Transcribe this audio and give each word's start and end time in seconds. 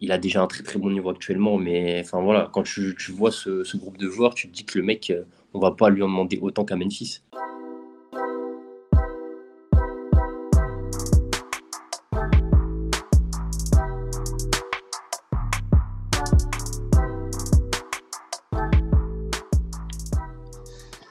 il 0.00 0.12
a 0.12 0.18
déjà 0.18 0.42
un 0.42 0.46
très 0.46 0.62
très 0.62 0.78
bon 0.78 0.90
niveau 0.90 1.10
actuellement, 1.10 1.58
mais 1.58 2.00
enfin 2.00 2.20
voilà, 2.20 2.48
quand 2.52 2.62
tu, 2.62 2.94
vois 3.10 3.30
ce, 3.30 3.76
groupe 3.76 3.98
de 3.98 4.08
joueurs, 4.08 4.34
tu 4.34 4.48
te 4.48 4.54
dis 4.54 4.64
que 4.64 4.78
le 4.78 4.84
mec, 4.84 5.12
on 5.52 5.58
va 5.58 5.72
pas 5.72 5.90
lui 5.90 6.02
en 6.02 6.08
demander 6.08 6.38
autant 6.40 6.64
qu'à 6.64 6.76
Memphis. 6.76 7.20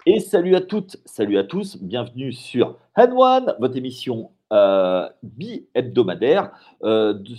Et 0.07 0.19
salut 0.19 0.55
à 0.55 0.61
toutes, 0.61 0.97
salut 1.05 1.37
à 1.37 1.43
tous, 1.43 1.77
bienvenue 1.77 2.33
sur 2.33 2.79
Hand 2.95 3.13
One, 3.15 3.55
votre 3.59 3.77
émission 3.77 4.31
euh, 4.51 5.07
bi-hebdomadaire 5.23 6.51
euh, 6.83 7.13
de, 7.13 7.33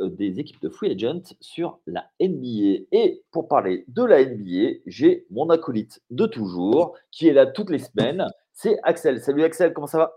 euh, 0.00 0.08
des 0.08 0.40
équipes 0.40 0.60
de 0.62 0.68
free 0.68 0.92
agent 0.92 1.34
sur 1.40 1.78
la 1.86 2.06
NBA. 2.20 2.86
Et 2.92 3.22
pour 3.30 3.48
parler 3.48 3.84
de 3.88 4.04
la 4.04 4.24
NBA, 4.24 4.78
j'ai 4.86 5.26
mon 5.30 5.50
acolyte 5.50 6.02
de 6.10 6.26
toujours 6.26 6.94
qui 7.10 7.28
est 7.28 7.32
là 7.32 7.46
toutes 7.46 7.70
les 7.70 7.78
semaines, 7.78 8.26
c'est 8.52 8.78
Axel. 8.82 9.20
Salut 9.20 9.44
Axel, 9.44 9.72
comment 9.72 9.86
ça 9.86 9.98
va? 9.98 10.12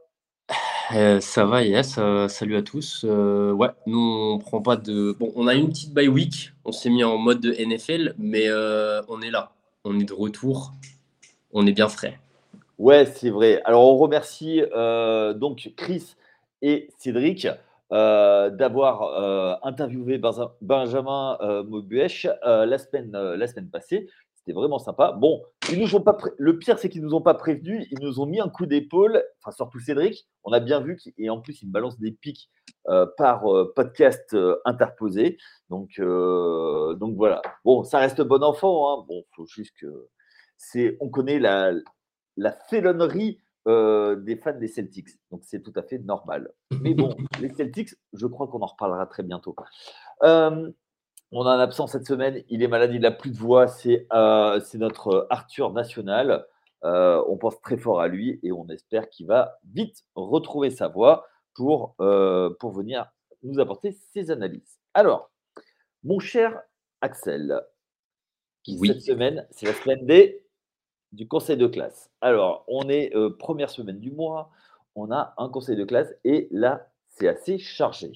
Ça 1.22 1.46
va, 1.46 1.64
yes. 1.64 2.00
salut 2.30 2.56
à 2.56 2.64
tous. 2.64 3.04
ouais, 3.04 3.70
nous 3.86 4.00
on 4.00 4.40
prend 4.40 4.59
pas 4.59 4.76
de. 4.76 5.16
Bon, 5.20 5.31
on 5.36 5.45
a 5.45 5.54
une 5.54 5.70
petite 5.70 5.94
bye 5.94 6.08
week, 6.08 6.52
on 6.66 6.72
s'est 6.72 6.90
mis 6.90 7.04
en 7.04 7.18
mode 7.20 7.42
de 7.42 7.52
NFL, 7.52 8.16
mais 8.18 8.48
on 9.08 9.22
est 9.22 9.30
là, 9.30 9.52
on 9.84 10.00
est 10.00 10.06
de 10.06 10.14
retour 10.14 10.73
on 11.52 11.66
est 11.66 11.72
bien 11.72 11.90
frais. 11.90 12.20
Ouais, 12.78 13.06
c'est 13.06 13.30
vrai. 13.30 13.62
Alors, 13.66 13.84
on 13.84 13.98
remercie 13.98 14.62
euh, 14.76 15.34
donc 15.34 15.72
Chris 15.76 16.16
et 16.62 16.90
Cédric 16.98 17.48
euh, 17.91 18.49
d'avoir 18.49 19.04
euh, 19.04 19.55
interviewé 19.63 20.22
Benjamin 20.62 21.38
Mobuèche 21.67 22.27
la, 22.44 22.77
semaine, 22.77 23.12
la 23.12 23.48
semaine 23.48 23.70
passée. 23.70 24.09
C'était 24.36 24.54
vraiment 24.54 24.80
sympa. 24.80 25.11
Bon, 25.11 25.44
ils 25.72 25.80
nous 25.80 25.95
ont 25.95 26.02
pas 26.02 26.17
le 26.38 26.58
pire, 26.58 26.80
c'est 26.80 26.89
qu'ils 26.89 27.02
nous 27.02 27.14
ont 27.14 27.22
pas 27.22 27.34
prévenus. 27.34 27.88
Ils 27.92 28.00
nous 28.00 28.19
ont 28.19 28.25
mis 28.25 28.39
un 28.39 28.47
coup 28.47 28.66
d'épaule, 28.66 29.22
enfin, 29.42 29.52
surtout 29.52 29.80
Cédric. 29.80 30.28
On 30.44 30.53
a 30.53 30.59
bien 30.59 30.80
vu, 30.80 30.97
et 31.17 31.30
en 31.30 31.42
plus, 31.42 31.61
il 31.61 31.69
balance 31.69 32.00
des 32.00 32.11
pics 32.11 32.50
par 33.17 33.44
podcast 33.75 34.36
interposé. 34.66 35.38
Donc, 35.69 36.00
donc 36.00 37.16
voilà. 37.16 37.41
Bon, 37.66 37.84
ça 37.84 38.00
reste 38.00 38.22
bon 38.22 38.41
enfant. 38.41 39.02
Hein. 39.02 39.06
Bon, 39.08 39.23
faut 39.36 39.45
juste 39.45 39.86
on 41.02 41.09
connaît 41.09 41.39
la, 41.39 41.73
la 42.38 42.52
félonnerie 42.69 43.39
euh, 43.68 44.16
des 44.16 44.38
fans 44.38 44.58
des 44.58 44.68
Celtics. 44.68 45.10
Donc 45.32 45.42
c'est 45.44 45.62
tout 45.62 45.74
à 45.76 45.84
fait 45.84 46.00
normal. 46.00 46.52
Mais 46.82 46.94
bon, 46.94 47.16
les 47.42 47.50
Celtics, 47.50 47.94
je 48.14 48.26
crois 48.26 48.48
qu'on 48.48 48.62
en 48.62 48.68
reparlera 48.68 49.06
très 49.06 49.24
bientôt. 49.24 49.56
Euh, 50.24 50.72
on 51.32 51.46
a 51.46 51.52
un 51.52 51.60
absent 51.60 51.88
cette 51.88 52.08
semaine. 52.08 52.44
Il 52.50 52.64
est 52.64 52.68
malade, 52.68 52.92
il 52.94 53.02
n'a 53.02 53.12
plus 53.12 53.32
de 53.32 53.38
voix. 53.38 53.68
C'est 53.68 54.08
euh, 54.14 54.60
notre 54.76 55.28
Arthur 55.30 55.74
National. 55.74 56.46
on 56.84 57.38
pense 57.38 57.62
très 57.62 57.78
fort 57.78 58.02
à 58.02 58.08
lui 58.08 58.40
et 58.44 58.52
on 58.52 58.68
espère 58.70 59.10
qu'il 59.10 59.28
va 59.28 59.60
vite 59.72 60.04
retrouver 60.16 60.70
sa 60.70 60.88
voix 60.88 61.28
pour, 61.54 61.96
pour 62.60 62.72
venir 62.72 63.12
nous 63.44 63.60
apporter 63.60 63.92
ses 63.92 64.32
analyses. 64.32 64.80
Alors, 64.94 65.32
mon 66.04 66.20
cher 66.20 66.62
Axel, 67.02 67.62
cette 68.66 69.02
semaine, 69.02 69.46
c'est 69.52 69.66
la 69.66 69.74
semaine 69.74 70.06
des 70.06 70.46
du 71.12 71.28
conseil 71.28 71.58
de 71.58 71.68
classe. 71.68 72.10
Alors, 72.22 72.64
on 72.68 72.90
est 72.90 73.16
euh, 73.16 73.30
première 73.30 73.70
semaine 73.70 74.00
du 74.00 74.12
mois, 74.12 74.52
on 74.96 75.12
a 75.12 75.34
un 75.38 75.50
conseil 75.50 75.76
de 75.76 75.86
classe 75.86 76.14
et 76.24 76.48
là, 76.52 76.88
c'est 77.08 77.28
assez 77.28 77.58
chargé. 77.58 78.12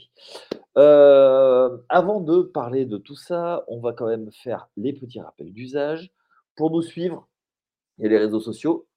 Euh, 0.77 1.77
avant 1.89 2.19
de 2.19 2.41
parler 2.41 2.85
de 2.85 2.97
tout 2.97 3.15
ça, 3.15 3.63
on 3.67 3.79
va 3.79 3.93
quand 3.93 4.07
même 4.07 4.31
faire 4.31 4.69
les 4.77 4.93
petits 4.93 5.19
rappels 5.19 5.53
d'usage. 5.53 6.11
Pour 6.55 6.71
nous 6.71 6.81
suivre, 6.81 7.27
il 7.97 8.03
y 8.03 8.07
a 8.07 8.09
les 8.09 8.17
réseaux 8.17 8.39
sociaux 8.39 8.87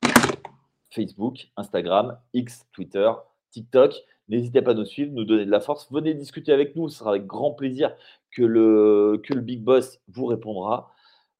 Facebook, 0.91 1.49
Instagram, 1.57 2.19
X, 2.33 2.67
Twitter, 2.73 3.11
TikTok. 3.51 3.95
N'hésitez 4.29 4.63
pas 4.63 4.73
à 4.73 4.75
nous 4.75 4.85
suivre, 4.85 5.13
nous 5.13 5.25
donner 5.25 5.45
de 5.45 5.51
la 5.51 5.61
force. 5.61 5.91
Venez 5.93 6.15
discuter 6.15 6.53
avec 6.53 6.75
nous, 6.75 6.89
ce 6.89 6.99
sera 6.99 7.11
avec 7.11 7.27
grand 7.27 7.53
plaisir 7.53 7.95
que 8.31 8.43
le, 8.43 9.21
que 9.23 9.35
le 9.35 9.41
Big 9.41 9.63
Boss 9.63 10.01
vous 10.09 10.27
répondra. 10.27 10.93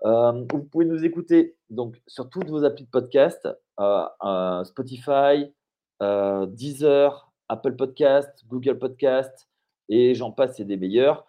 Euh, 0.05 0.45
vous 0.51 0.65
pouvez 0.65 0.85
nous 0.85 1.05
écouter 1.05 1.57
donc, 1.71 2.01
sur 2.07 2.29
toutes 2.29 2.49
vos 2.49 2.65
applis 2.65 2.85
de 2.85 2.91
podcast, 2.91 3.49
euh, 3.81 4.65
Spotify, 4.65 5.53
euh, 6.03 6.47
Deezer, 6.47 7.33
Apple 7.49 7.77
Podcast, 7.77 8.45
Google 8.47 8.79
Podcast, 8.79 9.49
et 9.89 10.15
j'en 10.15 10.33
passe, 10.33 10.57
c'est 10.57 10.65
des 10.65 10.77
meilleurs. 10.77 11.27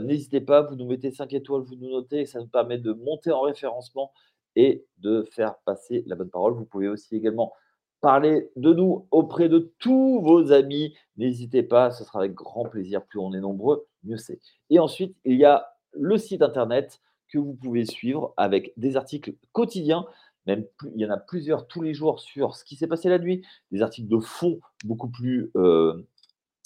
N'hésitez 0.00 0.40
pas, 0.40 0.62
vous 0.62 0.74
nous 0.74 0.86
mettez 0.86 1.10
5 1.10 1.32
étoiles, 1.32 1.62
vous 1.62 1.76
nous 1.76 1.90
notez, 1.90 2.26
ça 2.26 2.40
nous 2.40 2.48
permet 2.48 2.78
de 2.78 2.92
monter 2.92 3.30
en 3.30 3.42
référencement 3.42 4.12
et 4.56 4.84
de 4.98 5.24
faire 5.30 5.56
passer 5.64 6.02
la 6.06 6.16
bonne 6.16 6.30
parole. 6.30 6.54
Vous 6.54 6.64
pouvez 6.64 6.88
aussi 6.88 7.14
également 7.14 7.52
parler 8.00 8.50
de 8.56 8.72
nous 8.72 9.06
auprès 9.10 9.48
de 9.48 9.72
tous 9.78 10.20
vos 10.20 10.52
amis. 10.52 10.96
N'hésitez 11.16 11.62
pas, 11.62 11.90
ce 11.90 12.04
sera 12.04 12.20
avec 12.20 12.34
grand 12.34 12.64
plaisir. 12.64 13.04
Plus 13.04 13.20
on 13.20 13.32
est 13.34 13.40
nombreux, 13.40 13.86
mieux 14.02 14.16
c'est. 14.16 14.40
Et 14.70 14.78
ensuite, 14.78 15.16
il 15.24 15.36
y 15.36 15.44
a 15.44 15.68
le 15.92 16.18
site 16.18 16.42
internet 16.42 17.00
que 17.28 17.38
vous 17.38 17.54
pouvez 17.54 17.84
suivre 17.84 18.32
avec 18.36 18.72
des 18.76 18.96
articles 18.96 19.34
quotidiens. 19.52 20.06
Même 20.46 20.64
il 20.94 21.00
y 21.00 21.06
en 21.06 21.10
a 21.10 21.18
plusieurs 21.18 21.66
tous 21.66 21.82
les 21.82 21.92
jours 21.92 22.20
sur 22.20 22.56
ce 22.56 22.64
qui 22.64 22.76
s'est 22.76 22.86
passé 22.86 23.08
la 23.08 23.18
nuit, 23.18 23.44
des 23.70 23.82
articles 23.82 24.08
de 24.08 24.18
fond 24.18 24.60
beaucoup 24.84 25.08
plus, 25.08 25.50
euh, 25.56 26.06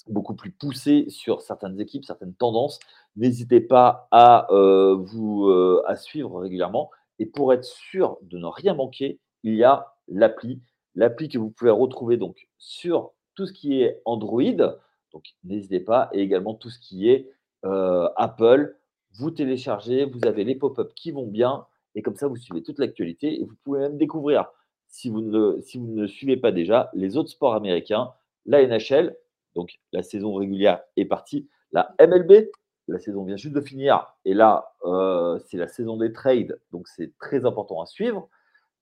beaucoup 0.07 0.35
plus 0.35 0.51
poussés 0.51 1.05
sur 1.09 1.41
certaines 1.41 1.79
équipes, 1.81 2.05
certaines 2.05 2.33
tendances. 2.33 2.79
N'hésitez 3.17 3.59
pas 3.59 4.07
à 4.11 4.47
euh, 4.51 4.95
vous 4.95 5.49
euh, 5.49 5.83
à 5.85 5.97
suivre 5.97 6.39
régulièrement. 6.39 6.91
Et 7.19 7.25
pour 7.25 7.53
être 7.53 7.65
sûr 7.65 8.17
de 8.21 8.37
ne 8.37 8.45
rien 8.45 8.73
manquer, 8.73 9.19
il 9.43 9.55
y 9.55 9.63
a 9.63 9.93
l'appli, 10.07 10.61
l'appli 10.95 11.27
que 11.27 11.37
vous 11.37 11.49
pouvez 11.49 11.71
retrouver 11.71 12.17
donc 12.17 12.47
sur 12.57 13.11
tout 13.35 13.45
ce 13.45 13.53
qui 13.53 13.81
est 13.81 14.01
Android. 14.05 14.79
Donc 15.11 15.25
n'hésitez 15.43 15.81
pas, 15.81 16.09
et 16.13 16.21
également 16.21 16.53
tout 16.53 16.69
ce 16.69 16.79
qui 16.79 17.09
est 17.09 17.29
Apple, 17.63 18.75
vous 19.13 19.31
téléchargez, 19.31 20.05
vous 20.05 20.25
avez 20.25 20.43
les 20.43 20.55
pop-up 20.55 20.91
qui 20.95 21.11
vont 21.11 21.27
bien, 21.27 21.65
et 21.95 22.01
comme 22.01 22.15
ça, 22.15 22.27
vous 22.27 22.35
suivez 22.35 22.63
toute 22.63 22.79
l'actualité, 22.79 23.39
et 23.39 23.45
vous 23.45 23.55
pouvez 23.63 23.79
même 23.79 23.97
découvrir, 23.97 24.49
si 24.87 25.09
vous, 25.09 25.21
ne, 25.21 25.59
si 25.61 25.79
suivez 26.07 26.37
pas 26.37 26.51
déjà, 26.51 26.89
les 26.93 27.17
autres 27.17 27.29
sports 27.29 27.55
américains, 27.55 28.11
la 28.45 28.65
NHL, 28.65 29.15
donc 29.55 29.79
la 29.91 30.03
saison 30.03 30.33
régulière 30.33 30.81
est 30.97 31.05
partie, 31.05 31.47
la 31.71 31.95
MLB, 31.99 32.49
la 32.87 32.99
saison 32.99 33.23
vient 33.23 33.37
juste 33.37 33.55
de 33.55 33.61
finir, 33.61 34.13
et 34.25 34.33
là, 34.33 34.73
euh, 34.85 35.39
c'est 35.45 35.57
la 35.57 35.67
saison 35.67 35.97
des 35.97 36.11
trades, 36.11 36.59
donc 36.71 36.87
c'est 36.87 37.17
très 37.17 37.45
important 37.45 37.81
à 37.81 37.85
suivre. 37.85 38.29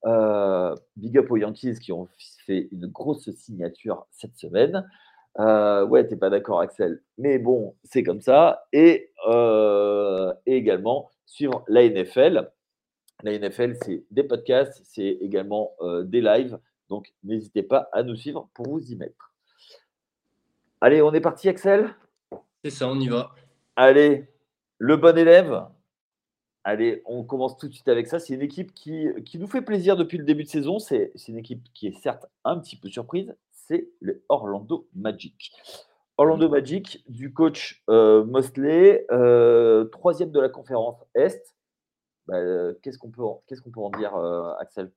Euh, 0.04 0.74
big 0.96 1.16
up 1.16 1.30
aux 1.30 1.36
Yankees 1.36 1.78
qui 1.80 1.92
ont 1.92 2.08
fait 2.44 2.68
une 2.72 2.88
grosse 2.88 3.30
signature 3.30 4.06
cette 4.10 4.36
semaine. 4.36 4.84
Euh, 5.38 5.86
ouais, 5.86 6.06
t'es 6.06 6.16
pas 6.16 6.30
d'accord, 6.30 6.60
Axel. 6.60 7.02
Mais 7.18 7.38
bon, 7.38 7.74
c'est 7.84 8.02
comme 8.02 8.20
ça. 8.20 8.66
Et, 8.72 9.12
euh, 9.26 10.32
également, 10.46 11.10
suivre 11.26 11.64
la 11.68 11.82
NFL. 11.88 12.50
La 13.22 13.38
NFL, 13.38 13.76
c'est 13.82 14.04
des 14.10 14.24
podcasts, 14.24 14.80
c'est 14.84 15.18
également 15.20 15.72
euh, 15.80 16.02
des 16.02 16.20
lives. 16.20 16.58
Donc, 16.88 17.12
n'hésitez 17.22 17.62
pas 17.62 17.88
à 17.92 18.02
nous 18.02 18.16
suivre 18.16 18.48
pour 18.54 18.68
vous 18.68 18.90
y 18.90 18.96
mettre. 18.96 19.32
Allez, 20.80 21.00
on 21.00 21.12
est 21.12 21.20
parti, 21.20 21.48
Axel? 21.48 21.94
C'est 22.64 22.70
ça, 22.70 22.88
on 22.88 22.98
y 22.98 23.08
va. 23.08 23.30
Allez, 23.76 24.28
le 24.78 24.96
bon 24.96 25.16
élève. 25.16 25.64
Allez, 26.64 27.02
on 27.06 27.24
commence 27.24 27.56
tout 27.56 27.68
de 27.68 27.72
suite 27.72 27.88
avec 27.88 28.06
ça. 28.06 28.18
C'est 28.18 28.34
une 28.34 28.42
équipe 28.42 28.74
qui, 28.74 29.08
qui, 29.24 29.38
nous 29.38 29.46
fait 29.48 29.62
plaisir 29.62 29.96
depuis 29.96 30.18
le 30.18 30.24
début 30.24 30.44
de 30.44 30.48
saison. 30.48 30.78
C'est 30.78 31.12
une 31.28 31.38
équipe 31.38 31.62
qui 31.72 31.88
est 31.88 31.98
certes 32.02 32.26
un 32.44 32.58
petit 32.58 32.76
peu 32.76 32.88
surprise, 32.88 33.34
c'est 33.66 33.88
le 34.00 34.22
Orlando 34.28 34.88
Magic. 34.94 35.52
Orlando 36.16 36.48
Magic 36.48 37.04
du 37.08 37.32
coach 37.32 37.82
euh, 37.88 38.24
Mosley, 38.24 39.06
euh, 39.10 39.84
troisième 39.86 40.30
de 40.30 40.40
la 40.40 40.48
conférence 40.48 40.96
Est. 41.14 41.54
Bah, 42.26 42.36
qu'est-ce 42.82 42.98
qu'on 42.98 43.10
peut, 43.10 43.22
qu'est-ce 43.46 43.60
qu'on 43.62 43.70
peut 43.70 43.80
en 43.80 43.90
dire, 43.90 44.14
euh, 44.14 44.52
Axel? 44.60 44.92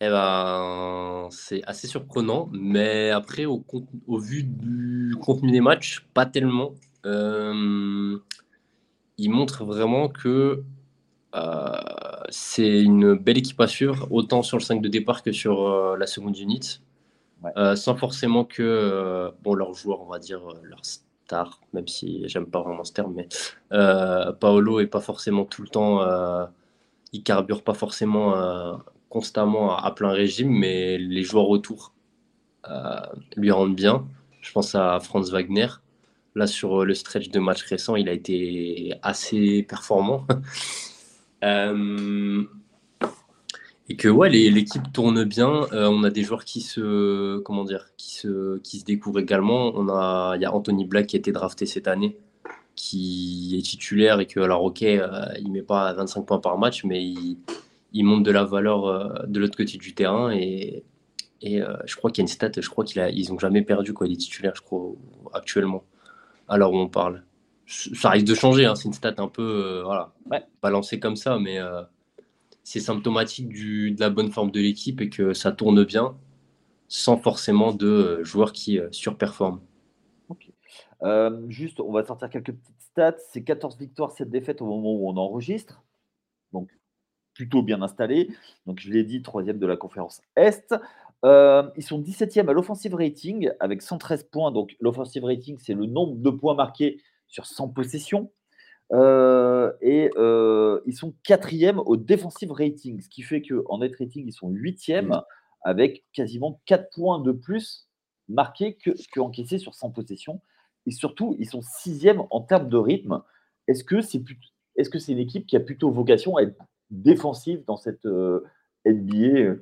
Eh 0.00 0.08
ben, 0.08 1.28
c'est 1.30 1.62
assez 1.64 1.88
surprenant, 1.88 2.48
mais 2.52 3.10
après, 3.10 3.44
au, 3.46 3.64
au, 4.06 4.18
vu 4.18 4.44
du 4.44 5.16
contenu 5.20 5.50
des 5.50 5.60
matchs, 5.60 6.06
pas 6.14 6.24
tellement. 6.24 6.74
il 7.04 8.20
montre 9.18 9.64
vraiment 9.64 10.08
que 10.08 10.62
c'est 12.30 12.80
une 12.80 13.14
belle 13.14 13.38
équipe 13.38 13.60
à 13.60 13.66
suivre, 13.66 14.06
autant 14.10 14.42
sur 14.42 14.56
le 14.56 14.62
5 14.62 14.80
de 14.80 14.88
départ 14.88 15.24
que 15.24 15.32
sur 15.32 15.96
la 15.96 16.06
seconde 16.06 16.36
Euh, 17.56 17.76
sans 17.76 17.96
forcément 17.96 18.44
que 18.44 18.62
euh, 18.62 19.30
bon, 19.42 19.54
leurs 19.54 19.74
joueurs, 19.74 20.02
on 20.02 20.06
va 20.06 20.18
dire, 20.18 20.40
euh, 20.48 20.60
leur 20.64 20.84
star, 20.84 21.60
même 21.72 21.86
si 21.86 22.28
j'aime 22.28 22.46
pas 22.46 22.62
vraiment 22.62 22.84
ce 22.84 22.92
terme, 22.92 23.14
mais 23.14 23.28
Paolo 24.40 24.80
est 24.80 24.86
pas 24.86 25.00
forcément 25.00 25.44
tout 25.44 25.62
le 25.62 25.68
temps, 25.68 26.00
il 27.12 27.22
carbure 27.22 27.62
pas 27.62 27.74
forcément 27.74 28.34
constamment 29.08 29.76
à, 29.76 29.90
plein 29.92 30.10
régime, 30.10 30.50
mais 30.50 30.98
les 30.98 31.22
joueurs 31.22 31.48
autour 31.48 31.92
lui 33.36 33.50
rendent 33.50 33.76
bien. 33.76 34.06
Je 34.40 34.52
pense 34.52 34.74
à 34.74 34.98
Franz 35.00 35.30
Wagner, 35.30 35.68
Là, 36.34 36.46
sur 36.46 36.84
le 36.84 36.94
stretch 36.94 37.30
de 37.30 37.40
match 37.40 37.62
récent, 37.64 37.96
il 37.96 38.08
a 38.08 38.12
été 38.12 38.94
assez 39.02 39.62
performant. 39.62 40.26
Euh, 43.88 43.92
et 43.92 43.96
que 43.96 44.08
ouais, 44.08 44.28
l'équipe 44.28 44.92
tourne 44.92 45.24
bien. 45.24 45.66
Euh, 45.72 45.88
on 45.88 46.04
a 46.04 46.10
des 46.10 46.22
joueurs 46.22 46.44
qui 46.44 46.60
se, 46.60 47.38
comment 47.38 47.64
dire, 47.64 47.86
qui 47.96 48.14
se, 48.14 48.58
qui 48.58 48.80
se 48.80 48.84
découvrent 48.84 49.20
également. 49.20 49.72
On 49.74 49.88
a, 49.88 50.34
il 50.36 50.42
y 50.42 50.44
a 50.44 50.54
Anthony 50.54 50.84
Black 50.84 51.08
qui 51.08 51.16
a 51.16 51.18
été 51.18 51.32
drafté 51.32 51.66
cette 51.66 51.88
année, 51.88 52.16
qui 52.74 53.56
est 53.58 53.62
titulaire 53.62 54.20
et 54.20 54.26
que 54.26 54.40
alors 54.40 54.62
ok, 54.64 54.82
euh, 54.82 55.26
il 55.40 55.50
met 55.52 55.62
pas 55.62 55.92
25 55.94 56.22
points 56.22 56.38
par 56.40 56.58
match, 56.58 56.84
mais 56.84 57.02
il, 57.04 57.38
il 57.92 58.04
monte 58.04 58.24
de 58.24 58.30
la 58.30 58.44
valeur 58.44 59.26
de 59.26 59.40
l'autre 59.40 59.56
côté 59.56 59.78
du 59.78 59.94
terrain 59.94 60.30
et 60.32 60.84
et 61.40 61.62
euh, 61.62 61.76
je 61.86 61.96
crois 61.96 62.10
qu'il 62.10 62.22
y 62.22 62.22
a 62.22 62.26
une 62.26 62.28
stat, 62.28 62.50
je 62.56 62.68
crois 62.68 62.84
qu'ils 62.84 63.08
ils 63.12 63.32
ont 63.32 63.38
jamais 63.38 63.62
perdu 63.62 63.94
quoi, 63.94 64.06
les 64.06 64.16
titulaires, 64.16 64.54
je 64.56 64.62
crois, 64.62 64.92
actuellement, 65.32 65.84
alors 66.48 66.72
où 66.72 66.76
on 66.76 66.88
parle. 66.88 67.22
Ça 67.66 68.10
risque 68.10 68.26
de 68.26 68.34
changer, 68.34 68.64
hein, 68.64 68.74
c'est 68.74 68.86
une 68.86 68.94
stat 68.94 69.14
un 69.18 69.28
peu 69.28 69.42
euh, 69.42 69.82
voilà, 69.84 70.12
balancée 70.62 70.98
comme 70.98 71.16
ça, 71.16 71.38
mais 71.38 71.58
euh, 71.58 71.82
c'est 72.68 72.80
symptomatique 72.80 73.48
de 73.48 73.98
la 73.98 74.10
bonne 74.10 74.30
forme 74.30 74.50
de 74.50 74.60
l'équipe 74.60 75.00
et 75.00 75.08
que 75.08 75.32
ça 75.32 75.52
tourne 75.52 75.84
bien 75.84 76.18
sans 76.86 77.16
forcément 77.16 77.72
de 77.72 78.22
joueurs 78.24 78.52
qui 78.52 78.78
surperforment. 78.90 79.60
juste, 81.48 81.80
on 81.80 81.92
va 81.92 82.04
sortir 82.04 82.28
quelques 82.28 82.52
petites 82.52 82.80
stats. 82.80 83.16
C'est 83.30 83.42
14 83.42 83.78
victoires, 83.78 84.12
7 84.12 84.28
défaites 84.28 84.60
au 84.60 84.66
moment 84.66 84.92
où 84.92 85.08
on 85.08 85.16
enregistre. 85.16 85.82
Donc, 86.52 86.68
plutôt 87.32 87.62
bien 87.62 87.80
installé. 87.80 88.28
Donc, 88.66 88.80
je 88.80 88.90
l'ai 88.90 89.02
dit, 89.02 89.22
troisième 89.22 89.58
de 89.58 89.66
la 89.66 89.78
conférence 89.78 90.20
Est. 90.36 90.74
Euh, 91.24 91.70
ils 91.74 91.82
sont 91.82 92.02
17e 92.02 92.48
à 92.48 92.52
l'offensive 92.52 92.94
rating 92.94 93.50
avec 93.60 93.80
113 93.80 94.24
points. 94.24 94.52
Donc, 94.52 94.76
l'offensive 94.80 95.24
rating, 95.24 95.56
c'est 95.58 95.74
le 95.74 95.86
nombre 95.86 96.16
de 96.16 96.28
points 96.28 96.54
marqués 96.54 97.00
sur 97.28 97.46
100 97.46 97.68
possessions. 97.68 98.30
Euh, 98.92 99.72
et 99.82 100.10
euh, 100.16 100.80
ils 100.86 100.96
sont 100.96 101.14
quatrième 101.22 101.78
au 101.78 101.96
defensive 101.96 102.52
rating, 102.52 103.00
ce 103.00 103.08
qui 103.08 103.22
fait 103.22 103.42
qu'en 103.42 103.78
net 103.78 103.94
rating, 103.98 104.26
ils 104.26 104.32
sont 104.32 104.48
huitième 104.48 105.20
avec 105.62 106.04
quasiment 106.12 106.60
4 106.66 106.90
points 106.94 107.20
de 107.20 107.32
plus 107.32 107.88
marqués 108.28 108.76
que, 108.76 108.90
que 109.12 109.20
encaissés 109.20 109.58
sur 109.58 109.74
100 109.74 109.90
possessions. 109.90 110.40
Et 110.86 110.90
surtout, 110.90 111.36
ils 111.38 111.48
sont 111.48 111.60
sixième 111.62 112.22
en 112.30 112.40
termes 112.40 112.68
de 112.68 112.76
rythme. 112.76 113.22
Est-ce 113.66 113.84
que 113.84 114.00
c'est 114.00 114.22
est 114.76 114.82
-ce 114.82 114.98
c'est 114.98 115.12
une 115.12 115.18
équipe 115.18 115.46
qui 115.46 115.56
a 115.56 115.60
plutôt 115.60 115.90
vocation 115.90 116.36
à 116.36 116.42
être 116.42 116.56
défensive 116.90 117.64
dans 117.66 117.76
cette 117.76 118.06
NBA 118.86 119.56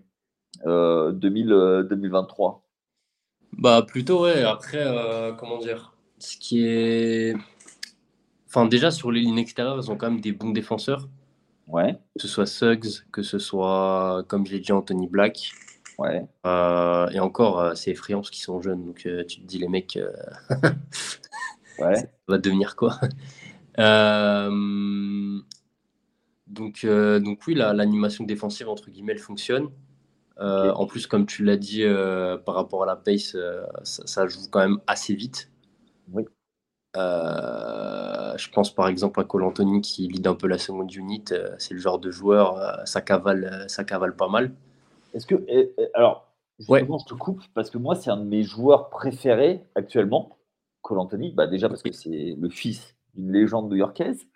2023 0.64 2.50
euh, 2.54 3.58
Bah 3.58 3.82
plutôt 3.82 4.22
ouais. 4.24 4.42
Après, 4.42 4.84
euh, 4.86 5.32
comment 5.32 5.58
dire, 5.58 5.94
ce 6.18 6.36
qui 6.36 6.66
est, 6.66 7.34
enfin 8.56 8.66
déjà 8.66 8.90
sur 8.90 9.10
les 9.10 9.20
lignes 9.20 9.38
extérieures, 9.38 9.78
ils 9.78 9.90
ont 9.90 9.96
quand 9.96 10.10
même 10.10 10.20
des 10.20 10.32
bons 10.32 10.50
défenseurs. 10.50 11.08
Ouais. 11.68 11.94
Que 12.14 12.22
ce 12.22 12.28
soit 12.28 12.46
Suggs, 12.46 13.04
que 13.12 13.22
ce 13.22 13.38
soit, 13.38 14.24
comme 14.28 14.46
je 14.46 14.52
l'ai 14.52 14.60
dit, 14.60 14.72
Anthony 14.72 15.08
Black. 15.08 15.50
Ouais. 15.98 16.24
Euh, 16.46 17.08
et 17.10 17.20
encore, 17.20 17.76
c'est 17.76 17.90
effrayant 17.90 18.20
parce 18.20 18.30
qu'ils 18.30 18.44
sont 18.44 18.62
jeunes. 18.62 18.84
Donc 18.84 19.06
tu 19.28 19.40
te 19.40 19.46
dis, 19.46 19.58
les 19.58 19.68
mecs, 19.68 19.98
ouais. 21.78 21.94
ça 21.96 22.06
va 22.28 22.38
devenir 22.38 22.76
quoi? 22.76 22.98
Donc, 26.46 26.86
donc 26.86 27.40
oui, 27.46 27.54
l'animation 27.54 28.24
défensive, 28.24 28.68
entre 28.68 28.90
guillemets, 28.90 29.12
elle 29.12 29.18
fonctionne. 29.18 29.68
Euh, 30.38 30.70
en 30.72 30.86
plus, 30.86 31.06
comme 31.06 31.26
tu 31.26 31.44
l'as 31.44 31.56
dit, 31.56 31.82
euh, 31.82 32.36
par 32.36 32.54
rapport 32.54 32.82
à 32.82 32.86
la 32.86 32.96
pace, 32.96 33.34
euh, 33.34 33.64
ça, 33.82 34.26
joue 34.26 34.40
quand 34.50 34.60
même 34.60 34.78
assez 34.86 35.14
vite. 35.14 35.50
Oui. 36.12 36.24
Je 36.96 38.50
pense 38.50 38.74
par 38.74 38.88
exemple 38.88 39.20
à 39.20 39.24
Cole 39.24 39.44
Anthony 39.44 39.80
qui 39.80 40.08
lead 40.08 40.26
un 40.26 40.34
peu 40.34 40.46
la 40.46 40.58
seconde 40.58 40.92
unit. 40.92 41.24
c'est 41.58 41.74
le 41.74 41.80
genre 41.80 41.98
de 41.98 42.10
joueur, 42.10 42.82
ça 42.86 43.00
cavale, 43.00 43.64
ça 43.68 43.84
cavale 43.84 44.16
pas 44.16 44.28
mal. 44.28 44.52
Est-ce 45.14 45.26
que, 45.26 45.36
alors, 45.94 46.32
justement, 46.58 46.98
je 46.98 47.06
te 47.06 47.14
coupe 47.14 47.42
parce 47.54 47.70
que 47.70 47.78
moi, 47.78 47.94
c'est 47.94 48.10
un 48.10 48.16
de 48.16 48.24
mes 48.24 48.42
joueurs 48.42 48.90
préférés 48.90 49.64
actuellement, 49.74 50.38
Cole 50.82 50.98
Anthony. 50.98 51.32
Bah, 51.32 51.46
déjà 51.46 51.68
parce 51.68 51.82
que 51.82 51.92
c'est 51.92 52.36
le 52.38 52.48
fils 52.48 52.96
d'une 53.14 53.32
légende 53.32 53.70
new-yorkaise, 53.70 54.26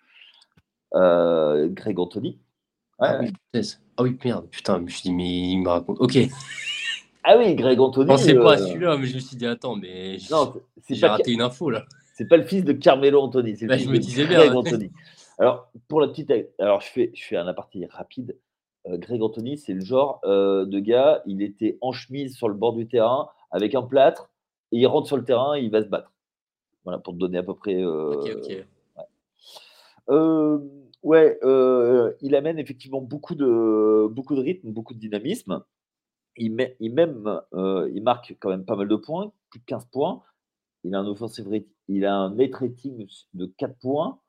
Greg 0.93 1.99
Anthony. 1.99 2.39
Ah, 3.03 3.19
oui, 3.19 3.33
ah 3.97 4.03
oui, 4.03 4.15
merde, 4.23 4.47
putain, 4.51 4.77
je 4.77 4.83
me 4.83 4.89
suis 4.89 5.01
dit, 5.01 5.11
mais 5.11 5.51
il 5.51 5.57
me 5.57 5.69
raconte. 5.69 5.97
Ok. 5.99 6.19
Ah 7.23 7.37
oui, 7.37 7.55
Greg 7.55 7.79
Anthony. 7.79 8.05
Je 8.05 8.11
pensais 8.11 8.35
pas 8.35 8.53
à 8.53 8.59
euh, 8.59 8.67
celui-là, 8.67 8.97
mais 8.97 9.07
je 9.07 9.15
me 9.15 9.19
suis 9.19 9.35
dit, 9.37 9.45
attends, 9.45 9.75
mais 9.75 10.17
j'ai 10.89 11.07
raté 11.07 11.31
une 11.31 11.41
info 11.41 11.69
là. 11.69 11.83
C'est 12.13 12.27
pas 12.27 12.37
le 12.37 12.43
fils 12.43 12.63
de 12.63 12.73
Carmelo 12.73 13.21
Anthony, 13.21 13.55
c'est 13.55 13.65
le 13.65 13.69
bah, 13.69 13.77
fils 13.77 13.87
je 13.87 13.91
me 13.91 13.97
disais 13.97 14.25
Greg 14.25 14.51
bien. 14.51 14.55
Anthony. 14.55 14.91
Alors, 15.39 15.71
pour 15.87 16.01
la 16.01 16.07
petite. 16.07 16.31
Alors, 16.59 16.81
je 16.81 16.87
fais, 16.87 17.11
je 17.13 17.23
fais 17.23 17.37
un 17.37 17.47
aparté 17.47 17.87
rapide. 17.89 18.37
Euh, 18.87 18.97
Greg 18.97 19.21
Anthony, 19.21 19.57
c'est 19.57 19.73
le 19.73 19.81
genre 19.81 20.19
euh, 20.23 20.65
de 20.65 20.79
gars, 20.79 21.21
il 21.25 21.41
était 21.41 21.77
en 21.81 21.91
chemise 21.91 22.35
sur 22.35 22.49
le 22.49 22.55
bord 22.55 22.73
du 22.73 22.87
terrain 22.87 23.29
avec 23.51 23.75
un 23.75 23.83
plâtre 23.83 24.31
et 24.71 24.77
il 24.77 24.87
rentre 24.87 25.07
sur 25.07 25.17
le 25.17 25.23
terrain 25.23 25.55
et 25.55 25.61
il 25.61 25.71
va 25.71 25.81
se 25.81 25.87
battre. 25.87 26.11
Voilà, 26.83 26.99
pour 26.99 27.13
te 27.13 27.19
donner 27.19 27.37
à 27.37 27.43
peu 27.43 27.53
près. 27.53 27.83
ok, 27.83 28.29
ok. 28.35 28.65
Ouais. 28.97 30.59
Ouais, 31.03 31.39
euh, 31.43 32.13
il 32.21 32.35
amène 32.35 32.59
effectivement 32.59 33.01
beaucoup 33.01 33.33
de, 33.33 34.07
beaucoup 34.07 34.35
de 34.35 34.41
rythme, 34.41 34.71
beaucoup 34.71 34.93
de 34.93 34.99
dynamisme. 34.99 35.63
Il, 36.37 36.53
met, 36.53 36.77
il, 36.79 36.93
même, 36.93 37.41
euh, 37.53 37.89
il 37.93 38.03
marque 38.03 38.35
quand 38.39 38.49
même 38.49 38.65
pas 38.65 38.75
mal 38.75 38.87
de 38.87 38.95
points, 38.95 39.33
plus 39.49 39.59
de 39.59 39.65
15 39.65 39.85
points. 39.91 40.21
Il 40.83 40.95
a 40.95 40.99
un 40.99 41.07
offensive 41.07 41.47
il 41.87 42.05
a 42.05 42.15
un 42.15 42.33
net 42.35 42.55
rating 42.55 43.07
de 43.33 43.45
4 43.57 43.77
points, 43.79 44.19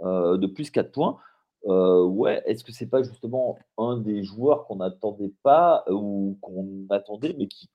euh, 0.00 0.36
de 0.36 0.46
plus 0.46 0.70
4 0.70 0.90
points. 0.92 1.18
ouais, 1.64 2.42
est-ce 2.46 2.64
que 2.64 2.72
c'est 2.72 2.88
pas 2.88 3.02
justement 3.02 3.58
un 3.78 3.98
des 3.98 4.22
joueurs 4.22 4.66
qu'on 4.66 4.76
n'attendait 4.76 5.32
pas 5.42 5.84
ou 5.88 6.38
qu'on 6.40 6.86
attendait, 6.90 7.34
mais 7.38 7.46
qui, 7.46 7.68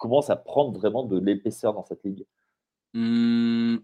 commence 0.00 0.30
à 0.30 0.36
prendre 0.36 0.72
vraiment 0.78 1.04
de 1.04 1.18
l'épaisseur 1.20 1.74
dans 1.74 1.84
cette 1.84 2.02
ligue? 2.02 2.26
Mmh. 2.94 3.76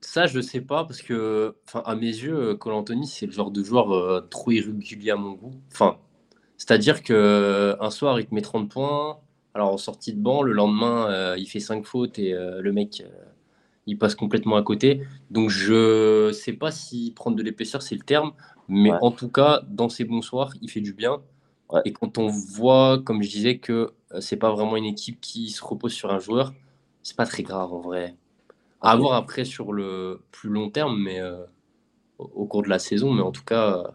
Ça, 0.00 0.26
je 0.26 0.40
sais 0.40 0.62
pas, 0.62 0.84
parce 0.84 1.02
que, 1.02 1.56
à 1.74 1.94
mes 1.94 2.06
yeux, 2.06 2.52
euh, 2.52 2.56
Cole 2.56 2.82
c'est 3.04 3.26
le 3.26 3.32
genre 3.32 3.50
de 3.50 3.62
joueur 3.62 3.92
euh, 3.92 4.22
trop 4.22 4.50
irrégulier 4.50 5.10
à 5.10 5.16
mon 5.16 5.32
goût. 5.32 5.52
C'est-à-dire 6.56 7.02
que 7.02 7.12
euh, 7.12 7.76
un 7.80 7.90
soir, 7.90 8.18
il 8.18 8.26
te 8.26 8.34
met 8.34 8.40
30 8.40 8.70
points, 8.70 9.20
alors 9.54 9.72
en 9.72 9.78
sortie 9.78 10.12
de 10.12 10.20
banc, 10.20 10.42
le 10.42 10.52
lendemain, 10.52 11.34
il 11.36 11.46
fait 11.46 11.60
5 11.60 11.84
fautes 11.84 12.18
et 12.18 12.32
le 12.32 12.72
mec, 12.72 13.04
il 13.86 13.98
passe 13.98 14.14
complètement 14.14 14.56
à 14.56 14.62
côté. 14.62 15.02
Donc, 15.30 15.50
je 15.50 16.30
sais 16.32 16.52
pas 16.52 16.70
si 16.70 17.12
prendre 17.16 17.36
de 17.36 17.42
l'épaisseur, 17.42 17.82
c'est 17.82 17.96
le 17.96 18.02
terme, 18.02 18.32
mais 18.68 18.92
en 19.00 19.10
tout 19.10 19.28
cas, 19.28 19.62
dans 19.68 19.88
ses 19.88 20.04
bons 20.04 20.22
soirs, 20.22 20.52
il 20.62 20.70
fait 20.70 20.80
du 20.80 20.92
bien. 20.92 21.20
Et 21.84 21.92
quand 21.92 22.18
on 22.18 22.28
voit, 22.28 23.00
comme 23.04 23.22
je 23.22 23.30
disais, 23.30 23.58
que 23.58 23.92
c'est 24.20 24.36
pas 24.36 24.50
vraiment 24.50 24.76
une 24.76 24.84
équipe 24.84 25.20
qui 25.20 25.50
se 25.50 25.64
repose 25.64 25.92
sur 25.92 26.12
un 26.12 26.18
joueur, 26.18 26.52
c'est 27.02 27.16
pas 27.16 27.26
très 27.26 27.42
grave 27.42 27.72
en 27.72 27.80
vrai. 27.80 28.16
À 28.80 28.96
voir 28.96 29.14
après 29.14 29.44
sur 29.44 29.72
le 29.72 30.22
plus 30.30 30.48
long 30.48 30.70
terme, 30.70 30.98
mais 30.98 31.20
euh, 31.20 31.44
au, 32.18 32.46
cours 32.46 32.62
de 32.62 32.68
la 32.68 32.78
saison. 32.78 33.12
Mais 33.12 33.22
en 33.22 33.30
tout 33.30 33.44
cas, 33.44 33.76
euh, 33.76 33.88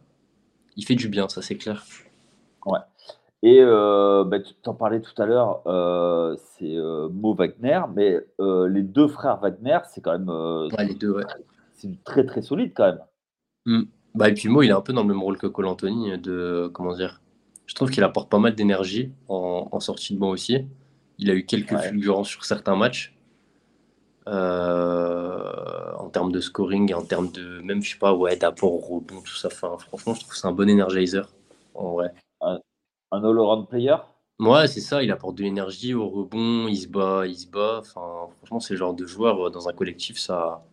il 0.75 0.85
fait 0.85 0.95
du 0.95 1.09
bien, 1.09 1.27
ça 1.27 1.41
c'est 1.41 1.57
clair. 1.57 1.83
Ouais. 2.65 2.79
Et 3.45 3.59
euh, 3.61 4.23
bah, 4.23 4.39
tu 4.39 4.55
en 4.65 4.73
parlais 4.73 5.01
tout 5.01 5.21
à 5.21 5.27
l'heure, 5.27 5.61
c'est 6.57 6.75
Mo 7.11 7.35
Wagner, 7.35 7.81
mais 7.93 8.17
les 8.39 8.81
deux 8.81 9.07
frères 9.07 9.37
Wagner, 9.39 9.77
c'est 9.93 10.01
quand 10.01 10.13
même. 10.13 10.29
Ouais, 10.29 10.85
les 10.85 10.95
deux, 10.95 11.11
ouais. 11.11 11.23
C'est 11.73 12.03
très 12.03 12.25
très 12.25 12.41
solide 12.41 12.71
quand 12.75 12.85
même. 12.85 12.99
Mmh. 13.67 13.83
Bah, 14.15 14.29
et 14.29 14.33
puis 14.33 14.49
Mo, 14.49 14.63
il 14.63 14.69
est 14.69 14.73
un 14.73 14.81
peu 14.81 14.93
dans 14.93 15.03
le 15.03 15.09
même 15.09 15.21
rôle 15.21 15.37
que 15.37 15.45
Cole 15.45 15.67
Anthony, 15.67 16.17
de 16.17 16.71
comment 16.73 16.95
dire. 16.95 17.21
Je 17.67 17.75
trouve 17.75 17.91
qu'il 17.91 18.03
apporte 18.03 18.31
pas 18.31 18.39
mal 18.39 18.55
d'énergie 18.55 19.11
en, 19.27 19.79
sortie 19.79 20.15
de 20.15 20.19
banc 20.19 20.29
aussi. 20.29 20.65
Il 21.19 21.29
a 21.29 21.35
eu 21.35 21.45
quelques 21.45 21.77
fulgurances 21.77 22.29
sur 22.29 22.45
certains 22.45 22.75
matchs. 22.75 23.15
Euh, 24.27 25.93
en 25.99 26.09
termes 26.09 26.31
de 26.31 26.39
scoring 26.39 26.89
et 26.89 26.95
en 26.95 27.03
termes 27.03 27.31
de 27.31 27.59
même 27.61 27.83
je 27.83 27.91
sais 27.91 27.99
pas 27.99 28.11
ouais 28.11 28.35
d'apport 28.35 28.73
au 28.73 28.95
rebond 28.95 29.21
tout 29.21 29.35
ça 29.35 29.49
enfin, 29.49 29.77
franchement 29.77 30.15
je 30.15 30.21
trouve 30.21 30.31
que 30.31 30.35
c'est 30.39 30.47
un 30.47 30.51
bon 30.51 30.67
energizer 30.67 31.29
en 31.75 31.91
vrai 31.91 32.11
un, 33.15 33.23
all-around 33.23 33.67
player 33.67 33.95
ouais 34.39 34.67
c'est 34.67 34.81
ça 34.81 35.03
il 35.03 35.11
apporte 35.11 35.35
de 35.35 35.43
l'énergie 35.43 35.93
au 35.93 36.09
rebond 36.09 36.67
il 36.67 36.77
se 36.77 36.87
bat 36.87 37.25
il 37.25 37.35
se 37.35 37.47
bat 37.47 37.79
enfin 37.79 38.27
franchement 38.37 38.59
c'est 38.59 38.73
le 38.73 38.77
genre 38.79 38.93
de 38.93 39.05
joueur 39.05 39.47
euh, 39.47 39.49
dans 39.49 39.69
un 39.69 39.73
collectif 39.73 40.19
ça 40.19 40.63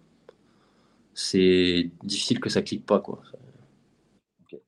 c'est 1.15 1.91
difficile 2.03 2.41
que 2.41 2.49
ça 2.49 2.63
clique 2.63 2.87
pas 2.87 3.01
quoi 3.01 3.21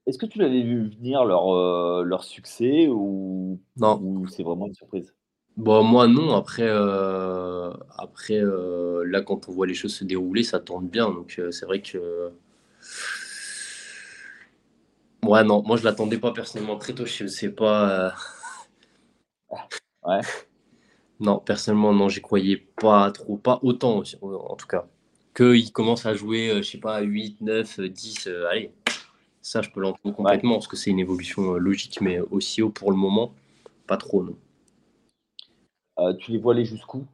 est-ce 0.06 0.18
que 0.18 0.26
tu 0.26 0.38
l'avais 0.38 0.62
vu 0.62 0.88
venir 0.88 1.24
leur, 1.24 1.54
euh, 1.54 2.02
leur 2.04 2.24
succès 2.24 2.88
ou, 2.88 3.60
non 3.76 4.00
ou 4.02 4.26
c'est 4.28 4.42
vraiment 4.42 4.66
une 4.66 4.74
surprise? 4.74 5.14
Bon, 5.56 5.82
moi, 5.84 6.08
non. 6.08 6.34
Après, 6.34 6.66
euh, 6.66 7.70
après 7.96 8.40
euh, 8.40 9.04
là, 9.06 9.22
quand 9.22 9.48
on 9.48 9.52
voit 9.52 9.66
les 9.66 9.74
choses 9.74 9.94
se 9.94 10.04
dérouler, 10.04 10.42
ça 10.42 10.58
tourne 10.58 10.88
bien. 10.88 11.10
Donc, 11.10 11.40
c'est 11.50 11.66
vrai 11.66 11.80
que. 11.80 12.32
Ouais, 15.26 15.44
non, 15.44 15.62
moi, 15.62 15.76
je 15.76 15.84
l'attendais 15.84 16.18
pas 16.18 16.32
personnellement 16.32 16.76
très 16.76 16.92
tôt. 16.92 17.06
Je 17.06 17.26
sais 17.26 17.50
pas. 17.50 18.14
Ouais. 20.04 20.20
Non, 21.20 21.38
personnellement, 21.38 21.92
non, 21.92 22.08
j'y 22.08 22.20
croyais 22.20 22.56
pas 22.56 23.10
trop. 23.10 23.36
Pas 23.36 23.60
autant, 23.62 24.02
en 24.22 24.56
tout 24.56 24.66
cas. 24.66 24.86
Qu'il 25.34 25.72
commence 25.72 26.06
à 26.06 26.14
jouer, 26.14 26.52
je 26.58 26.62
sais 26.62 26.78
pas, 26.78 27.00
8, 27.00 27.40
9, 27.40 27.80
10, 27.80 28.28
allez, 28.50 28.70
ça 29.42 29.62
je 29.62 29.70
peux 29.70 29.80
l'entendre 29.80 30.14
complètement 30.14 30.54
parce 30.54 30.68
que 30.68 30.76
c'est 30.76 30.90
une 30.90 31.00
évolution 31.00 31.54
logique, 31.54 32.00
mais 32.00 32.20
aussi 32.20 32.62
haut 32.62 32.70
pour 32.70 32.92
le 32.92 32.96
moment, 32.96 33.34
pas 33.88 33.96
trop, 33.96 34.22
non. 34.22 34.36
tu 36.18 36.30
les 36.30 36.38
vois 36.38 36.54
aller 36.54 36.64
jusqu'où? 36.64 37.04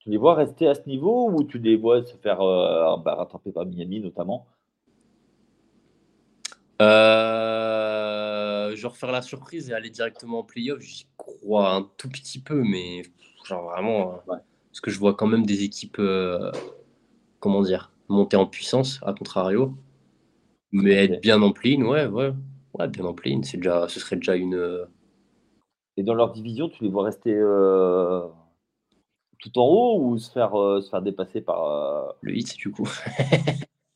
Tu 0.00 0.10
les 0.10 0.16
vois 0.16 0.34
rester 0.34 0.66
à 0.66 0.74
ce 0.74 0.88
niveau 0.88 1.30
ou 1.30 1.44
tu 1.44 1.58
les 1.58 1.76
vois 1.76 2.02
se 2.04 2.16
faire 2.16 2.38
bah, 2.38 3.14
rattraper 3.14 3.52
par 3.52 3.64
Miami 3.64 4.00
notamment? 4.00 4.46
Euh, 6.82 8.76
je 8.76 8.86
refaire 8.86 9.10
la 9.12 9.22
surprise 9.22 9.70
et 9.70 9.74
aller 9.74 9.90
directement 9.90 10.40
en 10.40 10.44
playoff, 10.44 10.80
j'y 10.80 11.06
crois 11.16 11.74
un 11.74 11.88
tout 11.96 12.08
petit 12.08 12.40
peu, 12.40 12.62
mais 12.62 13.02
genre 13.44 13.70
vraiment, 13.70 14.12
euh, 14.12 14.36
parce 14.70 14.80
que 14.82 14.90
je 14.90 14.98
vois 14.98 15.14
quand 15.14 15.26
même 15.26 15.46
des 15.46 15.62
équipes, 15.62 15.98
euh, 15.98 16.52
comment 17.40 17.62
dire, 17.62 17.92
monter 18.08 18.36
en 18.36 18.46
puissance, 18.46 19.00
à 19.02 19.14
contrario, 19.14 19.74
mais 20.70 20.92
être 20.92 21.22
bien 21.22 21.40
en 21.40 21.52
play 21.52 21.76
ouais, 21.82 22.06
ouais, 22.06 22.32
ouais, 22.74 22.88
bien 22.88 23.04
en 23.06 23.14
play 23.14 23.38
c'est 23.42 23.56
déjà, 23.56 23.88
ce 23.88 23.98
serait 24.00 24.16
déjà 24.16 24.36
une. 24.36 24.86
Et 25.96 26.02
dans 26.02 26.14
leur 26.14 26.32
division, 26.32 26.68
tu 26.68 26.84
les 26.84 26.90
vois 26.90 27.04
rester 27.04 27.32
tout 29.38 29.58
en 29.58 29.64
haut 29.64 30.00
ou 30.02 30.18
se 30.18 30.30
faire, 30.30 30.50
se 30.52 30.90
faire 30.90 31.00
dépasser 31.00 31.40
par. 31.40 32.16
Le 32.20 32.36
hit, 32.36 32.54
du 32.58 32.70
coup. 32.70 32.88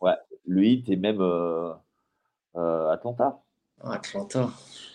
ouais, 0.01 0.17
le 0.47 0.65
hit 0.65 0.89
et 0.89 0.97
même. 0.97 1.21
Euh, 2.57 2.90
Atlanta. 2.90 3.40
Atlanta. 3.83 4.50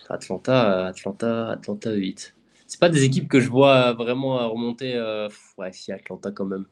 Atlanta, 0.08 0.86
Atlanta, 0.86 1.50
Atlanta 1.50 1.92
8. 1.92 2.34
C'est 2.66 2.80
pas 2.80 2.88
des 2.88 3.04
équipes 3.04 3.28
que 3.28 3.40
je 3.40 3.50
vois 3.50 3.92
vraiment 3.92 4.48
remonter. 4.50 4.94
Euh, 4.94 5.28
ouais, 5.58 5.72
si, 5.72 5.92
Atlanta 5.92 6.30
quand 6.30 6.44
même. 6.44 6.66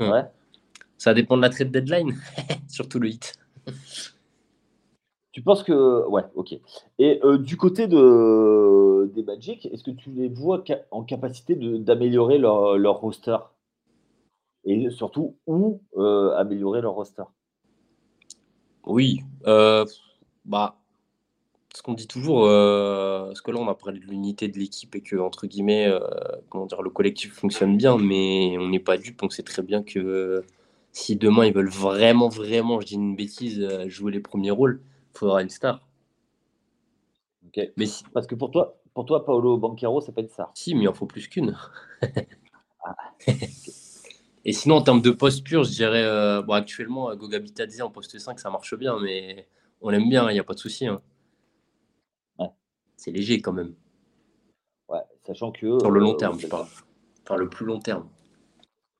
Hum. 0.00 0.10
Ouais. 0.10 0.24
Ça 0.98 1.14
dépend 1.14 1.36
de 1.36 1.42
la 1.42 1.50
trade 1.50 1.70
deadline, 1.70 2.14
surtout 2.68 2.98
le 2.98 3.08
hit. 3.08 3.34
Tu 5.32 5.42
penses 5.42 5.62
que. 5.62 6.06
Ouais, 6.08 6.24
ok. 6.34 6.54
Et 6.98 7.20
euh, 7.24 7.38
du 7.38 7.56
côté 7.56 7.86
de... 7.86 9.10
des 9.14 9.22
Magic, 9.22 9.66
est-ce 9.66 9.84
que 9.84 9.90
tu 9.90 10.10
les 10.10 10.28
vois 10.28 10.62
en 10.90 11.04
capacité 11.04 11.54
d'améliorer 11.54 12.38
leur, 12.38 12.76
leur, 12.76 12.96
roster? 12.96 13.36
Et 14.64 14.90
surtout, 14.90 15.38
où 15.46 15.80
améliorer 16.36 16.82
leur 16.82 16.94
roster? 16.94 17.22
Oui, 18.86 19.22
euh, 19.46 19.84
bah, 20.44 20.76
ce 21.74 21.82
qu'on 21.82 21.94
dit 21.94 22.06
toujours, 22.06 22.46
euh, 22.46 23.26
parce 23.26 23.40
que 23.40 23.50
là 23.50 23.58
on 23.58 23.68
a 23.68 23.74
parlé 23.74 24.00
de 24.00 24.06
l'unité 24.06 24.48
de 24.48 24.58
l'équipe 24.58 24.94
et 24.94 25.02
que 25.02 25.16
entre 25.16 25.46
guillemets, 25.46 25.86
euh, 25.86 26.00
comment 26.48 26.66
dire, 26.66 26.82
le 26.82 26.90
collectif 26.90 27.32
fonctionne 27.34 27.76
bien, 27.76 27.98
mais 27.98 28.56
on 28.58 28.68
n'est 28.68 28.80
pas 28.80 28.96
dupe, 28.96 29.22
on 29.22 29.30
sait 29.30 29.42
très 29.42 29.62
bien 29.62 29.82
que 29.82 30.44
si 30.92 31.16
demain 31.16 31.46
ils 31.46 31.54
veulent 31.54 31.68
vraiment, 31.68 32.28
vraiment, 32.28 32.80
je 32.80 32.86
dis 32.86 32.94
une 32.94 33.16
bêtise, 33.16 33.66
jouer 33.88 34.12
les 34.12 34.20
premiers 34.20 34.50
rôles, 34.50 34.82
il 35.14 35.18
faudra 35.18 35.42
une 35.42 35.50
star. 35.50 35.86
Ok. 37.46 37.70
Mais 37.76 37.86
Parce 38.12 38.26
que 38.26 38.34
pour 38.34 38.50
toi, 38.50 38.76
pour 38.94 39.04
toi, 39.04 39.24
Paolo 39.24 39.56
Banquero, 39.56 40.00
c'est 40.00 40.12
pas 40.12 40.20
une 40.20 40.28
star. 40.28 40.50
Si, 40.54 40.74
mais 40.74 40.82
il 40.82 40.88
en 40.88 40.94
faut 40.94 41.06
plus 41.06 41.28
qu'une. 41.28 41.56
Ah. 42.82 42.96
Et 44.44 44.52
sinon, 44.52 44.76
en 44.76 44.82
termes 44.82 45.02
de 45.02 45.10
poste 45.10 45.44
pur, 45.44 45.64
je 45.64 45.70
dirais, 45.70 46.02
euh, 46.02 46.42
bon, 46.42 46.54
actuellement, 46.54 47.14
Goga 47.14 47.38
Bitadze 47.38 47.82
en 47.82 47.90
poste 47.90 48.18
5, 48.18 48.40
ça 48.40 48.50
marche 48.50 48.74
bien, 48.74 48.98
mais 49.00 49.48
on 49.80 49.90
l'aime 49.90 50.08
bien, 50.08 50.30
il 50.30 50.34
n'y 50.34 50.40
a 50.40 50.44
pas 50.44 50.54
de 50.54 50.58
souci. 50.58 50.86
Hein. 50.86 51.02
C'est 53.00 53.12
léger 53.12 53.40
quand 53.40 53.54
même. 53.54 53.74
Ouais, 54.86 55.00
sachant 55.26 55.52
que. 55.52 55.78
Sur 55.78 55.90
le 55.90 56.00
long 56.00 56.12
euh, 56.12 56.18
terme, 56.18 56.38
je 56.38 56.46
parle. 56.46 56.66
Enfin, 57.22 57.36
le 57.36 57.48
plus 57.48 57.64
long 57.64 57.78
terme. 57.78 58.06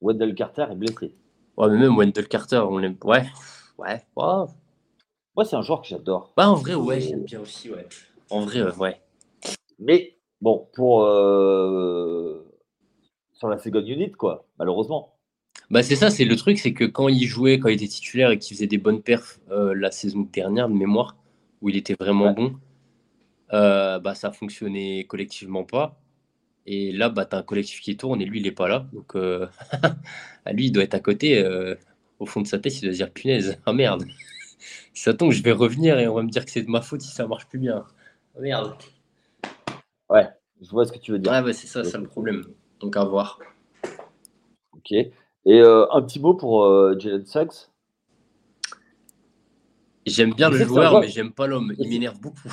Wendell 0.01 0.35
Carter 0.35 0.69
est 0.71 0.75
blessé. 0.75 1.15
Ouais, 1.59 1.69
mais 1.69 1.77
même 1.77 1.99
Wendell 1.99 2.27
Carter, 2.27 2.65
on 2.67 2.79
l'aime. 2.79 2.97
Ouais, 3.05 3.27
ouais, 3.77 4.03
ouais. 4.17 4.47
Moi, 5.37 5.45
c'est 5.45 5.57
un 5.57 5.61
joueur 5.61 5.83
que 5.83 5.89
j'adore. 5.89 6.33
Bah, 6.35 6.49
en 6.49 6.55
vrai, 6.55 6.75
ouais, 6.75 6.99
j'aime 7.03 7.25
bien 7.25 7.41
aussi, 7.41 7.71
ouais. 7.71 7.87
En 8.31 8.47
vrai, 8.47 8.75
ouais. 8.79 9.03
Mais, 9.79 10.17
bon, 10.41 10.67
pour. 10.73 11.03
Euh, 11.03 12.51
sur 13.35 13.49
la 13.49 13.59
seconde 13.59 13.87
unit, 13.87 14.13
quoi, 14.13 14.47
malheureusement. 14.59 15.15
Bah 15.71 15.85
c'est 15.85 15.95
ça, 15.95 16.11
c'est 16.11 16.25
le 16.25 16.35
truc, 16.35 16.59
c'est 16.59 16.73
que 16.73 16.85
quand 16.85 17.09
il 17.09 17.27
jouait, 17.27 17.61
quand 17.61 17.69
il 17.69 17.75
était 17.75 17.87
titulaire 17.87 18.33
et 18.33 18.39
qu'il 18.39 18.57
faisait 18.57 18.67
des 18.67 18.79
bonnes 18.79 19.03
perfs 19.03 19.39
euh, 19.51 19.73
la 19.73 19.93
saison 19.93 20.29
dernière 20.33 20.69
de 20.69 20.75
mémoire, 20.75 21.17
où 21.63 21.69
il 21.69 21.77
était 21.77 21.95
vraiment 21.99 22.33
bon, 22.33 22.57
euh, 23.53 24.01
bah 24.01 24.17
ça 24.17 24.33
fonctionnait 24.33 25.05
collectivement 25.05 25.63
pas. 25.63 26.01
Et 26.67 26.93
là, 26.93 27.09
bah, 27.09 27.25
tu 27.25 27.37
as 27.37 27.39
un 27.39 27.43
collectif 27.43 27.81
qui 27.81 27.97
tourne 27.97 28.21
et 28.21 28.25
lui, 28.25 28.41
il 28.41 28.45
n'est 28.45 28.53
pas 28.53 28.69
là. 28.69 28.87
Donc, 28.93 29.15
euh, 29.17 29.47
à 30.45 30.53
lui, 30.53 30.67
il 30.67 30.73
doit 30.73 30.83
être 30.83 30.95
à 30.95 31.01
côté. 31.01 31.45
au 32.19 32.27
fond 32.27 32.41
de 32.41 32.47
sa 32.49 32.59
tête, 32.59 32.77
il 32.79 32.83
doit 32.83 32.93
se 32.93 32.97
dire 32.97 33.13
punaise, 33.13 33.59
ah 33.65 33.73
merde. 33.73 34.05
ça 34.95 35.15
tombe, 35.15 35.31
je 35.33 35.43
vais 35.43 35.53
revenir 35.53 35.99
et 36.01 36.09
on 36.09 36.15
va 36.15 36.23
me 36.23 36.31
dire 36.31 36.45
que 36.45 36.51
c'est 36.51 36.63
de 36.63 36.71
ma 36.71 36.83
faute 36.83 37.01
si 37.03 37.13
ça 37.13 37.27
marche 37.29 37.47
plus 37.47 37.61
bien. 37.61 37.85
Ah, 38.37 38.41
merde. 38.41 38.75
Ouais, 40.09 40.29
je 40.61 40.71
vois 40.71 40.85
ce 40.85 40.93
que 40.93 40.99
tu 40.99 41.13
veux 41.13 41.21
dire. 41.21 41.31
Ouais, 41.31 41.43
bah, 41.43 41.53
c'est 41.53 41.69
ça, 41.69 41.85
c'est 41.85 41.99
le 41.99 42.09
problème. 42.09 42.45
Donc, 42.81 42.97
à 42.97 43.05
voir. 43.05 43.39
Ok. 44.73 44.95
Et 45.47 45.61
euh, 45.61 45.87
un 45.93 46.03
petit 46.03 46.21
mot 46.21 46.35
pour 46.35 46.65
euh, 46.65 46.99
Jalen 46.99 47.25
Suggs. 47.25 47.69
J'aime 50.07 50.35
bien 50.35 50.51
le 50.51 50.59
joueur, 50.59 51.01
mais 51.01 51.09
j'aime 51.09 51.33
pas 51.33 51.47
l'homme. 51.47 51.75
Il 51.79 51.89
m'énerve 51.89 52.21
beaucoup. 52.21 52.53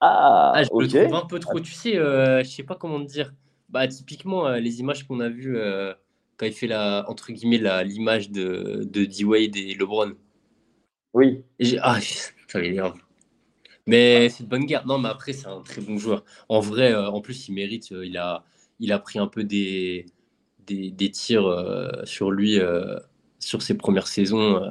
Ah, 0.00 0.52
ah 0.54 0.62
je 0.62 0.70
le 0.72 0.88
trouve 0.88 1.14
un 1.14 1.26
peu 1.26 1.38
trop. 1.38 1.60
Tu 1.60 1.72
sais, 1.72 1.96
euh, 1.98 2.42
je 2.42 2.48
sais 2.48 2.62
pas 2.62 2.74
comment 2.74 2.98
te 3.04 3.10
dire. 3.10 3.34
Bah, 3.68 3.86
typiquement, 3.86 4.48
les 4.48 4.80
images 4.80 5.06
qu'on 5.06 5.20
a 5.20 5.28
vues 5.28 5.58
quand 6.38 6.46
il 6.46 6.52
fait 6.52 6.66
la, 6.66 7.04
entre 7.06 7.32
guillemets, 7.32 7.84
l'image 7.84 8.30
de, 8.30 8.82
de 8.84 9.04
D-Wade 9.04 9.56
et 9.56 9.74
LeBron. 9.74 10.12
Oui. 11.12 11.44
ah, 11.82 12.00
ça 12.48 12.60
m'énerve. 12.60 12.98
Mais 13.86 14.30
c'est 14.30 14.44
de 14.44 14.48
bonne 14.48 14.64
guerre. 14.64 14.86
Non, 14.86 14.98
mais 14.98 15.10
après, 15.10 15.34
c'est 15.34 15.48
un 15.48 15.60
très 15.60 15.82
bon 15.82 15.98
joueur. 15.98 16.24
En 16.48 16.60
vrai, 16.60 16.94
en 16.94 17.20
plus, 17.20 17.48
il 17.48 17.52
mérite. 17.52 17.90
il, 17.90 18.16
a, 18.16 18.44
il 18.78 18.92
a 18.92 18.98
pris 18.98 19.18
un 19.18 19.26
peu 19.26 19.44
des, 19.44 20.06
des, 20.74 21.10
tirs 21.10 21.46
euh, 21.46 22.04
sur 22.04 22.30
lui 22.30 22.58
euh, 22.58 22.98
sur 23.38 23.62
ses 23.62 23.76
premières 23.76 24.06
saisons. 24.06 24.62
Euh. 24.62 24.70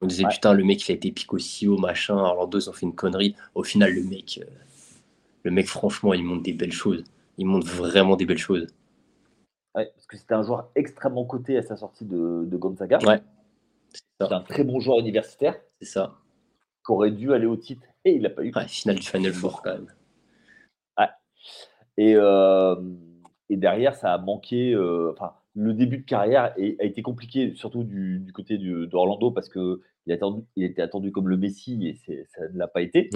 on 0.00 0.06
disait 0.06 0.24
putain, 0.28 0.52
le 0.52 0.64
mec 0.64 0.86
il 0.88 0.92
a 0.92 0.94
été 0.94 1.10
pique 1.10 1.32
aussi 1.32 1.68
haut, 1.68 1.78
machin. 1.78 2.18
Alors 2.18 2.48
deux 2.48 2.68
ont 2.68 2.72
fait 2.72 2.86
une 2.86 2.94
connerie. 2.94 3.34
Au 3.54 3.62
final, 3.62 3.94
le 3.94 4.02
mec, 4.02 4.40
le 5.42 5.50
mec, 5.50 5.66
franchement, 5.66 6.14
il 6.14 6.24
montre 6.24 6.42
des 6.42 6.52
belles 6.52 6.72
choses. 6.72 7.04
Il 7.38 7.46
montre 7.46 7.66
vraiment 7.66 8.16
des 8.16 8.26
belles 8.26 8.38
choses. 8.38 8.66
parce 9.72 10.06
que 10.08 10.16
c'était 10.16 10.34
un 10.34 10.42
joueur 10.42 10.70
extrêmement 10.74 11.24
coté 11.24 11.56
à 11.56 11.62
sa 11.62 11.76
sortie 11.76 12.04
de, 12.04 12.56
Gonzaga. 12.56 12.98
Ouais. 13.04 13.20
C'est 14.20 14.32
un 14.32 14.42
très 14.42 14.64
bon 14.64 14.80
joueur 14.80 14.98
universitaire. 14.98 15.56
C'est 15.80 15.88
ça. 15.88 16.14
Qui 16.84 16.92
aurait 16.92 17.10
dû 17.10 17.32
aller 17.32 17.46
au 17.46 17.56
titre 17.56 17.86
et 18.04 18.12
il 18.12 18.22
n'a 18.22 18.30
pas 18.30 18.42
eu. 18.42 18.52
Ouais, 18.54 18.68
finale 18.68 18.96
du 18.96 19.06
Final 19.06 19.32
Four 19.32 19.62
quand 19.62 19.72
même. 19.72 19.92
Ouais. 20.98 21.08
Et, 21.96 22.14
euh, 22.16 22.76
et 23.50 23.56
derrière, 23.56 23.94
ça 23.96 24.14
a 24.14 24.18
manqué. 24.18 24.72
Euh, 24.72 25.10
enfin, 25.12 25.32
le 25.54 25.74
début 25.74 25.98
de 25.98 26.04
carrière 26.04 26.54
a 26.56 26.84
été 26.84 27.02
compliqué, 27.02 27.52
surtout 27.56 27.82
du, 27.82 28.30
côté 28.32 28.56
d'Orlando, 28.58 29.32
parce 29.32 29.48
qu'il 29.48 29.78
il 30.06 30.64
était 30.64 30.82
attendu 30.82 31.10
comme 31.10 31.28
le 31.28 31.36
Messi 31.36 31.88
et 31.88 32.24
ça 32.28 32.48
ne 32.48 32.56
l'a 32.56 32.68
pas 32.68 32.80
été. 32.80 33.10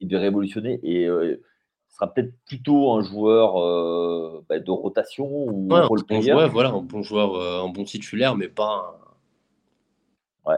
Il 0.00 0.08
devait 0.08 0.22
révolutionner 0.22 0.80
et 0.84 1.06
euh, 1.06 1.42
sera 1.88 2.12
peut-être 2.14 2.32
plutôt 2.46 2.92
un 2.92 3.02
joueur 3.02 3.60
euh, 3.60 4.44
bah, 4.48 4.60
de 4.60 4.70
rotation 4.70 5.26
ou 5.28 5.74
un 5.74 5.88
bon 5.88 6.20
joueur, 6.20 6.48
voilà, 6.48 6.70
un 6.70 6.80
bon 6.80 7.02
joueur, 7.02 7.64
un 7.64 7.68
bon 7.68 7.84
titulaire, 7.84 8.36
mais 8.36 8.48
pas 8.48 8.98
Ouais. 10.46 10.56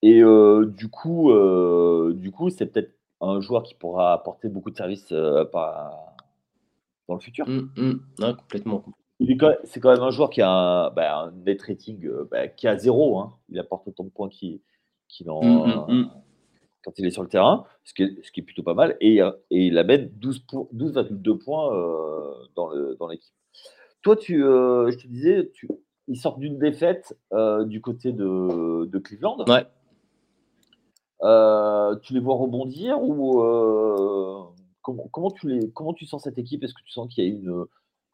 Et 0.00 0.22
du 0.22 0.88
coup, 0.88 1.30
du 2.14 2.30
coup, 2.30 2.48
c'est 2.48 2.66
peut-être 2.66 2.94
un 3.20 3.40
joueur 3.42 3.62
qui 3.64 3.74
pourra 3.74 4.14
apporter 4.14 4.48
beaucoup 4.48 4.70
de 4.70 4.76
services 4.76 5.12
par, 5.52 6.16
dans 7.08 7.14
le 7.14 7.20
futur. 7.20 7.48
Mmh, 7.48 7.70
mmh. 7.76 8.36
complètement. 8.36 8.84
C'est 9.64 9.80
quand 9.80 9.92
même 9.92 10.02
un 10.02 10.10
joueur 10.10 10.30
qui 10.30 10.42
a 10.42 10.50
un, 10.50 10.90
bah, 10.90 11.32
net 11.44 11.60
rating 11.62 12.06
euh, 12.06 12.28
bah, 12.30 12.46
qui 12.46 12.68
a 12.68 12.76
zéro. 12.78 13.18
Hein. 13.18 13.34
Il 13.48 13.58
apporte 13.58 13.88
autant 13.88 14.04
de 14.04 14.10
points 14.10 14.28
qu'il 14.28 14.60
en. 15.30 15.88
Mmh, 15.88 16.10
quand 16.84 16.96
il 16.98 17.06
est 17.06 17.10
sur 17.10 17.22
le 17.22 17.28
terrain, 17.28 17.64
ce 17.82 17.92
qui 17.92 18.04
est, 18.04 18.24
ce 18.24 18.30
qui 18.30 18.40
est 18.40 18.42
plutôt 18.44 18.62
pas 18.62 18.74
mal. 18.74 18.96
Et, 19.00 19.20
euh, 19.20 19.32
et 19.50 19.66
il 19.66 19.78
amène 19.78 20.10
12,2 20.20 21.08
12, 21.10 21.44
points 21.44 21.74
euh, 21.74 22.32
dans 22.54 23.08
l'équipe. 23.08 23.34
Toi, 24.02 24.14
tu, 24.14 24.38
je 24.38 24.96
te 24.96 25.08
disais, 25.08 25.50
tu, 25.52 25.68
ils 26.06 26.16
sortent 26.16 26.38
d'une 26.38 26.58
défaite 26.58 27.18
du 27.66 27.80
côté 27.80 28.12
de, 28.12 28.86
de 28.86 28.98
Cleveland. 28.98 29.44
Ouais. 29.48 29.66
tu 32.02 32.14
les 32.14 32.20
vois 32.20 32.36
rebondir 32.36 33.02
ou 33.02 33.42
comment, 35.12 35.30
tu 35.30 35.48
les, 35.48 35.70
comment 35.70 35.92
tu 35.92 36.06
sens 36.06 36.24
cette 36.24 36.38
équipe? 36.38 36.64
Est-ce 36.64 36.74
que 36.74 36.82
tu 36.84 36.92
sens 36.92 37.12
qu'il 37.12 37.24
y 37.24 37.26
a 37.26 37.30
une, 37.30 37.64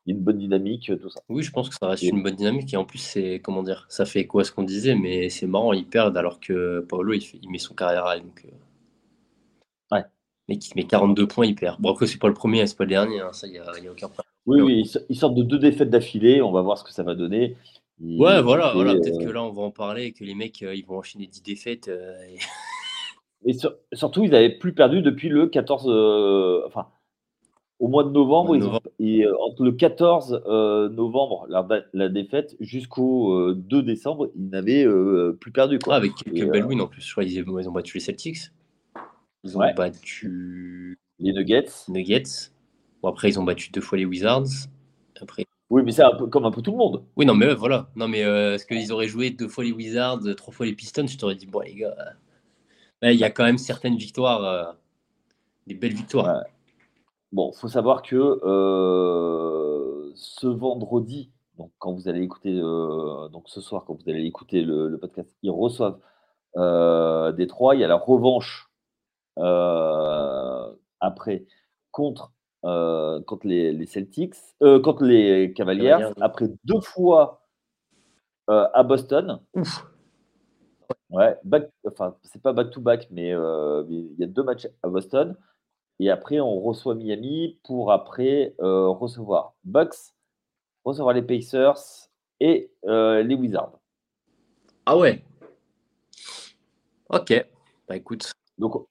une 0.06 0.20
bonne 0.20 0.38
dynamique, 0.38 0.92
tout 1.00 1.08
ça? 1.08 1.20
Oui, 1.28 1.42
je 1.42 1.50
pense 1.50 1.68
que 1.68 1.74
ça 1.74 1.88
reste 1.88 2.02
une 2.02 2.22
bonne 2.22 2.34
dynamique. 2.34 2.72
Et 2.74 2.76
en 2.76 2.84
plus, 2.84 2.98
c'est 2.98 3.40
comment 3.40 3.62
dire, 3.62 3.86
ça 3.88 4.04
fait 4.04 4.26
quoi 4.26 4.44
ce 4.44 4.52
qu'on 4.52 4.62
disait, 4.62 4.94
mais 4.94 5.28
c'est 5.28 5.46
marrant, 5.46 5.72
ils 5.72 5.86
perdent 5.86 6.16
alors 6.16 6.40
que 6.40 6.80
Paolo, 6.88 7.12
il, 7.12 7.22
il 7.42 7.50
met 7.50 7.58
son 7.58 7.74
carrière 7.74 8.06
à 8.06 8.18
donc, 8.18 8.44
euh, 8.44 9.96
Ouais. 9.96 10.04
Mais 10.48 10.58
qui 10.58 10.72
met 10.76 10.84
42 10.84 11.26
points, 11.26 11.46
il 11.46 11.54
perd. 11.54 11.80
Bon, 11.80 11.92
après, 11.92 12.06
c'est 12.06 12.18
pas 12.18 12.28
le 12.28 12.34
premier, 12.34 12.66
c'est 12.66 12.76
pas 12.76 12.84
le 12.84 12.90
dernier, 12.90 13.20
hein, 13.20 13.32
ça, 13.32 13.46
il 13.46 13.52
n'y 13.52 13.58
a, 13.58 13.64
a, 13.64 13.90
aucun 13.90 14.08
problème. 14.08 14.30
Oui, 14.46 14.60
oui, 14.60 14.92
ils 15.08 15.16
sortent 15.16 15.34
de 15.34 15.42
deux 15.42 15.58
défaites 15.58 15.88
d'affilée. 15.88 16.42
On 16.42 16.52
va 16.52 16.60
voir 16.60 16.76
ce 16.76 16.84
que 16.84 16.92
ça 16.92 17.02
va 17.02 17.14
donner. 17.14 17.56
ouais, 17.98 18.42
voilà, 18.42 18.72
voilà. 18.74 18.94
peut-être 18.94 19.18
que 19.18 19.30
là, 19.30 19.42
on 19.42 19.52
va 19.52 19.62
en 19.62 19.70
parler 19.70 20.04
et 20.04 20.12
que 20.12 20.22
les 20.22 20.34
mecs, 20.34 20.60
ils 20.60 20.84
vont 20.84 20.98
enchaîner 20.98 21.26
10 21.26 21.42
défaites. 21.42 21.88
Et 21.88 22.38
surtout, 23.92 24.24
ils 24.24 24.30
n'avaient 24.30 24.56
plus 24.58 24.72
perdu 24.72 25.02
depuis 25.02 25.28
le 25.28 25.46
14. 25.46 25.86
Euh, 25.88 26.62
enfin, 26.66 26.86
au 27.78 27.88
mois 27.88 28.04
de 28.04 28.10
novembre, 28.10 28.80
et, 28.98 29.26
euh, 29.26 29.34
entre 29.40 29.64
le 29.64 29.72
14 29.72 30.42
euh, 30.46 30.88
novembre, 30.88 31.46
la, 31.92 32.08
défaite, 32.08 32.56
jusqu'au 32.60 33.52
2 33.52 33.82
décembre, 33.82 34.30
ils 34.36 34.48
n'avaient 34.48 34.86
plus 35.40 35.52
perdu. 35.52 35.78
Quoi. 35.78 35.94
Ah, 35.94 35.96
avec 35.98 36.14
quelques 36.14 36.50
belles 36.50 36.64
wins 36.64 36.80
en 36.80 36.86
plus. 36.86 37.02
Je 37.02 37.12
crois 37.12 37.24
qu'ils 37.24 37.68
ont 37.68 37.72
battu 37.72 37.98
les 37.98 38.00
Celtics. 38.00 38.50
Ils 39.42 39.58
ont 39.58 39.60
battu 39.76 40.98
les 41.18 41.32
Nuggets. 41.32 41.68
Nuggets. 41.88 42.50
Bon, 43.02 43.10
après, 43.10 43.28
ils 43.28 43.38
ont 43.38 43.44
battu 43.44 43.70
deux 43.70 43.82
fois 43.82 43.98
les 43.98 44.06
Wizards. 44.06 44.68
Après, 45.20 45.44
oui, 45.70 45.82
mais 45.84 45.92
c'est 45.92 46.02
un 46.02 46.14
peu 46.14 46.26
comme 46.26 46.44
un 46.44 46.50
peu 46.50 46.62
tout 46.62 46.70
le 46.70 46.76
monde. 46.76 47.04
Oui, 47.16 47.26
non, 47.26 47.34
mais 47.34 47.52
voilà. 47.52 47.90
Non, 47.96 48.08
mais 48.08 48.20
est-ce 48.20 48.64
qu'ils 48.64 48.92
auraient 48.92 49.08
joué 49.08 49.30
deux 49.30 49.48
fois 49.48 49.64
les 49.64 49.72
Wizards, 49.72 50.20
trois 50.36 50.54
fois 50.54 50.64
les 50.64 50.74
Pistons? 50.74 51.06
Je 51.06 51.18
t'aurais 51.18 51.34
dit, 51.34 51.46
bon, 51.46 51.60
les 51.60 51.74
gars, 51.74 51.94
il 53.12 53.18
y 53.18 53.24
a 53.24 53.30
quand 53.30 53.44
même 53.44 53.58
certaines 53.58 53.96
victoires, 53.96 54.44
euh, 54.44 54.72
des 55.66 55.74
belles 55.74 55.94
victoires. 55.94 56.44
Bon, 57.32 57.50
il 57.52 57.58
faut 57.58 57.68
savoir 57.68 58.02
que 58.02 58.16
euh, 58.16 60.12
ce 60.14 60.46
vendredi, 60.46 61.30
donc 61.58 61.72
quand 61.78 61.92
vous 61.92 62.08
allez 62.08 62.22
écouter, 62.22 62.52
euh, 62.54 63.28
donc 63.28 63.48
ce 63.48 63.60
soir, 63.60 63.84
quand 63.84 63.94
vous 63.94 64.08
allez 64.08 64.24
écouter 64.24 64.62
le, 64.62 64.96
podcast, 64.98 65.28
ils 65.42 65.50
reçoivent 65.50 65.98
des 67.36 67.46
trois. 67.46 67.74
Il 67.74 67.80
y 67.80 67.84
a 67.84 67.88
la 67.88 67.96
revanche 67.96 68.70
après 71.00 71.44
contre, 71.90 72.32
contre 72.62 73.46
les, 73.46 73.86
Celtics, 73.86 74.36
contre 74.60 75.04
les 75.04 75.52
Cavaliers, 75.54 76.10
après 76.20 76.46
deux 76.64 76.80
fois 76.80 77.42
à 78.46 78.82
Boston. 78.84 79.40
Ouf. 79.54 79.84
Ouais, 81.14 81.38
enfin, 81.86 82.16
c'est 82.24 82.42
pas 82.42 82.52
back-to-back, 82.52 83.08
euh, 83.16 83.84
mais 83.88 83.96
il 83.98 84.16
y 84.18 84.24
a 84.24 84.26
deux 84.26 84.42
matchs 84.42 84.66
à 84.82 84.88
Boston. 84.88 85.36
Et 86.00 86.10
après, 86.10 86.40
on 86.40 86.58
reçoit 86.60 86.96
Miami 86.96 87.60
pour 87.62 87.92
après 87.92 88.56
euh, 88.60 88.88
recevoir 88.88 89.54
Bucks, 89.62 90.12
recevoir 90.84 91.14
les 91.14 91.22
Pacers 91.22 92.10
et 92.40 92.72
euh, 92.86 93.22
les 93.22 93.36
Wizards. 93.36 93.78
Ah 94.86 94.98
ouais. 94.98 95.22
Ok. 97.10 97.46
Bah 97.86 97.96
écoute. 97.96 98.32
Donc, 98.58 98.84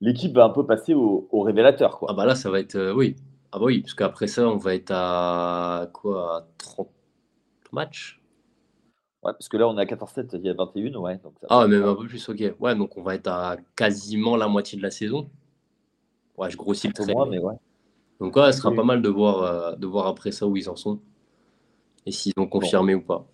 l'équipe 0.00 0.34
va 0.34 0.44
un 0.44 0.50
peu 0.50 0.64
passer 0.64 0.94
au, 0.94 1.28
révélateur. 1.42 1.98
Quoi. 1.98 2.08
Ah 2.10 2.14
bah 2.14 2.24
là, 2.24 2.34
ça 2.34 2.50
va 2.50 2.60
être. 2.60 2.92
oui. 2.96 3.14
Ah 3.52 3.58
bah 3.58 3.66
oui, 3.66 3.82
parce 3.82 3.92
qu'après 3.92 4.26
ça, 4.26 4.48
on 4.48 4.56
va 4.56 4.74
être 4.74 4.90
à 4.90 5.90
quoi 5.92 6.38
à 6.38 6.48
30 6.56 6.88
matchs? 7.72 8.18
Ouais, 9.28 9.34
parce 9.34 9.48
que 9.48 9.58
là, 9.58 9.68
on 9.68 9.76
est 9.76 9.82
à 9.82 9.84
14-7, 9.84 10.30
il 10.34 10.46
y 10.46 10.48
a 10.48 10.54
21, 10.54 10.94
ouais. 10.94 11.18
Donc 11.18 11.34
ah, 11.50 11.66
même 11.66 11.84
un 11.84 11.94
peu 11.94 12.06
plus, 12.06 12.26
ok. 12.28 12.54
Ouais, 12.60 12.74
donc 12.74 12.96
on 12.96 13.02
va 13.02 13.14
être 13.14 13.26
à 13.26 13.58
quasiment 13.76 14.36
la 14.36 14.48
moitié 14.48 14.78
de 14.78 14.82
la 14.82 14.90
saison. 14.90 15.28
Ouais, 16.38 16.50
je 16.50 16.56
grossis 16.56 16.86
le 16.86 16.94
trait. 16.94 17.12
mais 17.28 17.38
ouais. 17.38 17.54
Donc, 18.20 18.36
ouais, 18.36 18.52
ce 18.52 18.58
sera 18.58 18.74
pas 18.74 18.84
mal 18.84 19.02
de 19.02 19.08
voir, 19.08 19.42
euh, 19.42 19.76
de 19.76 19.86
voir 19.86 20.06
après 20.06 20.32
ça 20.32 20.46
où 20.46 20.56
ils 20.56 20.70
en 20.70 20.76
sont. 20.76 21.00
Et 22.06 22.10
s'ils 22.10 22.32
ont 22.38 22.46
confirmé 22.46 22.94
ou 22.94 23.02
pas. 23.02 23.26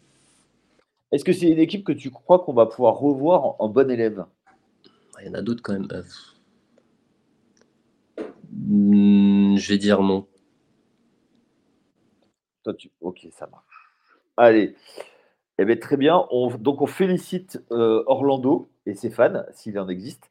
Est-ce 1.13 1.25
que 1.25 1.33
c'est 1.33 1.49
une 1.49 1.59
équipe 1.59 1.85
que 1.85 1.93
tu 1.93 2.11
crois 2.11 2.41
qu'on 2.41 2.53
va 2.53 2.67
pouvoir 2.67 2.97
revoir 2.97 3.61
en, 3.61 3.69
bon 3.69 3.89
élève? 3.89 4.27
Il 5.21 5.29
y 5.29 5.31
en 5.31 5.35
a 5.35 5.43
d'autres 5.43 5.63
quand 5.63 5.75
même. 5.75 5.89
Euh. 5.93 6.03
Hmm, 8.51 9.57
je 9.57 9.69
vais 9.69 9.79
dire 9.79 10.03
non. 10.03 10.27
Toi, 12.65 12.75
tu... 12.75 12.91
Ok, 13.01 13.29
ça 13.31 13.47
marche. 13.47 13.65
Allez. 14.37 14.75
Eh 15.59 15.65
bien, 15.65 15.77
très 15.77 15.97
bien. 15.97 16.27
donc, 16.59 16.81
on 16.83 16.87
félicite 16.87 17.63
euh, 17.71 18.03
Orlando 18.07 18.71
et 18.87 18.95
ses 18.95 19.11
fans, 19.11 19.45
s'il 19.53 19.79
en 19.79 19.89
existe. 19.89 20.29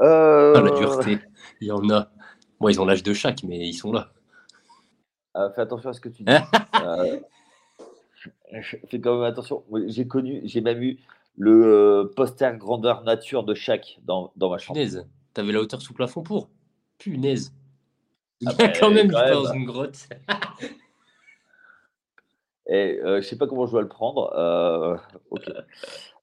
Euh... 0.00 0.54
Ah, 0.56 0.60
la 0.60 0.70
dureté, 0.70 1.18
il 1.60 1.68
y 1.68 1.72
en 1.72 1.88
a. 1.90 2.10
Moi, 2.60 2.72
ils 2.72 2.80
ont 2.80 2.84
l'âge 2.84 3.02
de 3.02 3.12
chaque, 3.12 3.42
mais 3.42 3.58
ils 3.58 3.74
sont 3.74 3.92
là. 3.92 4.12
Euh, 5.36 5.50
fais 5.52 5.62
attention 5.62 5.90
à 5.90 5.92
ce 5.92 6.00
que 6.00 6.08
tu 6.08 6.22
dis. 6.22 6.32
Euh, 8.52 8.60
fais 8.62 9.00
quand 9.00 9.14
même 9.14 9.24
attention. 9.24 9.64
J'ai 9.86 10.06
connu, 10.06 10.42
j'ai 10.44 10.60
même 10.60 10.82
eu 10.82 10.98
le 11.38 12.12
poster 12.14 12.58
grandeur 12.58 13.02
nature 13.02 13.44
de 13.44 13.54
chaque 13.54 13.98
dans, 14.04 14.32
dans 14.36 14.50
ma 14.50 14.58
chambre. 14.58 14.74
Punaise, 14.78 15.06
t'avais 15.32 15.52
la 15.52 15.60
hauteur 15.60 15.80
sous 15.80 15.94
plafond 15.94 16.22
pour? 16.22 16.50
Punaise. 16.98 17.54
Ah 18.44 18.50
il 18.58 18.60
y 18.60 18.64
a 18.64 18.66
bah, 18.66 18.72
quand 18.78 18.90
même 18.90 19.08
dans 19.08 19.52
une 19.52 19.64
grotte. 19.64 20.08
Euh, 22.70 23.20
je 23.20 23.26
sais 23.26 23.36
pas 23.36 23.46
comment 23.46 23.66
je 23.66 23.72
dois 23.72 23.82
le 23.82 23.88
prendre. 23.88 24.32
Euh, 24.36 24.96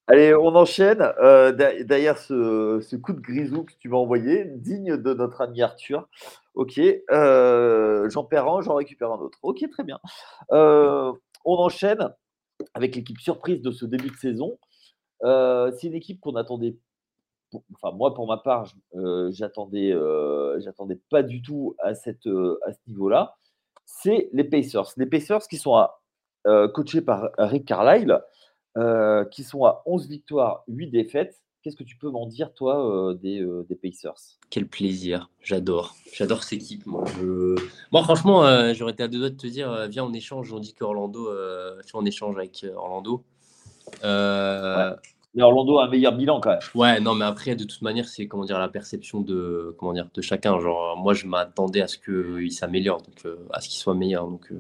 Allez, 0.08 0.34
on 0.34 0.56
enchaîne. 0.56 1.02
Euh, 1.22 1.52
derrière 1.52 2.18
ce, 2.18 2.96
coup 2.96 3.14
de 3.14 3.20
grisou 3.20 3.64
que 3.64 3.74
tu 3.80 3.90
m'as 3.90 3.98
envoyé, 3.98 4.46
digne 4.46 4.98
de 4.98 5.14
notre 5.14 5.42
ami 5.42 5.62
Arthur. 5.62 6.08
Ok. 6.54 6.80
j'en 6.80 8.24
perds 8.24 8.48
un, 8.48 8.62
j'en 8.62 8.76
récupère 8.76 9.12
un 9.12 9.20
autre. 9.20 9.38
Ok, 9.42 9.64
très 9.70 9.84
bien. 9.84 10.00
on 10.50 11.18
enchaîne 11.46 12.14
avec 12.74 12.96
l'équipe 12.96 13.20
surprise 13.20 13.62
de 13.62 13.72
ce 13.72 13.86
début 13.86 14.10
de 14.10 14.16
saison. 14.16 14.58
c'est 15.22 15.88
une 15.88 15.96
équipe 15.96 16.22
qu'on 16.22 16.36
attendait. 16.36 16.78
Enfin, 17.76 17.96
moi, 17.96 18.14
pour 18.14 18.28
ma 18.28 18.38
part, 18.38 18.72
j'attendais, 19.30 19.94
j'attendais 20.60 21.00
pas 21.10 21.24
du 21.24 21.42
tout 21.42 21.76
à, 21.80 21.94
ce 21.94 22.12
niveau-là. 22.88 23.36
C'est 23.86 24.30
les 24.32 24.46
Pacers. 24.46 24.94
Les 24.96 25.06
Pacers 25.06 25.48
qui 25.48 25.58
sont 25.58 25.76
à 25.76 25.84
euh, 25.84 26.07
coaché 26.74 27.02
par 27.02 27.30
Rick 27.38 27.66
Carlisle, 27.66 28.22
euh, 28.78 29.26
qui 29.26 29.44
sont 29.44 29.66
à 29.66 29.82
11 29.88 30.08
victoires, 30.08 30.64
8 30.68 30.88
défaites. 30.92 31.42
Qu'est-ce 31.64 31.76
que 31.76 31.84
tu 31.84 31.98
peux 31.98 32.12
m'en 32.12 32.28
dire, 32.28 32.54
toi, 32.54 33.10
euh, 33.10 33.16
des, 33.16 33.44
des, 33.68 33.76
Pacers? 33.76 34.38
Quel 34.52 34.68
plaisir, 34.68 35.32
j'adore. 35.42 35.96
J'adore 36.14 36.44
cette 36.44 36.62
équipe. 36.62 36.86
Moi, 36.86 37.04
moi 37.92 38.04
franchement, 38.04 38.74
j'aurais 38.74 38.92
été 38.92 39.04
à 39.04 39.08
deux 39.08 39.18
doigts 39.18 39.32
de 39.32 39.36
te 39.36 39.48
dire 39.48 39.88
viens, 39.90 40.04
on 40.04 40.14
échange. 40.14 40.54
On 40.54 40.60
dit 40.60 40.76
qu'Orlando, 40.76 41.30
on 41.94 42.06
échange 42.06 42.38
avec 42.38 42.66
Orlando. 42.76 43.24
Mais 44.04 45.44
Orlando 45.44 45.80
a 45.80 45.86
un 45.86 45.90
meilleur 45.90 46.16
bilan 46.16 46.40
quand 46.40 46.52
même. 46.52 46.60
Ouais, 46.76 47.00
non, 47.00 47.16
mais 47.16 47.26
après, 47.26 47.56
de 47.56 47.64
toute 47.64 47.82
manière, 47.82 48.08
c'est 48.08 48.28
comment 48.28 48.46
dire 48.46 48.60
la 48.60 48.70
perception 48.70 49.22
de 49.22 49.76
comment 49.80 49.94
dire 49.94 50.08
de 50.14 50.22
chacun. 50.22 50.60
Genre, 50.60 50.96
moi, 50.98 51.16
je 51.16 51.26
m'attendais 51.26 51.82
à 51.82 51.88
ce 51.88 51.98
qu'il 51.98 52.52
s'améliore, 52.52 53.02
donc 53.02 53.34
à 53.52 53.60
ce 53.60 53.70
qu'il 53.70 53.80
soit 53.80 53.96
meilleur. 53.96 54.28
Donc, 54.28 54.52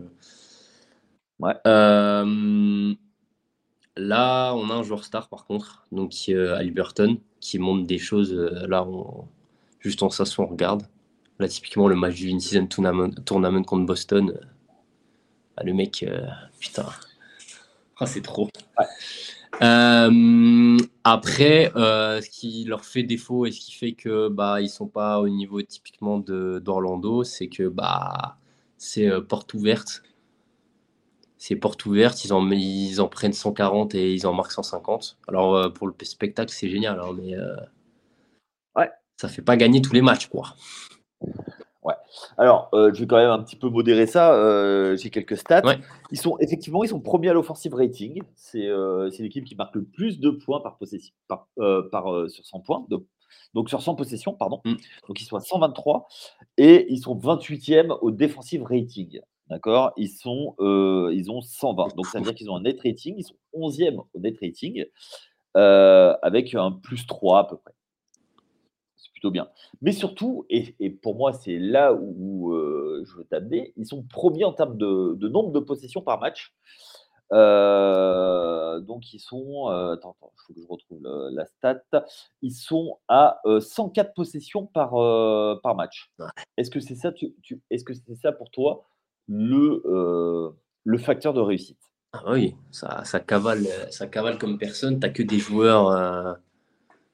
Ouais. 1.39 1.53
Euh, 1.67 2.95
là, 3.95 4.53
on 4.55 4.69
a 4.69 4.73
un 4.73 4.83
joueur 4.83 5.03
star 5.03 5.29
par 5.29 5.45
contre, 5.45 5.85
donc 5.91 6.09
qui 6.09 6.33
Burton, 6.71 7.17
qui 7.39 7.59
montre 7.59 7.85
des 7.85 7.99
choses. 7.99 8.33
Euh, 8.33 8.67
là, 8.67 8.87
juste 9.79 10.01
en 10.03 10.09
s'assoit, 10.09 10.45
on 10.45 10.49
regarde. 10.49 10.83
Là, 11.39 11.47
typiquement, 11.47 11.87
le 11.87 11.95
match 11.95 12.15
du 12.15 12.31
In-Season 12.31 12.65
tournament, 12.67 13.63
contre 13.63 13.85
Boston. 13.85 14.31
Euh, 14.31 14.45
bah, 15.55 15.63
le 15.63 15.73
mec, 15.73 16.05
putain, 16.59 16.85
ah, 17.99 18.05
c'est 18.05 18.21
trop. 18.21 18.49
après, 21.03 21.71
ce 21.75 22.29
qui 22.29 22.63
leur 22.65 22.83
fait 22.83 23.03
défaut 23.03 23.45
et 23.45 23.51
ce 23.51 23.59
qui 23.59 23.73
fait 23.73 23.93
que 23.93 24.27
bah 24.29 24.61
ils 24.61 24.69
sont 24.69 24.87
pas 24.87 25.19
au 25.19 25.29
niveau 25.29 25.61
typiquement 25.61 26.19
d'Orlando, 26.19 27.23
c'est 27.23 27.47
que 27.47 27.67
bah 27.67 28.37
c'est 28.77 29.09
porte 29.27 29.53
ouverte 29.55 30.03
c'est 31.37 31.55
porte 31.55 31.85
ouverte, 31.85 32.25
ils 32.25 32.33
en, 32.33 32.49
ils 32.51 32.99
en 32.99 33.07
prennent 33.07 33.33
140 33.33 33.95
et 33.95 34.13
ils 34.13 34.25
en 34.25 34.33
marquent 34.33 34.51
150. 34.51 35.17
Alors 35.27 35.55
euh, 35.55 35.69
pour 35.69 35.87
le 35.87 35.93
spectacle, 36.03 36.51
c'est 36.51 36.69
génial, 36.69 36.99
hein, 36.99 37.15
mais 37.15 37.35
euh, 37.35 37.55
ouais. 38.75 38.89
ça 39.17 39.27
fait 39.27 39.41
pas 39.41 39.55
gagner 39.55 39.81
tous 39.81 39.93
les 39.93 40.01
matchs, 40.01 40.27
quoi. 40.27 40.55
Ouais. 41.83 41.93
Alors, 42.37 42.69
euh, 42.73 42.91
je 42.93 42.99
vais 42.99 43.07
quand 43.07 43.17
même 43.17 43.29
un 43.29 43.41
petit 43.41 43.55
peu 43.55 43.69
modérer 43.69 44.07
ça. 44.07 44.95
J'ai 44.95 45.09
quelques 45.09 45.37
stats. 45.37 45.61
Ils 46.11 46.19
sont 46.19 46.37
effectivement, 46.39 46.83
ils 46.83 46.89
sont 46.89 46.99
premiers 46.99 47.29
à 47.29 47.33
l'offensive 47.33 47.73
rating. 47.75 48.21
C'est 48.35 48.67
l'équipe 49.19 49.45
qui 49.45 49.55
marque 49.55 49.75
le 49.75 49.83
plus 49.83 50.19
de 50.19 50.31
points 50.31 50.59
par 50.59 50.77
possession, 50.77 51.13
par, 51.27 51.45
sur 52.29 52.45
100 52.45 52.59
points. 52.61 52.85
donc 53.53 53.69
sur 53.69 53.81
100 53.81 53.95
possessions, 53.95 54.33
pardon. 54.33 54.59
Mm. 54.65 54.75
Donc 55.07 55.21
ils 55.21 55.25
sont 55.25 55.37
à 55.37 55.41
123 55.41 56.07
et 56.57 56.91
ils 56.91 56.99
sont 56.99 57.15
28e 57.15 57.97
au 58.01 58.11
defensive 58.11 58.63
rating. 58.63 59.21
D'accord? 59.49 59.93
Ils, 59.95 60.09
sont, 60.09 60.55
euh, 60.59 61.11
ils 61.13 61.31
ont 61.31 61.41
120. 61.41 61.95
Donc, 61.95 62.05
ça 62.07 62.19
veut 62.19 62.25
dire 62.25 62.35
qu'ils 62.35 62.49
ont 62.49 62.57
un 62.57 62.61
net 62.61 62.79
rating. 62.83 63.15
Ils 63.17 63.23
sont 63.23 63.35
11e 63.53 64.03
au 64.13 64.19
net 64.19 64.35
rating 64.41 64.85
euh, 65.55 66.15
avec 66.21 66.53
un 66.53 66.71
plus 66.71 67.07
3 67.07 67.39
à 67.39 67.43
peu 67.45 67.57
près. 67.57 67.73
C'est 68.97 69.11
plutôt 69.11 69.31
bien. 69.31 69.47
Mais 69.81 69.93
surtout, 69.93 70.45
et, 70.49 70.89
pour 70.89 71.15
moi, 71.15 71.31
c'est 71.31 71.59
là 71.59 71.93
où, 71.93 72.53
euh, 72.53 73.03
je 73.05 73.15
veux 73.15 73.23
t'amener, 73.23 73.73
ils 73.77 73.85
sont 73.85 74.03
premiers 74.03 74.43
en 74.43 74.53
termes 74.53 74.77
de, 74.77 75.27
nombre 75.27 75.51
de 75.51 75.59
possessions 75.59 76.01
par 76.01 76.19
match. 76.19 76.53
donc, 77.31 79.13
ils 79.13 79.19
sont. 79.19 79.67
attends, 79.67 80.17
il 80.19 80.41
faut 80.45 80.53
que 80.53 80.61
je 80.61 80.67
retrouve 80.67 81.01
la 81.31 81.45
stat. 81.45 81.83
Ils 82.41 82.51
sont 82.51 82.97
à 83.07 83.39
104 83.45 84.13
possessions 84.13 84.65
par, 84.65 84.91
par 85.61 85.75
match. 85.75 86.11
Est-ce 86.57 86.69
que 86.69 86.81
c'est 86.81 86.95
ça, 86.95 87.13
tu, 87.13 87.33
est 87.69 87.77
-ce 87.77 87.85
que 87.85 87.93
c'est 87.93 88.15
ça 88.15 88.33
pour 88.33 88.51
toi 88.51 88.89
le, 89.27 90.53
le 90.83 90.97
facteur 90.97 91.33
de 91.33 91.41
réussite. 91.41 91.79
Ah 92.13 92.31
oui, 92.31 92.55
ça, 92.71 93.03
ça, 93.03 93.19
cavale, 93.19 93.67
ça 93.91 94.07
cavale 94.07 94.37
comme 94.37 94.57
personne. 94.57 94.95
Tu 94.95 94.99
n'as 95.01 95.09
que 95.09 95.23
des 95.23 95.39
joueurs 95.39 96.39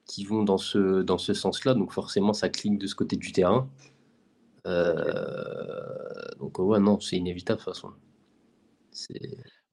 qui 0.06 0.23
vont 0.26 0.43
dans 0.43 0.58
ce, 0.58 1.02
dans 1.02 1.17
ce 1.17 1.34
sens-là, 1.34 1.73
donc 1.73 1.91
forcément 1.91 2.34
ça 2.34 2.49
cligne 2.49 2.78
de 2.78 2.88
ce 2.88 2.95
côté 2.95 3.15
du 3.15 3.32
terrain. 3.32 3.69
donc 4.65 6.60
ouais, 6.60 6.80
non, 6.80 6.99
c'est 6.99 7.17
inévitable 7.17 7.60
de 7.60 7.63
toute 7.63 7.73
façon. 7.73 7.93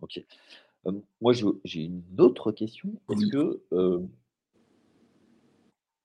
Ok. 0.00 0.24
moi, 1.20 1.33
j'ai 1.64 1.83
une 1.83 2.03
autre 2.18 2.53
question. 2.53 2.90
Est-ce 3.11 3.26
que 3.26 3.62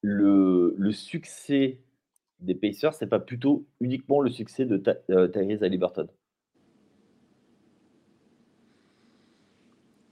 le, 0.06 0.74
le, 0.76 0.92
succès 0.92 1.80
des 2.40 2.54
Pacers, 2.54 2.94
c'est 2.94 3.08
pas 3.08 3.18
plutôt 3.18 3.66
uniquement 3.80 4.20
le 4.20 4.30
succès 4.30 4.64
de 4.64 4.82
euh, 5.10 5.28
Tyrese 5.28 5.62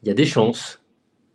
Il 0.05 0.09
y 0.09 0.11
a 0.11 0.15
des 0.15 0.27
chances. 0.27 0.83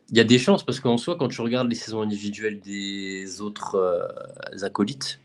Il 0.09 0.17
y 0.17 0.19
a 0.19 0.23
des 0.23 0.37
chances 0.37 0.63
parce 0.63 0.79
qu'en 0.79 0.97
soi, 0.97 1.15
quand 1.17 1.27
tu 1.27 1.41
regardes 1.41 1.67
les 1.67 1.75
saisons 1.75 2.01
individuelles 2.01 2.59
des 2.59 3.41
autres 3.41 3.75
euh, 3.75 4.63
acolytes, 4.63 5.19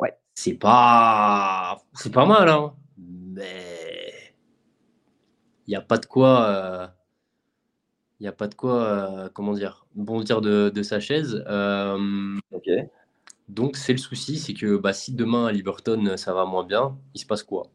ouais. 0.00 0.12
c'est 0.34 0.54
pas 0.54 1.80
c'est 1.94 2.12
pas 2.12 2.26
mal, 2.26 2.48
hein. 2.48 2.74
mais 2.98 4.34
il 5.68 5.70
n'y 5.70 5.76
a 5.76 5.80
pas 5.80 5.98
de 5.98 6.06
quoi. 6.06 6.48
Euh, 6.48 6.86
il 8.18 8.24
n'y 8.24 8.28
a 8.28 8.32
pas 8.32 8.48
de 8.48 8.56
quoi, 8.56 9.30
comment 9.34 9.52
dire, 9.52 9.86
bondir 9.94 10.40
de, 10.40 10.70
de 10.72 10.82
sa 10.82 10.98
chaise. 10.98 11.44
Donc, 13.48 13.76
c'est 13.76 13.92
le 13.92 13.98
souci, 13.98 14.36
c'est 14.36 14.54
que 14.54 14.76
bah, 14.76 14.92
si 14.92 15.14
demain 15.14 15.46
à 15.46 15.52
Liberton 15.52 16.16
ça 16.16 16.32
va 16.32 16.44
moins 16.44 16.64
bien, 16.64 16.98
il 17.14 17.20
se 17.20 17.26
passe 17.26 17.42
quoi? 17.42 17.68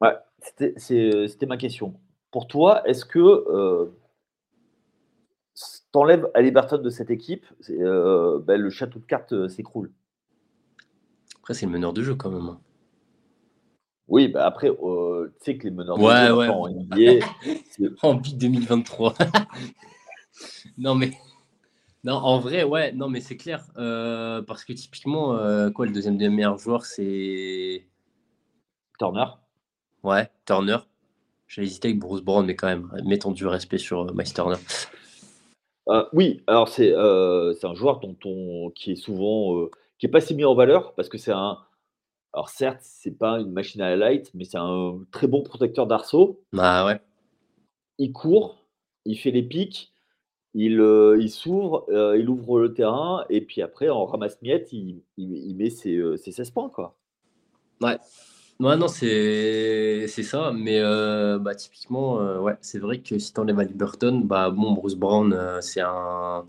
Ouais, 0.00 0.16
c'était 0.38 1.46
ma 1.46 1.58
question. 1.58 1.94
Pour 2.30 2.46
toi, 2.46 2.86
est-ce 2.88 3.04
que 3.04 3.18
euh, 3.18 3.86
t'enlèves 5.92 6.30
à 6.34 6.42
Liberton 6.42 6.78
de 6.78 6.90
cette 6.90 7.10
équipe, 7.10 7.46
euh, 7.70 8.38
ben, 8.40 8.60
le 8.60 8.70
château 8.70 8.98
de 8.98 9.04
cartes 9.04 9.32
euh, 9.32 9.48
s'écroule? 9.48 9.92
Après, 11.38 11.54
c'est 11.54 11.66
le 11.66 11.72
meneur 11.72 11.92
de 11.92 12.02
jeu 12.02 12.14
quand 12.14 12.30
même. 12.30 12.48
Hein. 12.48 12.60
Oui, 14.10 14.26
bah 14.26 14.44
après, 14.44 14.68
euh, 14.68 15.32
tu 15.38 15.44
sais 15.44 15.56
que 15.56 15.64
les 15.64 15.70
meneurs 15.70 15.96
de 15.96 16.02
jeu 16.02 16.36
ouais. 16.36 16.48
en 16.48 16.68
NBA. 16.68 17.24
en 18.02 18.18
pic 18.18 18.36
2023. 18.36 19.14
non, 20.78 20.96
mais. 20.96 21.12
Non, 22.02 22.14
en 22.14 22.40
vrai, 22.40 22.64
ouais, 22.64 22.92
non, 22.92 23.08
mais 23.08 23.20
c'est 23.20 23.36
clair. 23.36 23.64
Euh, 23.76 24.42
parce 24.42 24.64
que 24.64 24.72
typiquement, 24.72 25.36
euh, 25.36 25.70
quoi, 25.70 25.86
le 25.86 25.92
deuxième 25.92 26.18
des 26.18 26.28
meilleurs 26.28 26.58
joueurs, 26.58 26.86
c'est. 26.86 27.86
Turner. 28.98 29.26
Ouais, 30.02 30.28
Turner. 30.44 30.78
J'ai 31.50 31.62
hésité 31.62 31.88
avec 31.88 31.98
Bruce 31.98 32.22
Brown, 32.22 32.46
mais 32.46 32.54
quand 32.54 32.68
même, 32.68 32.90
mettons 33.04 33.32
du 33.32 33.46
respect 33.46 33.78
sur 33.78 34.02
euh, 34.02 34.12
Miles 34.14 34.32
Turner. 34.32 34.56
oui, 36.12 36.42
alors 36.46 36.68
c'est 36.68 36.94
un 36.94 37.74
joueur 37.74 38.00
dont 38.00 38.16
on, 38.24 38.70
qui 38.70 38.92
est 38.92 38.96
souvent. 38.96 39.66
qui 39.98 40.06
n'est 40.06 40.12
pas 40.12 40.20
si 40.20 40.34
mis 40.34 40.44
en 40.44 40.54
valeur, 40.54 40.94
parce 40.94 41.08
que 41.08 41.18
c'est 41.18 41.32
un. 41.32 41.58
Alors 42.32 42.48
certes, 42.48 42.80
c'est 42.82 43.18
pas 43.18 43.40
une 43.40 43.50
machine 43.50 43.80
à 43.80 43.90
la 43.90 43.96
light, 43.96 44.30
mais 44.34 44.44
c'est 44.44 44.58
un 44.58 45.00
très 45.10 45.26
bon 45.26 45.42
protecteur 45.42 45.88
d'arceau. 45.88 46.40
Ah 46.56 46.86
ouais. 46.86 47.00
Il 47.98 48.12
court, 48.12 48.64
il 49.04 49.18
fait 49.18 49.32
les 49.32 49.42
pics 49.42 49.92
il, 50.54 50.80
euh, 50.80 51.16
il 51.20 51.30
s'ouvre, 51.30 51.86
euh, 51.90 52.18
il 52.18 52.28
ouvre 52.28 52.58
le 52.58 52.74
terrain 52.74 53.24
et 53.28 53.40
puis 53.40 53.62
après 53.62 53.88
en 53.88 54.04
ramasse-miettes, 54.06 54.72
il, 54.72 55.02
il, 55.16 55.54
met 55.56 55.70
ses, 55.70 55.96
euh, 55.96 56.16
ses, 56.16 56.32
16 56.32 56.50
points. 56.50 56.68
Quoi. 56.70 56.96
Ouais. 57.80 57.98
Ouais, 58.60 58.76
non, 58.76 58.88
c'est 58.88 60.06
ça. 60.06 60.52
Mais 60.52 60.80
bah, 61.40 61.54
typiquement, 61.54 62.16
ouais, 62.40 62.56
c'est 62.60 62.78
vrai 62.78 63.00
que 63.00 63.18
si 63.18 63.32
tu 63.32 63.40
enlèves 63.40 63.58
Ali 63.58 63.74
Burton, 63.74 64.22
bah, 64.24 64.50
bon, 64.50 64.72
Bruce 64.72 64.94
Brown, 64.94 65.60
c'est 65.62 65.80
un, 65.80 66.44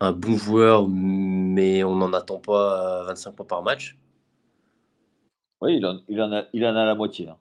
un, 0.00 0.12
bon 0.12 0.36
joueur, 0.36 0.88
mais 0.88 1.84
on 1.84 1.96
n'en 1.96 2.12
attend 2.12 2.38
pas 2.38 3.04
25 3.04 3.32
points 3.32 3.46
par 3.46 3.62
match. 3.62 3.96
Oui, 5.60 5.76
il 5.76 5.86
en, 5.86 6.00
il 6.08 6.20
en, 6.22 6.32
a, 6.32 6.44
il 6.52 6.64
en 6.66 6.74
a 6.74 6.84
la 6.84 6.94
moitié. 6.94 7.28
Hein. 7.28 7.36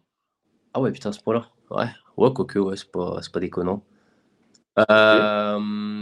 Ah 0.74 0.82
ouais, 0.82 0.92
putain, 0.92 1.12
ce 1.12 1.20
point-là. 1.22 1.48
Ouais, 1.72 1.88
ouais, 2.18 2.34
quoique, 2.34 2.60
ouais, 2.60 2.76
c'est 2.76 2.92
pas, 2.92 3.20
pas 3.32 3.40
déconnant. 3.40 3.84
Euh, 4.90 5.60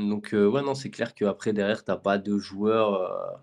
donc, 0.09 0.33
euh, 0.33 0.47
ouais, 0.47 0.61
non, 0.61 0.75
c'est 0.75 0.89
clair 0.89 1.13
qu'après, 1.13 1.53
derrière, 1.53 1.83
t'as 1.83 1.95
pas 1.95 2.17
de 2.17 2.37
joueurs 2.37 2.93
euh, 2.93 3.37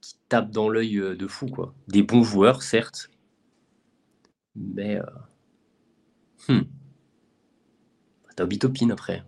qui 0.00 0.14
tapent 0.28 0.50
dans 0.50 0.68
l'œil 0.68 1.16
de 1.16 1.26
fou, 1.26 1.46
quoi. 1.46 1.74
Des 1.88 2.02
bons 2.02 2.24
joueurs, 2.24 2.62
certes, 2.62 3.10
mais. 4.58 5.00
Hmm. 6.48 6.62
T'as 8.36 8.44
Obitopine 8.44 8.92
après. 8.92 9.24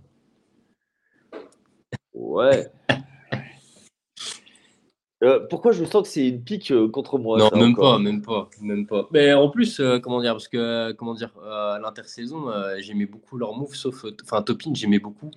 Ouais. 2.15 2.71
pourquoi 5.51 5.73
je 5.73 5.85
sens 5.85 6.05
que 6.05 6.09
c'est 6.09 6.29
une 6.29 6.43
pique 6.43 6.73
contre 6.93 7.19
moi 7.19 7.39
Non, 7.39 7.51
même 7.55 7.75
pas, 7.75 7.99
même 7.99 8.23
pas, 8.23 8.49
même 8.61 8.87
pas. 8.87 9.09
Mais 9.11 9.33
en 9.33 9.51
plus, 9.51 9.83
comment 10.03 10.21
dire, 10.21 10.33
parce 10.33 10.49
que 10.49 10.93
comment 10.93 11.15
dire, 11.15 11.33
à 11.45 11.79
l'intersaison, 11.83 12.47
j'aimais 12.79 13.07
beaucoup 13.07 13.37
leur 13.37 13.55
move, 13.55 13.75
sauf, 13.75 14.07
enfin, 14.23 14.43
Topin, 14.43 14.73
j'aimais 14.75 15.01
beaucoup. 15.01 15.31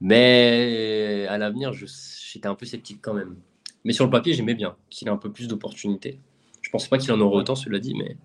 Mais 0.00 1.26
à 1.28 1.38
l'avenir, 1.38 1.72
j'étais 1.72 2.46
un 2.46 2.54
peu 2.54 2.66
sceptique 2.66 3.00
quand 3.02 3.14
même. 3.14 3.36
Mais 3.84 3.92
sur 3.92 4.04
le 4.04 4.10
papier, 4.10 4.34
j'aimais 4.34 4.54
bien 4.54 4.76
qu'il 4.90 5.08
ait 5.08 5.10
un 5.10 5.16
peu 5.16 5.32
plus 5.32 5.48
d'opportunités. 5.48 6.20
Je 6.62 6.70
pensais 6.70 6.88
pas 6.88 6.98
qu'il 6.98 7.12
en 7.12 7.20
aurait 7.20 7.38
autant, 7.38 7.54
cela 7.54 7.78
dit, 7.78 7.94
mais. 7.94 8.16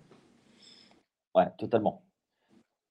Ouais, 1.36 1.48
totalement. 1.58 2.04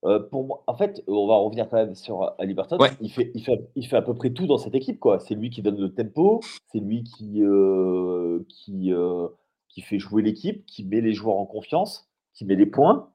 Euh, 0.05 0.18
pour 0.18 0.44
moi, 0.44 0.64
en 0.66 0.76
fait, 0.76 1.02
on 1.07 1.28
va 1.28 1.37
revenir 1.37 1.68
quand 1.68 1.76
même 1.76 1.94
sur 1.94 2.35
Ali 2.38 2.55
Burton. 2.55 2.78
Il, 3.00 3.12
fait, 3.12 3.31
il, 3.35 3.44
fait, 3.44 3.70
il 3.76 3.87
fait 3.87 3.96
à 3.96 4.02
peu 4.02 4.14
près 4.14 4.31
tout 4.33 4.46
dans 4.46 4.59
cette 4.59 4.74
équipe. 4.74 4.98
quoi. 4.98 5.20
C'est 5.20 5.35
lui 5.35 5.50
qui 5.50 5.62
donne 5.62 5.81
le 5.81 5.94
tempo, 5.94 6.40
c'est 6.72 6.81
lui 6.81 7.05
qui, 7.05 7.42
euh, 7.42 8.40
qui, 8.48 8.92
euh, 8.92 9.28
qui 9.68 9.81
fait 9.81 10.00
jouer 10.00 10.22
l'équipe, 10.22 10.66
qui 10.66 10.85
met 10.85 11.00
les 11.00 11.12
joueurs 11.14 11.37
en 11.37 11.46
confiance, 11.46 12.11
qui 12.35 12.44
met 12.44 12.57
les 12.57 12.66
points, 12.66 13.11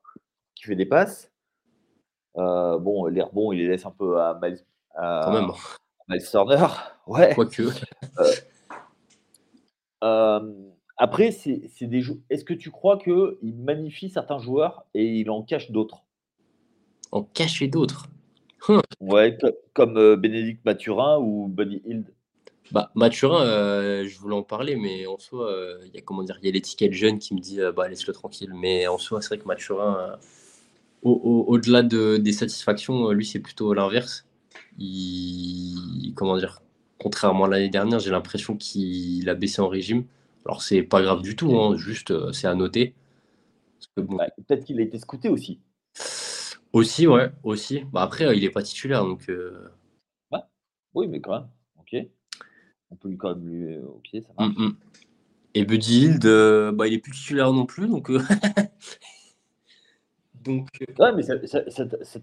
qui 0.56 0.64
fait 0.64 0.76
des 0.76 0.86
passes. 0.86 1.30
bon, 2.36 3.08
les 3.08 3.22
rebonds, 3.22 3.52
il 3.52 3.60
les 3.60 3.68
laisse 3.68 3.86
un 3.86 3.92
peu 3.92 4.22
à 4.22 4.40
Miles, 4.42 4.64
quand 4.96 5.34
même. 5.34 5.52
Miles 6.08 6.24
Turner, 6.24 6.68
ouais. 7.08 7.36
Quoique. 7.36 7.64
Après, 10.98 11.32
c'est 11.32 11.70
des 11.82 12.04
Est-ce 12.30 12.44
que 12.44 12.54
tu 12.54 12.72
crois 12.72 12.98
qu'il 12.98 13.56
magnifie 13.56 14.10
certains 14.10 14.40
joueurs 14.40 14.86
et 14.96 15.06
il 15.20 15.30
en 15.30 15.44
cache 15.44 15.72
d'autres? 15.72 16.04
En 17.12 17.24
cacher 17.24 17.68
d'autres? 17.68 18.08
Ouais, 19.00 19.38
comme 19.74 19.98
euh, 19.98 20.16
Bénédicte 20.16 20.66
Mathurin 20.66 21.20
ou 21.20 21.48
Buddy 21.48 21.82
Hild. 21.86 22.14
Bah, 22.72 22.92
Mathurin, 22.96 23.44
euh, 23.44 24.06
je 24.06 24.20
voulais 24.20 24.36
en 24.36 24.44
parler, 24.44 24.76
mais 24.76 25.06
en 25.06 25.18
soi, 25.20 25.50
euh, 25.50 25.78
il 25.86 25.96
y 25.96 26.00
a 26.00 26.02
comment 26.02 26.24
dire, 26.24 26.38
il 26.42 26.48
y 26.48 26.50
a 26.50 26.52
l'étiquette 26.52 26.92
jeune 26.92 27.18
qui 27.20 27.34
me 27.34 27.40
dit 27.40 27.60
bah 27.76 27.88
laisse-le 27.88 28.14
tranquille. 28.14 28.52
Mais 28.54 28.88
en 28.88 28.98
soi, 28.98 29.22
c'est 29.22 29.30
vrai 29.30 29.38
que 29.38 29.48
Mathurin, 29.48 30.18
au-delà 31.04 31.84
de, 31.84 32.18
des 32.18 32.34
satisfactions, 32.34 33.12
lui, 33.12 33.26
c'est 33.26 33.40
plutôt 33.40 33.74
l'inverse. 33.74 34.26
Il, 34.80 36.14
comment 36.16 36.38
dire, 36.38 36.62
contrairement 36.98 37.46
à 37.46 37.50
l'année 37.50 37.70
dernière, 37.70 38.00
j'ai 38.00 38.12
l'impression 38.12 38.58
qu'il 38.58 39.30
a 39.30 39.36
baissé 39.36 39.62
en 39.62 39.70
régime. 39.70 40.06
Alors 40.48 40.62
c'est 40.62 40.82
pas 40.82 41.02
grave 41.02 41.22
du 41.22 41.36
tout, 41.36 41.60
hein, 41.60 41.76
juste 41.76 42.32
c'est 42.32 42.48
à 42.48 42.56
noter. 42.56 42.96
Bah, 43.98 44.28
peut-être 44.48 44.66
qu'il 44.66 44.80
a 44.80 44.84
été 44.84 45.00
scouté 45.00 45.30
aussi. 45.30 45.60
Aussi, 46.74 47.08
ouais, 47.08 47.32
aussi. 47.44 47.86
Bah, 47.92 48.02
après, 48.02 48.26
euh, 48.26 48.36
il 48.36 48.44
n'est 48.44 48.50
pas 48.50 48.62
titulaire, 48.62 49.04
donc. 49.04 49.30
Euh, 49.30 49.70
oui, 50.94 51.08
mais 51.08 51.22
quand 51.22 51.32
même. 51.32 51.48
Ok. 51.80 51.96
On 52.90 52.96
peut 52.96 53.10
lui 53.10 53.18
quand 53.18 53.36
même 53.36 53.48
lui 53.48 53.76
euh, 53.76 54.22
ça 54.22 54.30
marche. 54.38 54.56
Mm, 54.56 54.66
mm. 54.66 54.76
Et 55.54 55.66
Buddy 55.66 56.06
Hild, 56.06 56.24
bah, 56.76 56.88
il 56.88 56.94
est 56.94 57.00
plus 57.00 57.12
titulaire 57.12 57.52
non 57.52 57.66
plus, 57.66 57.88
donc. 57.88 58.12
donc. 60.44 60.70
Ouais, 61.00 61.14
mais 61.14 61.24
ça, 61.24 61.36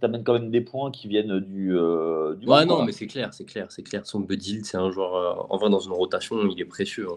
t'amène 0.01 0.25
quand 0.25 0.35
même 0.35 0.51
des 0.51 0.61
points 0.61 0.91
qui 0.91 1.09
viennent 1.09 1.41
du. 1.41 1.69
du 1.69 2.47
ouais, 2.47 2.65
non, 2.65 2.85
mais 2.85 2.93
c'est 2.93 3.07
clair, 3.07 3.35
c'est 3.35 3.45
clair, 3.45 3.71
c'est 3.71 3.83
clair. 3.83 4.07
Son 4.07 4.21
Buddy 4.21 4.55
Hield, 4.55 4.67
c'est 4.67 4.77
un 4.77 4.91
joueur. 4.91 5.53
en 5.53 5.57
vrai, 5.57 5.71
dans 5.71 5.81
une 5.81 5.93
rotation, 5.93 6.47
il 6.49 6.61
est 6.61 6.65
précieux. 6.65 7.09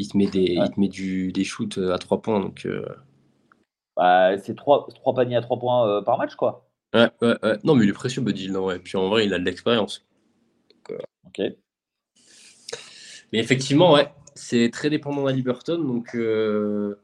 Il 0.00 0.08
te 0.08 0.16
met 0.16 0.28
des, 0.28 0.54
il 0.54 0.70
te 0.70 0.78
met 0.78 0.88
du, 0.88 1.32
des 1.32 1.44
shoots 1.44 1.76
à 1.76 1.98
trois 1.98 2.22
points, 2.22 2.40
donc. 2.40 2.66
Bah, 3.98 4.38
c'est 4.38 4.54
trois, 4.54 4.86
trois 4.94 5.12
paniers 5.12 5.34
à 5.34 5.40
trois 5.40 5.58
points 5.58 5.88
euh, 5.88 6.02
par 6.02 6.18
match, 6.18 6.36
quoi. 6.36 6.70
Ouais, 6.94 7.10
ouais, 7.20 7.34
ouais. 7.42 7.58
Non, 7.64 7.74
mais 7.74 7.84
il 7.84 7.90
est 7.90 7.92
précieux, 7.92 8.22
Buddy. 8.22 8.48
Non, 8.48 8.66
ouais. 8.66 8.78
Puis 8.78 8.96
en 8.96 9.08
vrai, 9.08 9.26
il 9.26 9.34
a 9.34 9.40
de 9.40 9.44
l'expérience. 9.44 10.06
Euh, 10.90 10.98
ok. 11.26 11.40
Mais 13.32 13.40
effectivement, 13.40 13.92
ouais, 13.94 14.08
c'est 14.36 14.70
très 14.70 14.88
dépendant 14.88 15.24
d'Ali 15.24 15.42
Burton. 15.42 15.84
Donc, 15.84 16.14
euh, 16.14 16.94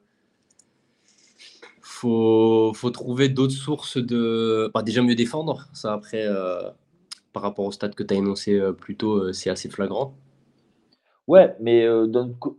faut, 1.81 2.73
faut 2.75 2.91
trouver 2.91 3.29
d'autres 3.29 3.53
sources 3.53 3.97
de. 3.97 4.71
Bah, 4.73 4.83
déjà 4.83 5.03
mieux 5.03 5.17
défendre. 5.17 5.67
Ça, 5.73 5.95
après, 5.95 6.29
euh, 6.29 6.63
par 7.33 7.43
rapport 7.43 7.65
au 7.65 7.73
stade 7.73 7.97
que 7.97 8.05
tu 8.05 8.15
as 8.15 8.19
énoncé 8.19 8.63
plus 8.79 8.97
tôt, 8.97 9.33
c'est 9.33 9.51
assez 9.51 9.69
flagrant. 9.69 10.17
Ouais, 11.27 11.57
mais 11.61 11.89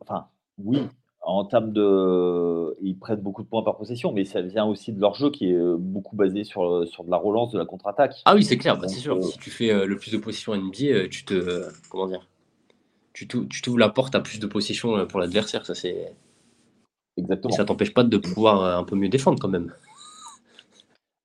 enfin, 0.01 0.28
oui, 0.58 0.80
en 1.21 1.45
termes 1.45 1.71
de. 1.71 2.75
Ils 2.82 2.97
prennent 2.97 3.21
beaucoup 3.21 3.43
de 3.43 3.47
points 3.47 3.63
par 3.63 3.78
possession, 3.78 4.12
mais 4.12 4.25
ça 4.25 4.41
vient 4.41 4.65
aussi 4.65 4.91
de 4.91 4.99
leur 4.99 5.15
jeu 5.15 5.30
qui 5.30 5.51
est 5.51 5.75
beaucoup 5.78 6.15
basé 6.15 6.43
sur, 6.43 6.88
sur 6.88 7.04
de 7.04 7.12
la 7.12 7.17
relance, 7.17 7.51
de 7.51 7.60
la 7.60 7.65
contre-attaque. 7.65 8.21
Ah 8.25 8.36
oui, 8.36 8.43
c'est 8.43 8.58
clair, 8.58 8.78
bah, 8.78 8.88
c'est 8.88 8.99
sûr. 8.99 9.23
Si 9.23 9.38
tu 9.38 9.49
fais 9.49 9.86
le 9.86 9.97
plus 9.97 10.12
de 10.12 10.17
possession 10.17 10.56
NBA, 10.56 11.08
tu 11.10 11.25
te. 11.25 11.69
Comment 11.89 12.08
dire 12.08 12.28
tu 13.15 13.28
t'ouvres 13.28 13.80
la 13.80 13.88
porte 13.88 14.13
à 14.13 14.19
plus 14.19 14.39
de 14.41 14.45
possession 14.45 15.08
pour 15.08 15.21
l'adversaire. 15.21 15.65
Ça, 15.65 15.73
c'est. 15.73 16.13
Exactement. 17.17 17.54
Et 17.54 17.56
ça 17.56 17.63
t'empêche 17.63 17.93
pas 17.93 18.04
de 18.04 18.17
pouvoir 18.17 18.78
un 18.78 18.84
peu 18.84 18.97
mieux 18.97 19.08
défendre 19.08 19.39
quand 19.39 19.47
même. 19.47 19.73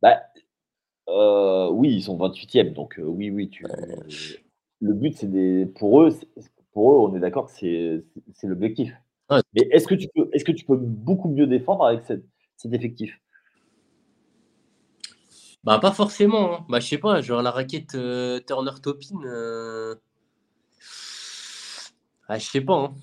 Bah, 0.00 0.20
oui, 1.72 1.94
ils 1.94 2.02
sont 2.02 2.16
28e, 2.16 2.72
donc 2.74 3.00
oui, 3.02 3.30
oui. 3.30 3.48
Tu... 3.48 3.64
Le 4.80 4.94
but, 4.94 5.16
c'est 5.16 5.30
des. 5.30 5.66
Pour 5.66 6.02
eux, 6.02 6.10
pour 6.72 6.92
eux, 6.92 7.10
on 7.10 7.16
est 7.16 7.20
d'accord 7.20 7.46
que 7.46 7.52
c'est 7.52 8.46
l'objectif. 8.46 8.92
Mais 9.30 9.62
est-ce 9.70 9.86
que, 9.86 9.94
tu 9.94 10.08
peux, 10.14 10.28
est 10.32 10.42
que 10.44 10.52
tu 10.52 10.64
peux 10.64 10.76
beaucoup 10.76 11.28
mieux 11.28 11.46
défendre 11.46 11.84
avec 11.86 12.02
cet 12.04 12.72
effectif? 12.72 13.20
Bah, 15.62 15.78
pas 15.78 15.92
forcément. 15.92 16.54
Hein. 16.54 16.66
Bah, 16.68 16.80
je 16.80 16.86
sais 16.86 16.98
pas, 16.98 17.20
genre 17.20 17.42
la 17.42 17.50
raquette 17.50 17.94
euh, 17.94 18.40
Turner 18.40 18.72
Topin. 18.82 19.16
Euh... 19.24 19.94
Ah, 22.28 22.38
je 22.38 22.46
sais 22.46 22.60
pas. 22.60 22.74
Hein. 22.74 22.94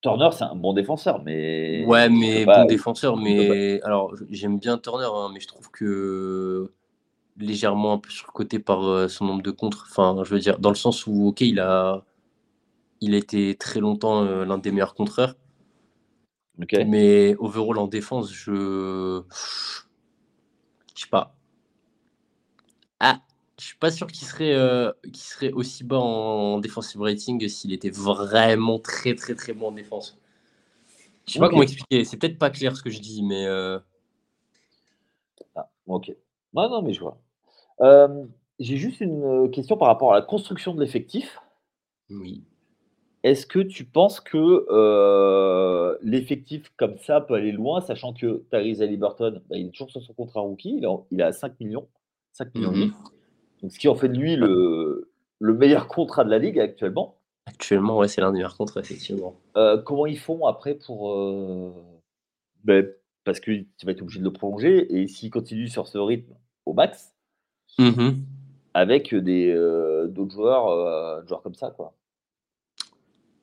Turner, 0.00 0.30
c'est 0.32 0.44
un 0.44 0.56
bon 0.56 0.72
défenseur, 0.72 1.22
mais. 1.22 1.84
Ouais, 1.86 2.08
mais 2.08 2.44
bon 2.44 2.64
défenseur, 2.64 3.16
mais. 3.16 3.80
Alors, 3.82 4.14
j'aime 4.30 4.58
bien 4.58 4.78
Turner, 4.78 5.08
hein, 5.12 5.30
mais 5.32 5.40
je 5.40 5.48
trouve 5.48 5.70
que 5.70 6.72
légèrement 7.36 7.94
un 7.94 7.98
peu 7.98 8.10
surcoté 8.10 8.58
par 8.58 8.84
euh, 8.84 9.08
son 9.08 9.26
nombre 9.26 9.42
de 9.42 9.50
contres. 9.50 9.86
Enfin, 9.90 10.22
je 10.24 10.34
veux 10.34 10.40
dire, 10.40 10.58
dans 10.58 10.70
le 10.70 10.76
sens 10.76 11.06
où, 11.06 11.28
ok, 11.28 11.42
il 11.42 11.60
a, 11.60 12.04
il 13.02 13.14
a 13.14 13.18
été 13.18 13.56
très 13.56 13.80
longtemps 13.80 14.24
euh, 14.24 14.44
l'un 14.44 14.58
des 14.58 14.70
meilleurs 14.70 14.94
contreurs. 14.94 15.36
Mais 16.56 17.34
overall 17.38 17.78
en 17.78 17.88
défense, 17.88 18.32
je. 18.32 19.22
Je 20.94 21.02
sais 21.02 21.08
pas. 21.10 21.34
Ah, 23.00 23.20
je 23.58 23.64
suis 23.64 23.76
pas 23.76 23.90
sûr 23.90 24.06
qu'il 24.06 24.26
serait, 24.26 24.54
euh, 24.54 24.92
serait 25.12 25.50
aussi 25.52 25.82
bas 25.82 25.98
en 25.98 26.60
defensive 26.60 27.00
rating 27.00 27.48
s'il 27.48 27.72
était 27.72 27.90
vraiment 27.90 28.78
très 28.78 29.16
très 29.16 29.34
très 29.34 29.52
bon 29.52 29.68
en 29.68 29.72
défense. 29.72 30.16
Je 31.26 31.32
sais 31.32 31.38
pas 31.40 31.48
comment 31.48 31.62
expliquer. 31.62 32.04
C'est 32.04 32.16
peut-être 32.16 32.38
pas 32.38 32.50
clair 32.50 32.76
ce 32.76 32.82
que 32.82 32.90
je 32.90 33.00
dis, 33.00 33.22
mais. 33.24 33.46
Ah, 35.56 35.68
ok. 35.86 36.14
Non, 36.54 36.68
non, 36.68 36.82
mais 36.82 36.92
je 36.92 37.00
vois. 37.00 37.18
Euh, 37.80 38.24
j'ai 38.60 38.76
juste 38.76 39.00
une 39.00 39.50
question 39.50 39.76
par 39.76 39.88
rapport 39.88 40.12
à 40.12 40.16
la 40.16 40.22
construction 40.22 40.74
de 40.74 40.80
l'effectif. 40.80 41.40
Oui. 42.10 42.44
Est-ce 43.22 43.46
que 43.46 43.60
tu 43.60 43.84
penses 43.84 44.18
que 44.18 44.66
euh, 44.68 45.96
l'effectif 46.02 46.72
comme 46.76 46.98
ça 46.98 47.20
peut 47.20 47.34
aller 47.34 47.52
loin, 47.52 47.80
sachant 47.80 48.12
que 48.12 48.42
Tyrese 48.50 48.80
Liberton, 48.80 49.40
bah, 49.48 49.56
il 49.56 49.66
est 49.66 49.70
toujours 49.70 49.90
sur 49.90 50.02
son 50.02 50.12
contrat 50.12 50.40
rookie, 50.40 50.76
il, 50.78 50.86
a, 50.86 50.96
il 51.12 51.22
a 51.22 51.32
5 51.32 51.60
millions, 51.60 51.86
5 52.32 52.54
millions 52.54 52.72
mmh 52.72 52.92
Donc, 53.62 53.72
ce 53.72 53.78
qui 53.78 53.88
en 53.88 53.94
fait 53.94 54.08
de 54.08 54.18
lui 54.18 54.34
le, 54.34 55.12
le 55.38 55.54
meilleur 55.54 55.86
contrat 55.86 56.24
de 56.24 56.30
la 56.30 56.38
ligue 56.38 56.58
actuellement. 56.58 57.16
Actuellement, 57.46 57.98
ouais, 57.98 58.08
c'est 58.08 58.20
l'un 58.20 58.32
des 58.32 58.38
meilleurs 58.38 58.56
contrats, 58.56 58.80
effectivement. 58.80 59.36
Euh, 59.56 59.80
comment 59.80 60.06
ils 60.06 60.18
font 60.18 60.46
après 60.46 60.74
pour. 60.74 61.74
Ben, 62.64 62.88
parce 63.24 63.38
que 63.38 63.52
tu 63.52 63.86
vas 63.86 63.92
être 63.92 64.02
obligé 64.02 64.18
de 64.18 64.24
le 64.24 64.32
prolonger, 64.32 65.00
et 65.00 65.06
s'il 65.06 65.30
continue 65.30 65.68
sur 65.68 65.86
ce 65.86 65.98
rythme 65.98 66.34
au 66.66 66.72
max, 66.72 67.14
mmh 67.78 68.10
avec 68.74 69.14
des 69.14 69.52
d'autres 70.08 70.32
joueurs, 70.32 71.26
joueurs 71.26 71.42
comme 71.42 71.54
ça, 71.54 71.70
quoi. 71.70 71.94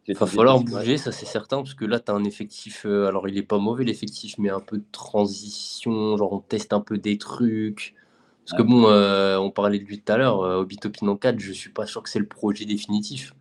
Il 0.10 0.18
va 0.18 0.26
falloir 0.26 0.60
bouger, 0.60 0.98
ça 0.98 1.12
c'est 1.12 1.26
certain, 1.26 1.58
parce 1.58 1.76
que 1.76 1.86
là, 1.86 2.00
tu 2.00 2.12
as 2.12 2.16
un 2.16 2.24
effectif. 2.24 2.86
alors, 2.86 3.28
il 3.30 3.38
est 3.38 3.44
pas 3.44 3.60
mauvais 3.60 3.86
l'effectif, 3.86 4.38
mais 4.40 4.50
un 4.50 4.60
peu 4.60 4.80
de 4.80 4.86
transition. 4.92 6.18
Genre, 6.18 6.34
on 6.34 6.40
teste 6.40 6.74
un 6.74 6.82
peu 6.82 6.98
des 6.98 7.18
trucs. 7.18 7.96
Parce 8.46 8.58
que 8.60 8.68
bon, 8.68 8.86
on 8.86 9.52
parlait 9.52 9.78
de 9.78 9.86
lui 9.86 10.02
tout 10.02 10.12
à 10.12 10.18
l'heure, 10.18 10.40
Obito 10.40 10.90
Pinon 10.90 11.16
4, 11.16 11.40
je 11.40 11.54
suis 11.54 11.70
pas 11.70 11.86
sûr 11.86 12.02
que 12.02 12.10
c'est 12.10 12.20
le 12.20 12.28
projet 12.28 12.66
définitif. 12.66 13.36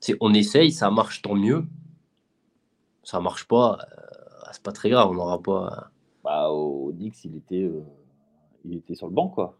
C'est 0.00 0.16
on 0.20 0.34
essaye, 0.34 0.72
ça 0.72 0.90
marche, 0.90 1.22
tant 1.22 1.34
mieux. 1.34 1.64
Ça 3.04 3.20
marche 3.20 3.46
pas, 3.46 3.78
c'est 4.52 4.62
pas 4.62 4.72
très 4.72 4.90
grave, 4.90 5.08
on 5.10 5.14
n'aura 5.14 5.40
pas. 5.40 5.90
Bah, 6.24 6.50
au 6.50 6.92
Knicks, 6.92 7.24
il 7.24 7.36
était, 7.36 7.70
il 8.64 8.76
était 8.76 8.96
sur 8.96 9.06
le 9.06 9.14
banc, 9.14 9.28
quoi. 9.28 9.56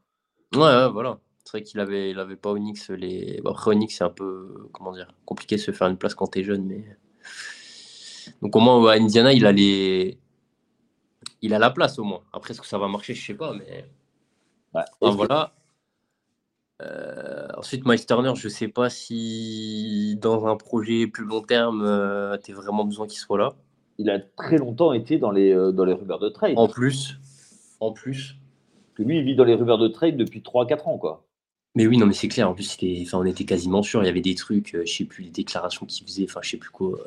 Ouais, 0.56 0.90
voilà. 0.90 1.20
C'est 1.48 1.56
vrai 1.56 1.62
qu'il 1.62 1.80
avait, 1.80 2.10
il 2.10 2.18
avait 2.18 2.36
pas 2.36 2.50
Onyx. 2.50 2.90
Les... 2.90 3.40
après, 3.46 3.70
Onyx, 3.70 3.96
c'est 3.96 4.04
un 4.04 4.10
peu 4.10 4.68
comment 4.70 4.92
dire, 4.92 5.08
compliqué 5.24 5.56
de 5.56 5.60
se 5.62 5.70
faire 5.70 5.88
une 5.88 5.96
place 5.96 6.14
quand 6.14 6.26
tu 6.26 6.40
es 6.40 6.44
jeune. 6.44 6.66
Mais... 6.66 6.84
Donc, 8.42 8.54
au 8.54 8.60
moins, 8.60 8.86
à 8.90 8.96
Indiana, 8.96 9.32
il 9.32 9.46
a, 9.46 9.52
les... 9.52 10.18
il 11.40 11.54
a 11.54 11.58
la 11.58 11.70
place 11.70 11.98
au 11.98 12.04
moins. 12.04 12.20
Après, 12.34 12.50
est-ce 12.50 12.60
que 12.60 12.66
ça 12.66 12.76
va 12.76 12.86
marcher 12.86 13.14
Je 13.14 13.24
sais 13.24 13.32
pas. 13.32 13.54
Mais 13.54 13.86
voilà. 15.00 15.54
Euh, 16.82 17.48
ensuite, 17.56 17.86
Miles 17.86 18.04
Turner, 18.04 18.34
je 18.34 18.48
sais 18.50 18.68
pas 18.68 18.90
si 18.90 20.18
dans 20.20 20.46
un 20.48 20.56
projet 20.56 21.06
plus 21.06 21.24
long 21.24 21.40
terme, 21.40 21.82
euh, 21.82 22.36
tu 22.44 22.52
as 22.52 22.56
vraiment 22.56 22.84
besoin 22.84 23.06
qu'il 23.06 23.20
soit 23.20 23.38
là. 23.38 23.54
Il 23.96 24.10
a 24.10 24.20
très 24.20 24.58
longtemps 24.58 24.92
été 24.92 25.16
dans 25.16 25.30
les, 25.30 25.54
euh, 25.54 25.72
dans 25.72 25.86
les 25.86 25.94
rumeurs 25.94 26.18
de 26.18 26.28
trade. 26.28 26.58
En 26.58 26.68
plus. 26.68 27.16
En 27.80 27.92
plus. 27.92 28.36
Que 28.94 29.02
lui, 29.02 29.16
il 29.16 29.24
vit 29.24 29.34
dans 29.34 29.44
les 29.44 29.54
rumeurs 29.54 29.78
de 29.78 29.88
trade 29.88 30.18
depuis 30.18 30.42
3-4 30.42 30.90
ans, 30.90 30.98
quoi. 30.98 31.24
Mais 31.78 31.86
oui, 31.86 31.96
non, 31.96 32.06
mais 32.06 32.12
c'est 32.12 32.26
clair. 32.26 32.50
En 32.50 32.54
plus, 32.54 32.64
c'était, 32.64 33.04
enfin, 33.06 33.18
on 33.18 33.24
était 33.24 33.44
quasiment 33.44 33.84
sûr. 33.84 34.02
Il 34.02 34.06
y 34.06 34.08
avait 34.08 34.20
des 34.20 34.34
trucs, 34.34 34.72
je 34.72 34.78
euh, 34.78 34.82
je 34.84 34.92
sais 34.92 35.04
plus, 35.04 35.22
les 35.22 35.30
déclarations 35.30 35.86
qu'il 35.86 36.04
faisait, 36.04 36.24
enfin, 36.28 36.40
je 36.42 36.50
sais 36.50 36.56
plus 36.56 36.70
quoi. 36.70 36.98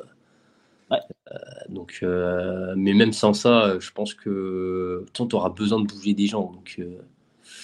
Ouais. 0.90 0.96
Euh, 1.30 1.36
donc, 1.68 1.98
euh, 2.02 2.72
mais 2.74 2.94
même 2.94 3.12
sans 3.12 3.34
ça, 3.34 3.78
je 3.78 3.90
pense 3.92 4.14
que 4.14 5.04
tu 5.12 5.36
auras 5.36 5.50
besoin 5.50 5.78
de 5.78 5.86
bouger 5.86 6.14
des 6.14 6.26
gens. 6.26 6.52
Donc, 6.54 6.80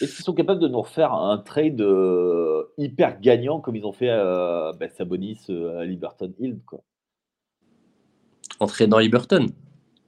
Est-ce 0.03 0.17
qu'ils 0.17 0.25
sont 0.27 0.35
capables 0.35 0.61
de 0.61 0.69
nous 0.69 0.83
refaire 0.83 1.15
un 1.15 1.39
trade 1.39 1.83
hyper 2.77 3.19
gagnant 3.23 3.61
comme 3.61 3.77
ils 3.77 3.87
ont 3.87 3.95
fait 3.95 4.15
bah, 4.79 4.91
Sabonis 4.95 5.47
à 5.79 5.87
Liberton 5.87 6.35
Hill 6.39 6.59
quoi? 6.67 6.81
Entrer 8.61 8.87
dans 8.87 8.99
Liberton? 8.99 9.47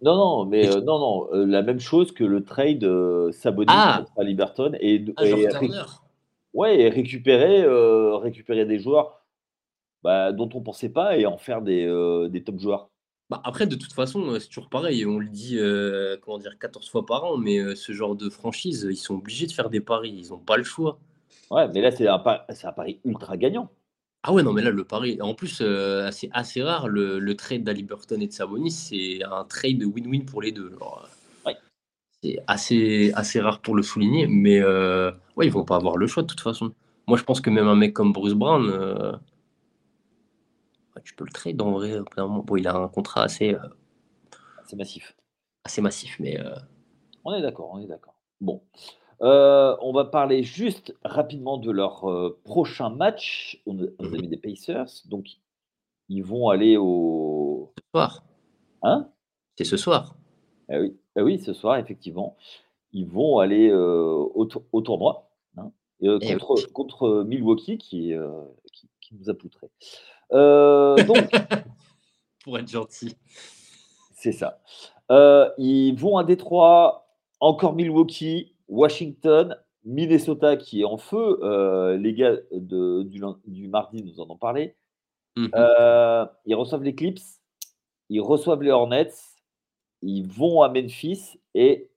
Non, 0.03 0.17
non, 0.17 0.45
mais 0.45 0.69
non, 0.83 0.99
non, 0.99 1.47
la 1.47 1.63
même 1.63 1.81
chose 1.81 2.13
que 2.13 2.25
le 2.25 2.45
trade 2.45 2.87
Sabonis 3.33 3.69
ah 3.71 4.05
à 4.19 4.23
Liberton 4.23 4.73
et, 4.79 5.03
ah, 5.17 5.25
et, 5.25 5.47
Ouais, 6.53 6.81
et 6.81 6.89
récupérer, 6.89 7.63
euh, 7.63 8.17
récupérer 8.17 8.67
des 8.67 8.79
joueurs 8.81 9.25
bah, 10.03 10.33
dont 10.33 10.49
on 10.55 10.59
ne 10.59 10.65
pensait 10.65 10.89
pas 10.89 11.17
et 11.17 11.27
en 11.27 11.39
faire 11.39 11.63
des, 11.63 11.87
euh, 11.87 12.29
des 12.29 12.43
top 12.43 12.59
joueurs. 12.59 12.91
Bah, 13.29 13.41
après, 13.45 13.67
de 13.67 13.77
toute 13.77 13.93
façon, 13.93 14.23
euh, 14.31 14.39
c'est 14.41 14.49
toujours 14.49 14.69
pareil. 14.69 15.07
On 15.07 15.19
le 15.19 15.29
dit 15.29 15.59
comment 16.23 16.39
dire, 16.39 16.59
14 16.59 16.89
fois 16.91 17.07
par 17.07 17.25
an, 17.25 17.37
mais 17.37 17.77
ce 17.77 17.93
genre 17.93 18.17
de 18.17 18.29
franchise, 18.31 18.89
ils 18.91 18.97
sont 18.97 19.15
obligés 19.17 19.47
de 19.47 19.53
faire 19.53 19.71
des 19.71 19.81
paris. 19.81 20.13
Ils 20.13 20.31
n'ont 20.31 20.39
pas 20.39 20.57
le 20.57 20.65
choix. 20.65 20.99
Ouais, 21.51 21.69
mais 21.69 21.81
là, 21.81 21.91
c'est 21.91 22.09
un, 22.09 22.23
un, 22.25 22.73
pari 22.73 23.01
ultra 23.05 23.37
gagnant. 23.37 23.71
Ah 24.23 24.33
ouais, 24.33 24.43
non, 24.43 24.53
mais 24.53 24.63
là, 24.63 24.71
le 24.71 24.85
pari. 24.85 25.21
En 25.23 25.35
plus, 25.35 25.63
c'est 26.13 26.31
assez 26.33 26.63
rare. 26.63 26.89
Le, 26.89 27.19
le 27.19 27.37
trade 27.37 27.65
d'Ali 27.65 27.85
Burton 27.85 28.21
et 28.23 28.27
de 28.27 28.33
Sabonis, 28.33 28.71
c'est 28.73 29.25
un 29.25 29.45
trade 29.45 29.83
win-win 29.83 30.25
pour 30.25 30.43
les 30.43 30.53
deux. 30.53 30.77
C'est 32.23 32.39
assez, 32.47 33.13
assez 33.15 33.41
rare 33.41 33.61
pour 33.61 33.75
le 33.75 33.83
souligner, 33.83 34.27
mais 34.27 34.61
euh, 34.61 35.11
ouais, 35.41 35.47
ils 35.47 35.53
vont 35.53 35.65
pas 35.65 35.77
avoir 35.77 35.97
le 35.97 36.07
choix 36.07 36.23
de 36.23 36.29
toute 36.29 36.41
façon. 36.41 36.73
Moi, 37.07 37.17
je 37.17 37.25
pense 37.25 37.41
que 37.41 37.51
même 37.51 37.67
un 37.67 37.75
mec 37.75 37.95
comme 37.95 38.13
Bruce 38.13 38.35
Brown, 38.35 38.69
euh, 38.71 39.13
tu 41.03 41.15
peux 41.15 41.25
le 41.25 41.33
trade 41.33 41.61
en 41.63 41.73
vrai. 41.73 41.99
Bon, 42.17 42.57
il 42.57 42.69
a 42.69 42.77
un 42.77 42.89
contrat 42.89 43.25
assez, 43.25 43.55
euh, 43.55 43.59
assez 44.63 44.77
massif. 44.77 45.17
Assez 45.65 45.81
massif, 45.81 46.17
mais. 46.21 46.39
On 47.25 47.35
est 47.35 47.43
d'accord, 47.43 47.71
on 47.73 47.81
est 47.81 47.87
d'accord. 47.87 48.15
Bon. 48.41 48.63
on 49.21 49.93
va 49.95 50.05
parler 50.05 50.43
juste 50.43 50.95
rapidement 51.05 51.57
de 51.57 51.71
leur 51.71 52.07
prochain 52.45 52.91
match. 52.91 53.63
On, 53.67 53.79
a, 53.79 53.87
mhm. 53.99 54.27
des 54.27 54.37
Pacers, 54.37 54.91
donc 55.07 55.27
ils 56.09 56.23
vont 56.23 56.51
aller 56.51 56.77
au. 56.77 57.73
Ce 57.79 57.85
soir. 57.93 58.25
Hein? 58.83 59.09
C'est 59.57 59.65
ce 59.65 59.77
soir. 59.77 60.17
Ah 60.69 60.81
oui. 60.81 60.97
Ah 61.17 61.23
oui, 61.23 61.39
ce 61.41 61.53
soir, 61.53 61.77
effectivement, 61.77 62.37
ils 62.93 63.07
vont 63.07 63.39
aller 63.39 63.69
euh, 63.71 64.29
au, 64.35 64.81
tournoi 64.81 65.30
euh, 66.09 66.19
contre, 66.73 67.25
Milwaukee 67.25 67.79
qui, 67.79 68.15
euh, 68.15 68.29
qui, 69.01 69.15
nous 69.15 69.29
a 69.29 69.35
poutré. 69.35 69.69
donc, 70.31 71.31
Pour 72.45 72.59
être 72.59 72.69
gentil. 72.69 73.17
C'est 74.15 74.33
ça. 74.33 74.61
ils 75.59 75.95
vont 75.95 76.17
à 76.17 76.25
Détroit, 76.25 77.09
encore 77.41 77.75
Milwaukee, 77.75 78.55
Washington, 78.69 79.57
Minnesota 79.85 80.57
qui 80.57 80.83
est 80.83 80.85
en 80.85 80.97
feu. 80.97 81.39
les 81.97 82.15
gars 82.15 82.37
de, 82.53 83.03
du, 83.47 83.69
mardi 83.69 84.03
nous 84.03 84.21
en 84.21 84.31
ont 84.31 84.39
parlé. 84.39 84.77
Mmh 85.37 85.49
ils 86.47 86.55
reçoivent 86.55 86.83
les 86.83 86.95
Clips, 86.95 87.21
ils 88.09 88.21
reçoivent 88.21 88.63
les 88.63 88.71
Hornets, 88.71 89.13
ils 90.03 90.27
vont 90.27 90.63
à 90.63 90.69
Memphis 90.69 91.39
et, 91.55 91.87
euh, 91.87 91.90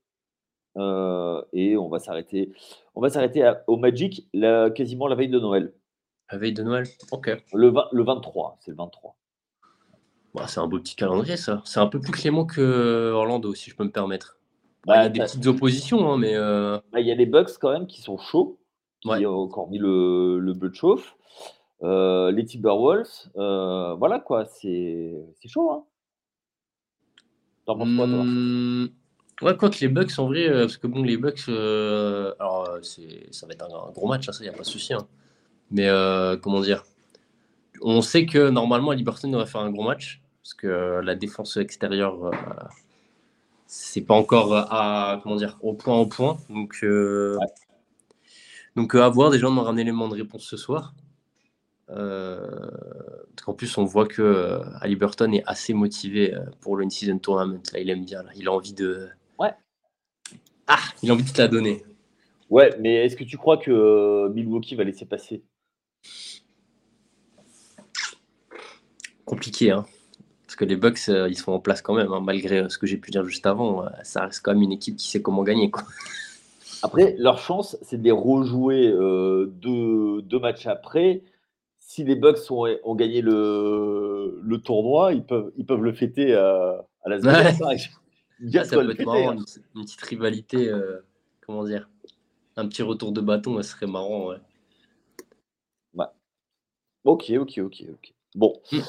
et 0.75 1.77
on 1.77 1.89
va 1.89 1.99
s'arrêter. 1.99 2.51
On 2.95 3.01
va 3.01 3.09
s'arrêter 3.09 3.51
au 3.67 3.77
Magic 3.77 4.27
quasiment 4.75 5.07
la 5.07 5.15
veille 5.15 5.29
de 5.29 5.39
Noël. 5.39 5.73
La 6.31 6.37
veille 6.37 6.53
de 6.53 6.63
Noël 6.63 6.85
Ok. 7.11 7.29
Le, 7.53 7.73
le 7.91 8.03
23, 8.03 8.57
c'est 8.59 8.71
le 8.71 8.77
23. 8.77 9.15
Bah, 10.33 10.47
c'est 10.47 10.59
un 10.59 10.67
beau 10.67 10.79
petit 10.79 10.95
calendrier, 10.95 11.37
ça. 11.37 11.61
C'est 11.65 11.79
un 11.79 11.87
peu 11.87 11.99
plus 11.99 12.11
clément 12.11 12.45
que 12.45 13.11
Orlando, 13.11 13.53
si 13.53 13.69
je 13.69 13.75
peux 13.75 13.83
me 13.83 13.91
permettre. 13.91 14.39
Bah, 14.85 14.95
il 14.97 15.03
y 15.03 15.05
a 15.05 15.09
des 15.09 15.19
petites 15.19 15.45
oppositions, 15.47 16.11
hein, 16.11 16.17
mais. 16.17 16.35
Euh, 16.35 16.79
bah, 16.91 16.99
il 16.99 17.07
y 17.07 17.11
a 17.11 17.15
des 17.15 17.25
Bucks 17.25 17.51
quand 17.61 17.71
même 17.71 17.87
qui 17.87 18.01
sont 18.01 18.17
chauds, 18.17 18.59
qui 19.01 19.25
ont 19.25 19.37
encore 19.37 19.69
mis 19.69 19.77
le, 19.77 20.39
le 20.39 20.53
bleu 20.53 20.69
de 20.69 20.75
chauffe. 20.75 21.15
Euh, 21.83 22.31
les 22.31 22.45
Timberwolves, 22.45 23.29
euh, 23.35 23.93
voilà 23.95 24.19
quoi, 24.19 24.45
c'est 24.45 25.13
chaud. 25.45 25.71
Hein. 25.71 25.83
T'en 27.65 27.77
penses 27.77 27.95
quoi, 27.95 28.07
toi? 28.07 28.23
Mmh, 28.23 28.89
Ouais, 29.43 29.57
quoi 29.57 29.69
que 29.69 29.79
les 29.81 29.89
Bucks, 29.89 30.17
en 30.17 30.27
vrai, 30.27 30.49
parce 30.49 30.77
que 30.77 30.87
bon, 30.87 31.03
les 31.03 31.17
Bucks, 31.17 31.47
alors 31.47 32.79
ça 32.81 33.47
va 33.47 33.53
être 33.53 33.65
un, 33.65 33.91
gros 33.91 34.07
match, 34.07 34.29
hein, 34.29 34.31
ça, 34.31 34.43
il 34.43 34.47
n'y 34.47 34.53
a 34.53 34.57
pas 34.57 34.63
de 34.63 34.67
souci. 34.67 34.93
Hein. 34.93 35.07
Mais 35.71 35.89
comment 36.41 36.61
dire? 36.61 36.83
On 37.81 38.01
sait 38.01 38.25
que 38.25 38.49
normalement, 38.49 38.91
Liberton 38.91 39.29
devrait 39.29 39.45
faire 39.45 39.61
un 39.61 39.71
gros 39.71 39.83
match 39.83 40.23
parce 40.43 40.53
que 40.53 41.01
la 41.01 41.15
défense 41.15 41.55
extérieure, 41.55 42.25
euh, 42.25 42.31
c'est 43.65 44.01
pas 44.01 44.13
encore 44.13 44.53
à, 44.55 45.21
comment 45.23 45.37
dire, 45.37 45.57
au 45.61 45.73
point 45.73 45.97
au 45.97 46.05
point. 46.05 46.37
Donc, 46.49 46.79
euh, 46.83 47.37
donc 48.75 48.93
euh, 48.95 49.01
à 49.01 49.09
voir. 49.09 49.31
Déjà, 49.31 49.47
on 49.47 49.57
aura 49.57 49.71
un 49.71 49.77
élément 49.77 50.09
de 50.09 50.15
réponse 50.15 50.43
ce 50.43 50.57
soir. 50.57 50.93
parce 51.87 53.45
qu'en 53.45 53.53
plus, 53.53 53.77
on 53.77 53.85
voit 53.85 54.05
que 54.07 54.61
Ali 54.81 54.97
Burton 54.97 55.33
est 55.33 55.43
assez 55.45 55.73
motivé 55.73 56.35
pour 56.59 56.75
le 56.75 56.85
in-season 56.85 57.19
tournament. 57.19 57.61
Là, 57.71 57.79
il 57.79 57.89
aime 57.89 58.03
bien. 58.03 58.23
Là. 58.23 58.31
Il 58.35 58.47
a 58.49 58.51
envie 58.51 58.73
de. 58.73 59.09
Ouais. 59.39 59.51
Ah, 60.67 60.79
il 61.01 61.09
a 61.09 61.13
envie 61.13 61.23
de 61.23 61.29
te 61.29 61.41
la 61.41 61.47
donner. 61.47 61.83
Ouais, 62.49 62.75
mais 62.79 63.05
est-ce 63.05 63.15
que 63.15 63.23
tu 63.23 63.37
crois 63.37 63.57
que 63.57 64.27
Milwaukee 64.29 64.75
va 64.75 64.83
laisser 64.83 65.05
passer? 65.05 65.43
Compliqué, 69.25 69.71
hein. 69.71 69.85
Parce 70.45 70.55
que 70.55 70.65
les 70.65 70.75
Bucks, 70.75 71.09
euh, 71.09 71.27
ils 71.29 71.37
sont 71.37 71.51
en 71.51 71.59
place 71.59 71.81
quand 71.81 71.95
même, 71.95 72.11
hein, 72.11 72.21
malgré 72.23 72.59
euh, 72.59 72.69
ce 72.69 72.77
que 72.77 72.85
j'ai 72.85 72.97
pu 72.97 73.09
dire 73.09 73.25
juste 73.25 73.47
avant. 73.47 73.85
Euh, 73.85 73.89
ça 74.03 74.25
reste 74.25 74.41
quand 74.43 74.53
même 74.53 74.61
une 74.61 74.71
équipe 74.71 74.97
qui 74.97 75.09
sait 75.09 75.21
comment 75.21 75.41
gagner. 75.41 75.71
Quoi. 75.71 75.83
Après, 76.83 77.15
leur 77.17 77.39
chance, 77.39 77.75
c'est 77.81 77.97
de 77.97 78.03
les 78.03 78.11
rejouer 78.11 78.91
deux, 78.91 80.39
matchs 80.39 80.67
après. 80.67 81.23
Si 81.79 82.03
les 82.03 82.15
Bucks 82.15 82.51
ont, 82.51 82.67
ont 82.83 82.95
gagné 82.95 83.21
le, 83.21 84.39
le, 84.43 84.57
tournoi, 84.59 85.13
ils 85.13 85.23
peuvent, 85.23 85.51
ils 85.57 85.65
peuvent 85.65 85.81
le 85.81 85.93
fêter 85.93 86.35
à, 86.35 86.85
à 87.03 87.09
la 87.09 87.17
Vegas. 87.17 87.57
Hein. 88.43 88.63
ça 88.63 88.77
peut 88.77 88.91
être 88.91 89.05
marrant, 89.05 89.31
hein. 89.31 89.45
une, 89.75 89.83
petite 89.83 90.01
rivalité, 90.01 90.71
comment 91.45 91.63
dire, 91.63 91.89
un 92.55 92.67
petit 92.67 92.83
retour 92.83 93.11
de 93.11 93.21
bâton, 93.21 93.57
ça 93.57 93.63
serait 93.63 93.87
marrant. 93.87 94.29
Ouais. 94.29 94.37
Ok, 97.03 97.31
ok, 97.37 97.59
ok, 97.59 97.83
ok. 97.91 98.13
Bon. 98.35 98.61
Hmm. 98.71 98.79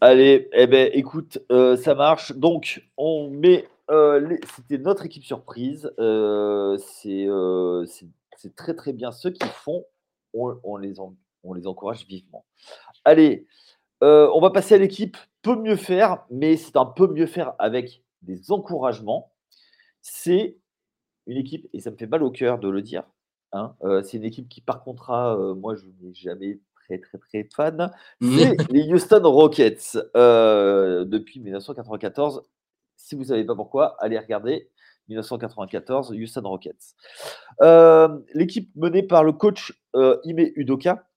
Allez, 0.00 0.48
eh 0.52 0.66
ben, 0.66 0.90
écoute, 0.94 1.38
euh, 1.52 1.76
ça 1.76 1.94
marche. 1.94 2.32
Donc, 2.32 2.82
on 2.96 3.28
met. 3.30 3.68
Euh, 3.90 4.36
c'était 4.56 4.78
notre 4.78 5.04
équipe 5.04 5.24
surprise. 5.24 5.92
Euh, 5.98 6.78
c'est 6.78 8.56
très 8.56 8.74
très 8.74 8.92
bien. 8.92 9.12
Ceux 9.12 9.30
qui 9.30 9.46
font, 9.46 9.84
on, 10.32 10.76
les, 10.78 10.94
on 11.44 11.52
les 11.52 11.66
encourage 11.66 12.06
vivement. 12.06 12.44
Allez, 13.04 13.46
on 14.00 14.40
va 14.40 14.50
passer 14.50 14.74
à 14.74 14.78
l'équipe 14.78 15.16
peut 15.42 15.56
mieux 15.56 15.76
faire, 15.76 16.24
mais 16.30 16.56
c'est 16.56 16.76
un 16.76 16.86
peu 16.86 17.08
mieux 17.08 17.26
faire 17.26 17.54
avec 17.58 18.02
des 18.22 18.52
encouragements. 18.52 19.32
C'est 20.00 20.56
une 21.26 21.36
équipe, 21.36 21.68
et 21.72 21.80
ça 21.80 21.90
me 21.90 21.96
fait 21.96 22.06
mal 22.06 22.22
au 22.22 22.30
cœur 22.30 22.58
de 22.58 22.68
le 22.68 22.82
dire, 22.82 23.04
hein, 23.52 23.76
c'est 24.02 24.16
une 24.16 24.24
équipe 24.24 24.48
qui, 24.48 24.60
par 24.60 24.82
contrat, 24.82 25.36
moi, 25.54 25.74
je 25.76 25.86
n'ai 26.00 26.14
jamais 26.14 26.58
très, 26.82 26.98
très, 26.98 27.18
très 27.18 27.48
fan. 27.54 27.90
C'est 28.20 28.56
les 28.70 28.92
Houston 28.92 29.22
Rockets 29.22 29.98
euh, 30.16 31.04
depuis 31.04 31.40
1994. 31.40 32.42
Si 32.96 33.14
vous 33.14 33.22
ne 33.22 33.26
savez 33.26 33.44
pas 33.44 33.54
pourquoi, 33.54 33.96
allez 34.00 34.18
regarder 34.18 34.70
1994, 35.08 36.12
Houston 36.12 36.42
Rockets. 36.44 36.94
Euh, 37.60 38.18
l'équipe 38.34 38.70
menée 38.76 39.02
par 39.02 39.24
le 39.24 39.32
coach 39.32 39.72
euh, 39.96 40.18
Ime 40.24 40.50
Udoka, 40.56 41.08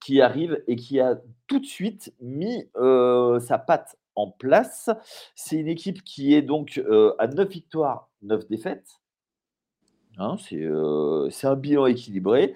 qui 0.00 0.20
arrive 0.22 0.62
et 0.66 0.76
qui 0.76 0.98
a 0.98 1.20
tout 1.46 1.60
de 1.60 1.66
suite 1.66 2.14
mis 2.20 2.70
sa 2.74 3.58
patte 3.58 3.96
en 4.14 4.30
place. 4.30 4.90
C'est 5.34 5.56
une 5.56 5.68
équipe 5.68 6.04
qui 6.04 6.34
est 6.34 6.42
donc 6.42 6.82
à 7.18 7.26
9 7.26 7.48
victoires, 7.48 8.10
9 8.22 8.48
défaites. 8.48 9.00
Hein, 10.18 10.36
c'est 10.38 11.46
un 11.46 11.56
bilan 11.56 11.86
équilibré. 11.86 12.54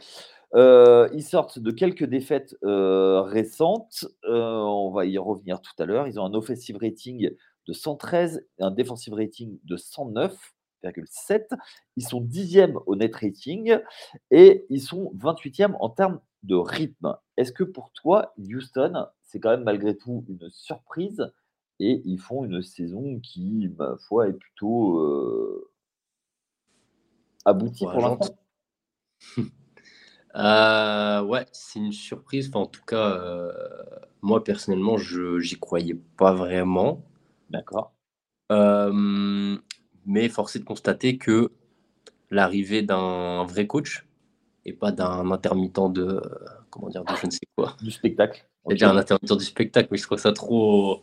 Ils 0.55 1.25
sortent 1.25 1.59
de 1.59 1.71
quelques 1.71 2.05
défaites 2.05 2.57
récentes. 2.63 4.07
On 4.25 4.91
va 4.91 5.07
y 5.07 5.19
revenir 5.19 5.61
tout 5.61 5.73
à 5.79 5.87
l'heure. 5.87 6.07
Ils 6.07 6.21
ont 6.21 6.25
un 6.25 6.35
offensive 6.35 6.77
rating 6.81 7.35
de 7.67 7.73
113 7.73 8.47
et 8.59 8.63
un 8.63 8.71
defensive 8.71 9.15
rating 9.15 9.59
de 9.65 9.77
109,7. 9.77 11.47
Ils 11.97 12.07
sont 12.07 12.21
dixièmes 12.21 12.79
au 12.87 12.95
net 12.95 13.17
rating 13.17 13.79
et 14.31 14.67
ils 14.69 14.83
sont 14.83 15.13
28e 15.17 15.75
en 15.81 15.89
termes 15.89 16.21
de 16.43 16.57
rythme. 16.57 17.17
Est-ce 17.39 17.53
que 17.53 17.65
pour 17.65 17.91
toi, 17.93 18.35
Houston, 18.37 19.07
c'est 19.23 19.41
quand 19.41 19.49
même 19.49 19.65
malgré 19.65 19.97
tout 19.97 20.27
une 20.29 20.51
surprise 20.51 21.33
et 21.81 22.03
ils 22.05 22.19
font 22.19 22.45
une 22.45 22.63
saison 22.63 23.21
qui, 23.21 23.71
ma 23.77 23.97
foi, 23.97 24.29
est 24.29 24.33
plutôt 24.33 25.65
aboutie 27.45 27.85
pour 27.85 28.01
l'instant 28.01 28.37
Euh, 30.37 31.23
ouais, 31.23 31.47
c'est 31.53 31.79
une 31.79 31.93
surprise. 31.93 32.49
Enfin, 32.49 32.61
en 32.61 32.67
tout 32.67 32.85
cas, 32.85 33.13
euh, 33.13 33.53
moi 34.21 34.43
personnellement, 34.43 34.97
je 34.97 35.39
j'y 35.39 35.59
croyais 35.59 35.95
pas 36.17 36.35
vraiment. 36.35 37.05
D'accord. 37.51 37.93
Euh, 38.51 39.57
mais 40.07 40.29
force 40.29 40.57
est 40.57 40.61
de 40.61 40.65
constater 40.65 41.19
que 41.19 41.53
l'arrivée 42.31 42.83
d'un 42.83 43.45
vrai 43.45 43.67
coach 43.67 44.07
et 44.65 44.73
pas 44.73 44.91
d'un 44.93 45.31
intermittent 45.31 45.93
de 45.93 46.21
comment 46.71 46.89
dire 46.89 47.05
de 47.05 47.15
je 47.15 47.27
ne 47.27 47.31
sais 47.31 47.47
quoi. 47.57 47.77
Du 47.81 47.91
spectacle. 47.91 48.45
C'est 48.67 48.75
déjà 48.75 48.91
un 48.91 48.97
intermittent 48.97 49.39
du 49.39 49.45
spectacle, 49.45 49.89
mais 49.93 49.99
je 49.99 50.03
trouve 50.03 50.19
ça 50.19 50.33
trop. 50.33 51.03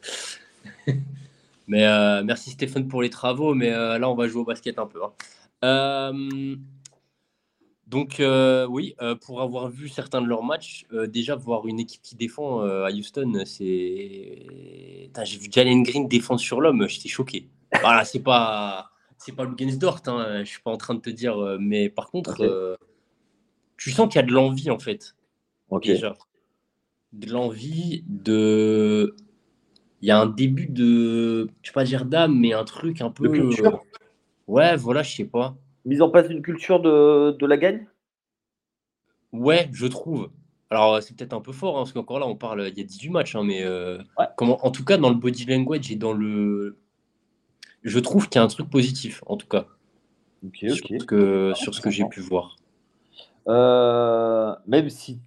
mais 1.68 2.24
merci 2.24 2.52
Stéphane 2.52 2.88
pour 2.88 3.02
les 3.02 3.10
travaux, 3.10 3.54
mais 3.54 3.70
là 3.70 4.10
on 4.10 4.16
va 4.16 4.28
jouer 4.28 4.42
au 4.42 4.46
basket 4.46 4.80
un 4.80 4.88
peu. 4.88 5.00
Hein. 5.62 6.04
Donc 7.92 8.22
euh, 8.22 8.66
oui, 8.68 8.96
euh, 9.02 9.16
pour 9.16 9.42
avoir 9.42 9.68
vu 9.68 9.90
certains 9.90 10.22
de 10.22 10.28
leurs 10.28 10.44
matchs, 10.44 10.86
euh, 10.94 11.08
déjà 11.08 11.36
voir 11.36 11.68
une 11.68 11.78
équipe 11.78 12.02
qui 12.02 12.16
défend 12.16 12.62
à 12.62 12.90
Houston, 12.90 13.44
c'est. 13.46 14.48
J'ai 15.26 15.38
vu 15.38 15.50
Jalen 15.52 15.84
Green 15.84 16.08
défendre 16.08 16.40
sur 16.40 16.62
l'homme, 16.62 16.88
j'étais 16.88 17.10
choqué. 17.10 17.50
Voilà, 17.82 18.06
c'est 18.06 18.22
pas 18.22 18.92
c'est 19.18 19.36
pas 19.36 19.44
Lugensdort, 19.44 20.00
hein, 20.08 20.42
je 20.46 20.50
suis 20.50 20.62
pas 20.62 20.72
en 20.72 20.78
train 20.78 20.96
de 20.96 21.02
te 21.02 21.10
dire, 21.10 21.36
mais 21.60 21.90
par 21.90 22.10
contre, 22.10 22.78
tu 23.76 23.92
sens 23.92 24.08
qu'il 24.08 24.22
y 24.22 24.24
a 24.24 24.26
de 24.26 24.32
l'envie 24.32 24.72
en 24.72 24.80
fait. 24.80 25.18
Déjà, 25.84 26.16
de 27.12 27.30
l'envie, 27.30 28.06
de, 28.08 29.18
il 30.02 30.08
y 30.08 30.12
a 30.12 30.20
un 30.20 30.26
début 30.26 30.68
de, 30.68 31.50
je 31.62 31.68
sais 31.68 31.74
pas 31.74 31.84
dire 31.84 32.06
d'âme, 32.06 32.38
mais 32.40 32.54
un 32.54 32.64
truc 32.64 33.02
un 33.02 33.12
peu. 33.12 33.28
Ouais, 34.48 34.76
voilà, 34.76 35.04
je 35.04 35.16
sais 35.16 35.26
pas 35.26 35.56
mise 35.86 36.02
en 36.02 36.10
place 36.10 36.28
d'une 36.28 36.42
culture 36.42 36.80
de, 36.80 37.32
de, 37.32 37.46
la 37.46 37.58
gagne? 37.58 37.88
Ouais, 39.32 39.70
je 39.72 39.88
trouve. 39.88 40.30
Alors, 40.70 41.02
c'est 41.02 41.16
peut-être 41.16 41.34
un 41.34 41.42
peu 41.42 41.52
fort, 41.52 41.78
hein, 41.78 41.82
parce 41.82 41.94
qu'encore 41.94 42.20
là, 42.20 42.28
on 42.28 42.36
parle, 42.36 42.70
il 42.70 42.78
y 42.78 42.82
a 42.82 42.86
18 42.86 43.10
matchs, 43.10 43.36
hein, 43.36 43.44
mais 43.44 43.64
euh, 43.64 43.98
comment, 44.38 44.66
en 44.66 44.72
tout 44.72 44.86
cas, 44.86 44.98
dans 44.98 45.10
le 45.10 45.16
body 45.16 45.46
language 45.46 45.92
et 45.92 45.96
dans 45.96 46.14
le. 46.14 46.78
Je 47.84 48.00
trouve 48.00 48.30
qu'il 48.30 48.40
y 48.40 48.42
a 48.42 48.44
un 48.44 48.48
truc 48.48 48.70
positif, 48.70 49.24
en 49.26 49.38
tout 49.38 49.48
cas. 49.48 49.66
Ok, 50.46 50.60
ok. 50.64 50.70
Sur 50.70 51.02
ce 51.02 51.06
que, 51.06 51.52
sur 51.56 51.76
ce 51.76 51.82
que 51.82 51.90
j'ai 51.90 52.06
pu 52.06 52.22
voir. 52.22 52.56
Euh, 53.48 54.56
même 54.68 54.90
si 54.90 55.20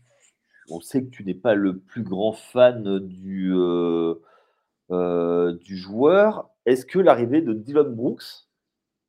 on 0.71 0.81
sait 0.81 1.03
que 1.03 1.11
tu 1.11 1.25
n'es 1.25 1.35
pas 1.35 1.55
le 1.55 1.77
plus 1.77 2.05
grand 2.05 2.33
fan 2.33 3.01
du, 3.01 3.53
euh, 3.53 4.15
du 4.91 5.77
joueur, 5.77 6.51
est-ce 6.67 6.87
que 6.87 6.99
l'arrivée 6.99 7.43
de 7.43 7.53
Dylan 7.53 7.95
Brooks 7.95 8.49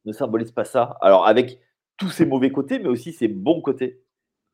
ne 0.05 0.11
symbolise 0.11 0.51
pas 0.51 0.65
ça? 0.65 0.97
Alors, 1.01 1.27
avec 1.27 1.59
tous 1.97 2.09
ses 2.09 2.25
mauvais 2.25 2.51
côtés, 2.51 2.79
mais 2.79 2.87
aussi 2.89 3.13
ses 3.13 3.27
bons 3.27 3.61
côtés 3.61 4.01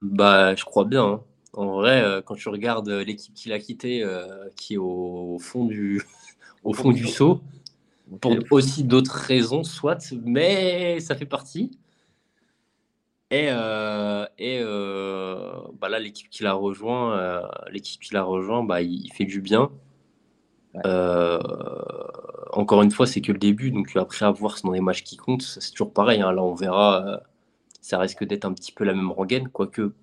Bah, 0.02 0.56
je 0.56 0.64
crois 0.66 0.86
bien. 0.86 1.06
Hein. 1.06 1.24
En 1.54 1.66
vrai, 1.74 2.02
euh, 2.02 2.22
quand 2.22 2.36
tu 2.36 2.48
regardes 2.50 2.90
euh, 2.90 3.04
l'équipe 3.04 3.34
qu'il 3.34 3.52
a 3.52 3.60
quittée, 3.60 4.04
euh, 4.04 4.48
qui 4.56 4.76
est 4.76 4.78
au, 4.78 5.38
fond 5.40 5.66
du, 5.66 6.02
au 6.64 6.74
fond 6.74 6.92
du 6.92 7.08
saut, 7.08 7.42
pour 8.22 8.38
aussi 8.52 8.84
d'autres 8.84 9.16
raisons, 9.16 9.64
soit, 9.64 10.14
mais 10.24 11.00
ça 11.00 11.16
fait 11.16 11.26
partie. 11.26 11.72
Et, 13.32 13.46
et 13.46 14.64
bah 15.80 15.88
là, 15.90 16.00
l'équipe 16.00 16.30
qui 16.30 16.44
l'a 16.44 16.52
rejoint, 16.52 17.50
l'équipe 17.70 18.02
qui 18.02 18.14
l'a 18.14 18.24
rejoint, 18.24 18.64
bah, 18.64 18.82
il, 18.82 19.10
fait 19.14 19.24
du 19.24 19.40
bien. 19.40 19.72
Euh, 20.86 21.40
encore 22.54 22.82
une 22.82 22.92
fois, 22.92 23.08
c'est 23.08 23.22
que 23.22 23.32
le 23.32 23.38
début, 23.38 23.72
donc 23.72 23.92
après 23.96 24.26
avoir 24.26 24.56
dans 24.64 24.72
les 24.72 24.82
matchs 24.82 25.04
qui 25.04 25.18
comptent, 25.18 25.42
c'est 25.42 25.72
toujours 25.72 25.94
pareil. 25.94 26.22
Hein. 26.22 26.32
là, 26.32 26.44
on 26.44 26.54
verra, 26.54 27.06
euh, 27.06 27.18
ça 27.82 27.98
risque 28.00 28.24
d'être 28.24 28.46
un 28.46 28.54
petit 28.54 28.72
peu 28.72 28.84
la 28.84 28.94
même 28.94 29.12
rengaine, 29.12 29.50
quoique 29.50 29.94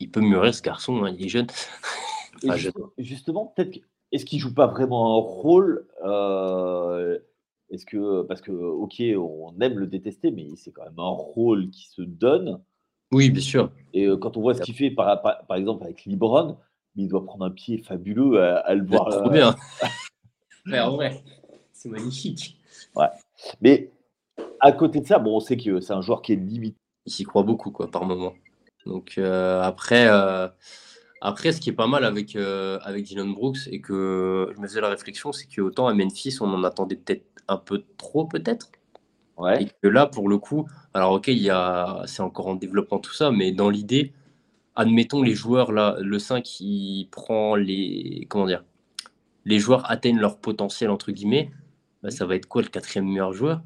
il 0.00 0.10
peut 0.10 0.20
mûrir 0.20 0.54
ce 0.54 0.62
garçon, 0.62 1.04
hein, 1.04 1.14
il 1.16 1.26
est 1.26 1.28
jeune. 1.28 1.46
Justement, 2.98 3.52
peut-être 3.54 3.78
est-ce 4.10 4.24
qu'il 4.24 4.40
joue 4.40 4.52
pas 4.52 4.66
vraiment 4.66 5.16
un 5.16 5.20
rôle 5.20 5.86
Est-ce 7.70 7.86
que 7.86 8.22
parce 8.22 8.40
que 8.40 8.50
ok, 8.50 9.02
on 9.16 9.54
aime 9.60 9.78
le 9.78 9.86
détester, 9.86 10.30
mais 10.30 10.48
c'est 10.56 10.72
quand 10.72 10.84
même 10.84 10.98
un 10.98 11.08
rôle 11.08 11.70
qui 11.70 11.88
se 11.88 12.02
donne. 12.02 12.60
Oui, 13.12 13.30
bien 13.30 13.42
sûr. 13.42 13.70
Et 13.92 14.08
quand 14.20 14.36
on 14.36 14.40
voit 14.40 14.54
ce 14.54 14.62
qu'il 14.62 14.74
fait, 14.74 14.90
par, 14.90 15.22
par, 15.22 15.56
exemple 15.56 15.84
avec 15.84 16.04
Libron, 16.04 16.56
il 16.96 17.08
doit 17.08 17.24
prendre 17.24 17.44
un 17.44 17.50
pied 17.50 17.78
fabuleux 17.78 18.42
à, 18.42 18.74
le 18.74 18.84
voir. 18.84 19.08
Trop 19.08 19.30
bien. 19.30 19.56
en 20.72 20.90
vrai, 20.92 21.22
c'est 21.72 21.88
magnifique. 21.88 22.58
Ouais. 22.94 23.08
Mais 23.60 23.90
à 24.60 24.72
côté 24.72 25.00
de 25.00 25.06
ça, 25.06 25.18
bon, 25.18 25.36
on 25.36 25.40
sait 25.40 25.56
que 25.56 25.80
c'est 25.80 25.92
un 25.92 26.02
joueur 26.02 26.22
qui 26.22 26.32
est 26.32 26.36
limité. 26.36 26.76
Il 27.06 27.12
s'y 27.12 27.24
croit 27.24 27.42
beaucoup, 27.42 27.70
quoi, 27.70 27.90
par 27.90 28.04
moment. 28.04 28.34
Donc 28.86 29.18
après, 29.18 30.08
après, 31.24 31.52
ce 31.52 31.60
qui 31.60 31.70
est 31.70 31.72
pas 31.72 31.86
mal 31.86 32.04
avec, 32.04 32.34
euh, 32.34 32.80
avec 32.82 33.04
Dylan 33.04 33.32
Brooks 33.32 33.68
et 33.70 33.80
que 33.80 34.52
je 34.56 34.60
me 34.60 34.66
faisais 34.66 34.80
la 34.80 34.88
réflexion, 34.88 35.30
c'est 35.30 35.46
qu'autant 35.46 35.86
à 35.86 35.94
Memphis, 35.94 36.38
on 36.40 36.52
en 36.52 36.64
attendait 36.64 36.96
peut-être 36.96 37.24
un 37.46 37.58
peu 37.58 37.84
trop, 37.96 38.24
peut-être. 38.24 38.72
Ouais. 39.38 39.62
Et 39.62 39.66
que 39.80 39.86
là, 39.86 40.06
pour 40.06 40.28
le 40.28 40.38
coup, 40.38 40.68
alors 40.94 41.12
ok, 41.12 41.28
il 41.28 41.38
y 41.38 41.48
a, 41.48 42.02
c'est 42.06 42.22
encore 42.22 42.48
en 42.48 42.56
développement 42.56 42.98
tout 42.98 43.12
ça, 43.12 43.30
mais 43.30 43.52
dans 43.52 43.70
l'idée, 43.70 44.12
admettons 44.76 45.22
les 45.22 45.34
joueurs 45.34 45.72
là, 45.72 45.96
le 46.00 46.18
5 46.18 46.42
qui 46.42 47.08
prend 47.10 47.54
les, 47.54 48.26
comment 48.28 48.46
dire, 48.46 48.64
les 49.44 49.58
joueurs 49.58 49.90
atteignent 49.90 50.18
leur 50.18 50.38
potentiel 50.38 50.90
entre 50.90 51.12
guillemets, 51.12 51.50
bah, 52.02 52.10
ça 52.10 52.26
va 52.26 52.36
être 52.36 52.46
quoi 52.46 52.62
le 52.62 52.68
quatrième 52.68 53.06
meilleur 53.06 53.32
joueur? 53.32 53.62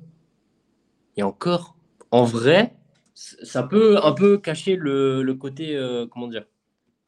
Et 1.16 1.22
encore, 1.22 1.76
en 2.10 2.24
vrai, 2.24 2.74
ça 3.14 3.62
peut 3.62 3.98
un 4.02 4.12
peu 4.12 4.38
cacher 4.38 4.76
le, 4.76 5.22
le 5.22 5.34
côté, 5.34 5.76
euh, 5.76 6.06
comment 6.06 6.28
dire, 6.28 6.44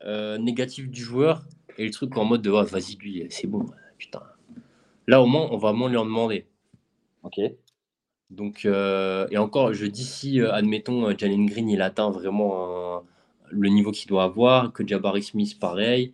euh, 0.05 0.38
négatif 0.38 0.88
du 0.88 1.03
joueur 1.03 1.44
et 1.76 1.84
le 1.84 1.90
truc 1.90 2.16
en 2.16 2.24
mode 2.24 2.42
de 2.42 2.51
oh, 2.51 2.64
vas-y, 2.64 2.96
lui, 2.96 3.26
c'est 3.30 3.46
bon, 3.46 3.66
putain. 3.99 4.22
Là, 5.07 5.22
au 5.22 5.26
moins, 5.26 5.49
on 5.51 5.57
va 5.59 5.72
moins 5.72 5.88
lui 5.88 5.96
en 5.96 6.05
demander. 6.05 6.46
Ok. 7.22 7.40
Donc, 8.30 8.64
euh, 8.64 9.26
et 9.30 9.38
encore, 9.38 9.72
je 9.72 9.86
dis 9.86 10.05
si, 10.05 10.40
admettons, 10.40 11.16
Jalen 11.16 11.46
Green, 11.46 11.68
il 11.68 11.82
atteint 11.82 12.11
vraiment 12.11 13.03
le 13.51 13.68
niveau 13.68 13.90
qu'il 13.90 14.09
doit 14.09 14.24
avoir, 14.24 14.72
que 14.72 14.86
Jabari 14.86 15.22
Smith, 15.22 15.59
pareil. 15.59 16.12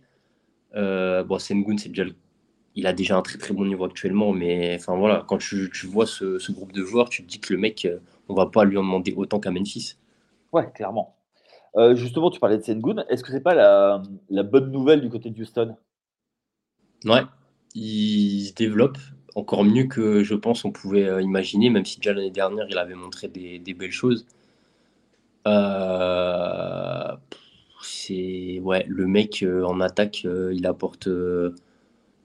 bon, 0.73 1.39
Sengun, 1.39 1.77
c'est 1.77 1.89
déjà 1.89 2.05
il 2.77 2.87
a 2.87 2.93
déjà 2.93 3.15
un 3.17 3.21
très 3.21 3.37
très 3.37 3.53
bon 3.53 3.65
niveau 3.65 3.85
actuellement, 3.85 4.33
mais 4.33 4.75
enfin 4.75 4.97
voilà, 4.97 5.23
quand 5.27 5.37
tu, 5.37 5.71
tu 5.73 5.87
vois 5.87 6.05
ce, 6.05 6.39
ce, 6.39 6.51
groupe 6.51 6.73
de 6.73 6.83
joueurs, 6.83 7.07
tu 7.07 7.23
te 7.23 7.27
dis 7.29 7.39
que 7.39 7.53
le 7.53 7.59
mec, 7.59 7.87
on 8.27 8.33
va 8.33 8.47
pas 8.47 8.65
lui 8.65 8.77
en 8.77 8.83
demander 8.83 9.13
autant 9.15 9.39
qu'à 9.39 9.49
Memphis. 9.49 9.95
Ouais, 10.51 10.69
clairement. 10.73 11.15
Euh, 11.77 11.95
justement, 11.95 12.29
tu 12.29 12.39
parlais 12.39 12.57
de 12.57 12.63
Sengun. 12.63 13.03
Est-ce 13.09 13.23
que 13.23 13.31
c'est 13.31 13.41
pas 13.41 13.53
la, 13.53 14.43
bonne 14.43 14.71
nouvelle 14.71 15.01
du 15.01 15.09
côté 15.09 15.29
de 15.29 15.41
Houston? 15.41 15.75
Ouais, 17.03 17.23
il 17.73 18.45
se 18.45 18.53
développe 18.53 18.97
encore 19.35 19.65
mieux 19.65 19.83
que 19.83 20.23
je 20.23 20.33
pense 20.33 20.63
on 20.63 20.71
pouvait 20.71 21.09
euh, 21.09 21.21
imaginer, 21.21 21.69
même 21.69 21.83
si 21.83 21.97
déjà 21.97 22.13
l'année 22.13 22.31
dernière 22.31 22.67
il 22.69 22.77
avait 22.77 22.95
montré 22.95 23.27
des, 23.27 23.73
belles 23.73 23.91
choses. 23.91 24.25
Euh, 25.47 27.15
c'est 27.81 28.59
ouais, 28.61 28.85
le 28.87 29.07
mec 29.07 29.45
en 29.63 29.79
attaque, 29.79 30.23
il 30.23 30.65
apporte, 30.65 31.09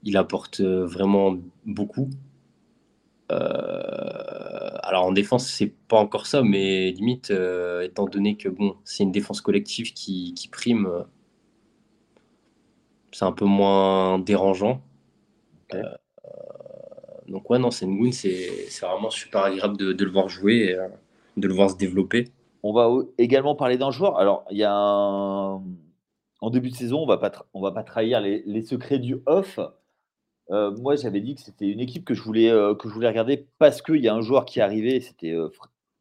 il 0.03 0.17
apporte 0.17 0.61
vraiment 0.61 1.37
beaucoup. 1.65 2.09
Euh, 3.31 4.77
alors 4.83 5.05
en 5.05 5.11
défense, 5.11 5.47
c'est 5.47 5.73
pas 5.87 5.97
encore 5.97 6.27
ça, 6.27 6.43
mais 6.43 6.91
limite, 6.91 7.31
euh, 7.31 7.81
étant 7.81 8.05
donné 8.05 8.35
que 8.35 8.49
bon, 8.49 8.75
c'est 8.83 9.03
une 9.03 9.11
défense 9.11 9.41
collective 9.41 9.93
qui, 9.93 10.33
prime, 10.51 10.85
euh, 10.85 11.03
c'est 13.11 13.25
un 13.25 13.31
peu 13.31 13.45
moins 13.45 14.19
dérangeant. 14.19 14.81
donc 17.27 17.49
ouais, 17.49 17.59
non, 17.59 17.71
Sengun, 17.71 18.11
c'est 18.11 18.67
vraiment 18.81 19.09
super 19.09 19.43
agréable 19.43 19.77
de, 19.77 20.03
le 20.03 20.11
voir 20.11 20.27
jouer, 20.27 20.75
et, 20.75 20.77
de 21.37 21.47
le 21.47 21.53
voir 21.53 21.69
se 21.69 21.77
développer. 21.77 22.25
On 22.63 22.73
va 22.73 22.89
également 23.17 23.55
parler 23.55 23.77
d'un 23.77 23.91
joueur. 23.91 24.17
Alors, 24.17 24.45
il 24.51 24.57
y 24.57 24.63
a 24.63 24.73
En 24.73 26.49
début 26.51 26.69
de 26.69 26.75
saison, 26.75 26.99
on 26.99 27.07
va 27.07 27.17
pas, 27.17 27.31
on 27.53 27.61
va 27.61 27.71
pas 27.71 27.83
trahir 27.83 28.21
les, 28.21 28.43
les 28.45 28.61
secrets 28.61 28.99
du 28.99 29.21
off. 29.25 29.59
Euh, 30.51 30.71
moi, 30.77 30.95
j'avais 30.95 31.21
dit 31.21 31.35
que 31.35 31.41
c'était 31.41 31.67
une 31.67 31.79
équipe 31.79 32.03
que 32.03 32.13
je 32.13 32.21
voulais, 32.21 32.49
euh, 32.49 32.75
que 32.75 32.89
je 32.89 32.93
voulais 32.93 33.07
regarder 33.07 33.47
parce 33.57 33.81
qu'il 33.81 33.97
y 33.97 34.07
a 34.07 34.13
un 34.13 34.21
joueur 34.21 34.45
qui 34.45 34.59
est 34.59 34.61
arrivé, 34.61 34.99
c'était 34.99 35.31
euh, 35.31 35.49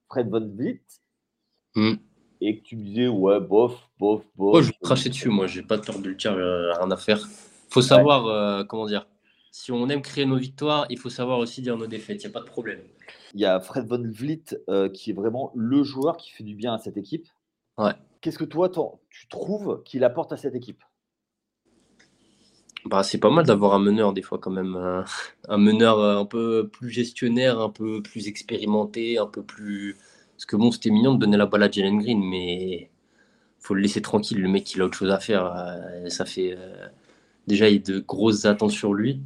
Fred 0.08 0.28
Von 0.28 0.50
Vliet. 0.56 0.82
Hmm. 1.74 1.94
Et 2.40 2.58
que 2.58 2.64
tu 2.64 2.76
me 2.76 2.84
disais, 2.84 3.06
ouais, 3.06 3.38
bof, 3.38 3.88
bof, 3.98 4.24
bof. 4.34 4.52
Moi, 4.52 4.62
je 4.62 4.68
vais 4.68 4.76
cracher 4.82 5.11
dessus, 5.11 5.28
moi, 5.28 5.46
j'ai 5.46 5.62
pas 5.62 5.78
peur 5.78 5.98
de 5.98 6.08
le 6.08 6.14
dire, 6.14 6.34
rien 6.34 6.90
à 6.90 6.96
faire. 6.96 7.20
faut 7.68 7.82
savoir, 7.82 8.66
comment 8.66 8.86
dire, 8.86 9.06
si 9.52 9.70
on 9.72 9.88
aime 9.88 10.00
créer 10.00 10.24
nos 10.24 10.38
victoires, 10.38 10.86
il 10.88 10.98
faut 10.98 11.11
savoir 11.11 11.38
aussi 11.38 11.61
dire 11.61 11.76
nos 11.76 11.86
défaites, 11.86 12.22
il 12.22 12.26
n'y 12.26 12.30
a 12.30 12.32
pas 12.32 12.40
de 12.40 12.50
problème. 12.50 12.80
Il 13.35 13.41
y 13.41 13.45
a 13.45 13.61
Fred 13.61 13.87
Von 13.87 14.03
Vliet 14.11 14.45
qui 14.93 15.11
est 15.11 15.14
vraiment 15.14 15.53
le 15.55 15.83
joueur 15.83 16.16
qui 16.16 16.31
fait 16.31 16.45
du 16.45 16.55
bien 16.55 16.74
à 16.74 16.78
cette 16.78 16.97
équipe. 16.97 17.28
Ouais. 17.78 17.93
Qu'est-ce 18.20 18.39
que 18.39 18.45
toi, 18.45 18.70
tu 19.09 19.28
trouves 19.28 19.83
qu'il 19.85 20.05
apporte 20.05 20.33
à 20.33 20.37
cette 20.37 20.55
équipe? 20.55 20.83
Bah, 22.85 23.03
c'est 23.03 23.18
pas 23.18 23.31
mal 23.31 23.45
d'avoir 23.45 23.74
un 23.74 23.78
meneur 23.78 24.12
des 24.12 24.22
fois 24.22 24.39
quand 24.39 24.51
même. 24.51 24.76
Euh, 24.76 25.03
un, 25.49 25.59
meneur 25.59 25.99
euh, 25.99 26.18
un 26.18 26.24
peu 26.24 26.68
plus 26.68 26.91
gestionnaire, 26.91 27.61
un 27.61 27.70
peu 27.70 28.03
plus 28.03 28.28
expérimenté, 28.28 29.18
un 29.18 29.26
peu 29.26 29.43
plus... 29.43 29.97
Parce 30.33 30.47
que 30.47 30.57
bon, 30.57 30.70
c'était 30.70 30.91
mignon 30.91 31.14
de 31.14 31.18
donner 31.20 31.37
la 31.37 31.47
balle 31.47 31.62
à 31.62 31.70
Jalen 31.70 31.99
Green, 31.99 32.22
mais 32.22 32.91
faut 33.59 33.74
le 33.74 33.83
laisser 33.83 34.01
tranquille. 34.01 34.41
Le 34.41 34.49
mec, 34.49 34.72
il 34.74 34.81
a 34.81 34.87
autre 34.87 34.97
chose 34.97 35.11
à 35.11 35.20
faire. 35.20 35.53
Euh, 35.55 36.09
ça 36.09 36.24
fait... 36.24 36.57
Déjà, 37.47 37.68
il 37.68 37.74
y 37.74 37.78
a 37.78 37.93
de 37.93 38.01
grosses 38.01 38.45
attentes 38.47 38.70
sur 38.70 38.95
lui. 38.95 39.20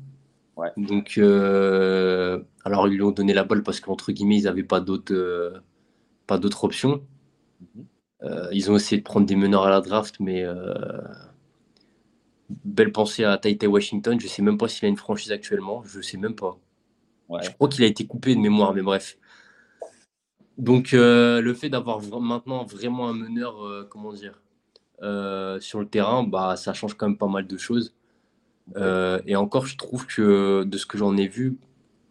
Ouais. 0.56 0.70
Donc, 0.76 1.18
alors 1.18 2.88
ils 2.88 2.94
lui 2.94 3.02
ont 3.02 3.10
donné 3.10 3.34
la 3.34 3.44
balle 3.44 3.62
parce 3.62 3.80
qu'entre 3.80 4.12
guillemets, 4.12 4.38
ils 4.38 4.44
n'avaient 4.44 4.62
pas 4.62 4.80
d'autres 4.80 5.62
pas 6.26 6.38
d'autres 6.38 6.64
options. 6.64 7.02
Mhm. 7.60 7.86
ils 8.52 8.70
ont 8.70 8.76
essayé 8.76 8.98
de 8.98 9.04
prendre 9.04 9.26
des 9.26 9.36
meneurs 9.36 9.64
à 9.64 9.70
la 9.70 9.80
draft, 9.80 10.20
mais 10.20 10.44
belle 12.64 12.92
pensée 12.92 13.24
à 13.24 13.36
Taita 13.38 13.68
Washington. 13.68 14.18
Je 14.20 14.28
sais 14.28 14.42
même 14.42 14.58
pas 14.58 14.68
s'il 14.68 14.84
a 14.86 14.88
une 14.88 14.96
franchise 14.96 15.32
actuellement. 15.32 15.82
Je 15.84 16.00
sais 16.00 16.18
même 16.18 16.34
pas. 16.34 16.58
Je 17.42 17.50
crois 17.50 17.68
qu'il 17.68 17.84
a 17.84 17.86
été 17.86 18.06
coupé 18.06 18.34
de 18.34 18.40
mémoire, 18.40 18.74
mais 18.74 18.82
bref. 18.82 19.16
Donc 20.58 20.94
euh, 20.94 21.40
le 21.40 21.54
fait 21.54 21.68
d'avoir 21.68 22.00
maintenant 22.20 22.64
vraiment 22.64 23.08
un 23.08 23.14
meneur, 23.14 23.64
euh, 23.64 23.86
comment 23.90 24.12
dire, 24.12 24.40
euh, 25.02 25.58
sur 25.60 25.80
le 25.80 25.88
terrain, 25.88 26.22
bah 26.22 26.56
ça 26.56 26.72
change 26.74 26.94
quand 26.94 27.08
même 27.08 27.18
pas 27.18 27.26
mal 27.26 27.46
de 27.46 27.56
choses. 27.56 27.94
Et 28.76 29.36
encore, 29.36 29.66
je 29.66 29.76
trouve 29.76 30.06
que 30.06 30.64
de 30.64 30.78
ce 30.78 30.86
que 30.86 30.98
j'en 30.98 31.16
ai 31.16 31.28
vu, 31.28 31.58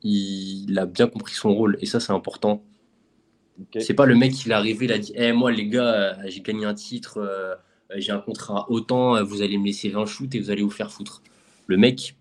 il, 0.03 0.77
a 0.77 0.85
bien 0.85 1.07
compris 1.07 1.33
son 1.33 1.53
rôle 1.53 1.77
et 1.81 1.85
ça 1.85 1.99
c'est 1.99 2.13
important. 2.13 2.63
C'est 3.79 3.93
pas 3.93 4.05
le 4.05 4.15
mec 4.15 4.33
qui 4.33 4.49
est 4.49 4.53
arrivé, 4.53 4.85
il 4.85 4.91
a 4.91 4.97
dit, 4.97 5.13
hey, 5.15 5.29
«Eh, 5.29 5.31
moi 5.31 5.51
les 5.51 5.67
gars, 5.67 6.17
j'ai 6.27 6.41
gagné 6.41 6.65
un 6.65 6.73
titre 6.73 7.55
euh, 7.93 7.99
j'ai 7.99 8.11
un 8.11 8.19
contrat 8.19 8.69
autant, 8.69 9.15
euh, 9.15 9.23
vous 9.23 9.41
allez 9.41 9.57
me 9.57 9.65
laisser 9.65 9.89
20 9.89 10.05
shoots 10.05 10.33
et 10.35 10.39
vous 10.39 10.49
allez 10.49 10.63
vous 10.63 10.69
faire 10.69 10.91
foutre. 10.91 11.21
Le 11.67 11.77
mec, 11.77 12.15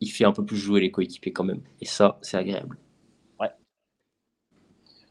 il 0.00 0.08
fait 0.08 0.24
un 0.24 0.32
peu 0.32 0.44
plus 0.44 0.56
jouer 0.56 0.80
les 0.80 0.90
coéquipiers 0.90 1.32
quand 1.32 1.44
même. 1.44 1.62
Et 1.80 1.86
ça, 1.86 2.18
c'est 2.22 2.36
agréable. 2.36 2.78
Ouais. 3.40 3.50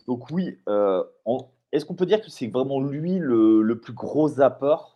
Donc 0.08 0.30
oui, 0.32 0.58
euh, 0.70 1.04
est-ce 1.72 1.86
qu'on 1.86 1.96
peut 1.96 2.06
dire 2.06 2.22
que 2.22 2.30
c'est 2.30 2.48
vraiment 2.48 2.82
lui 2.82 3.18
le, 3.20 3.80
plus 3.82 3.94
gros 3.94 4.40
apport 4.42 4.93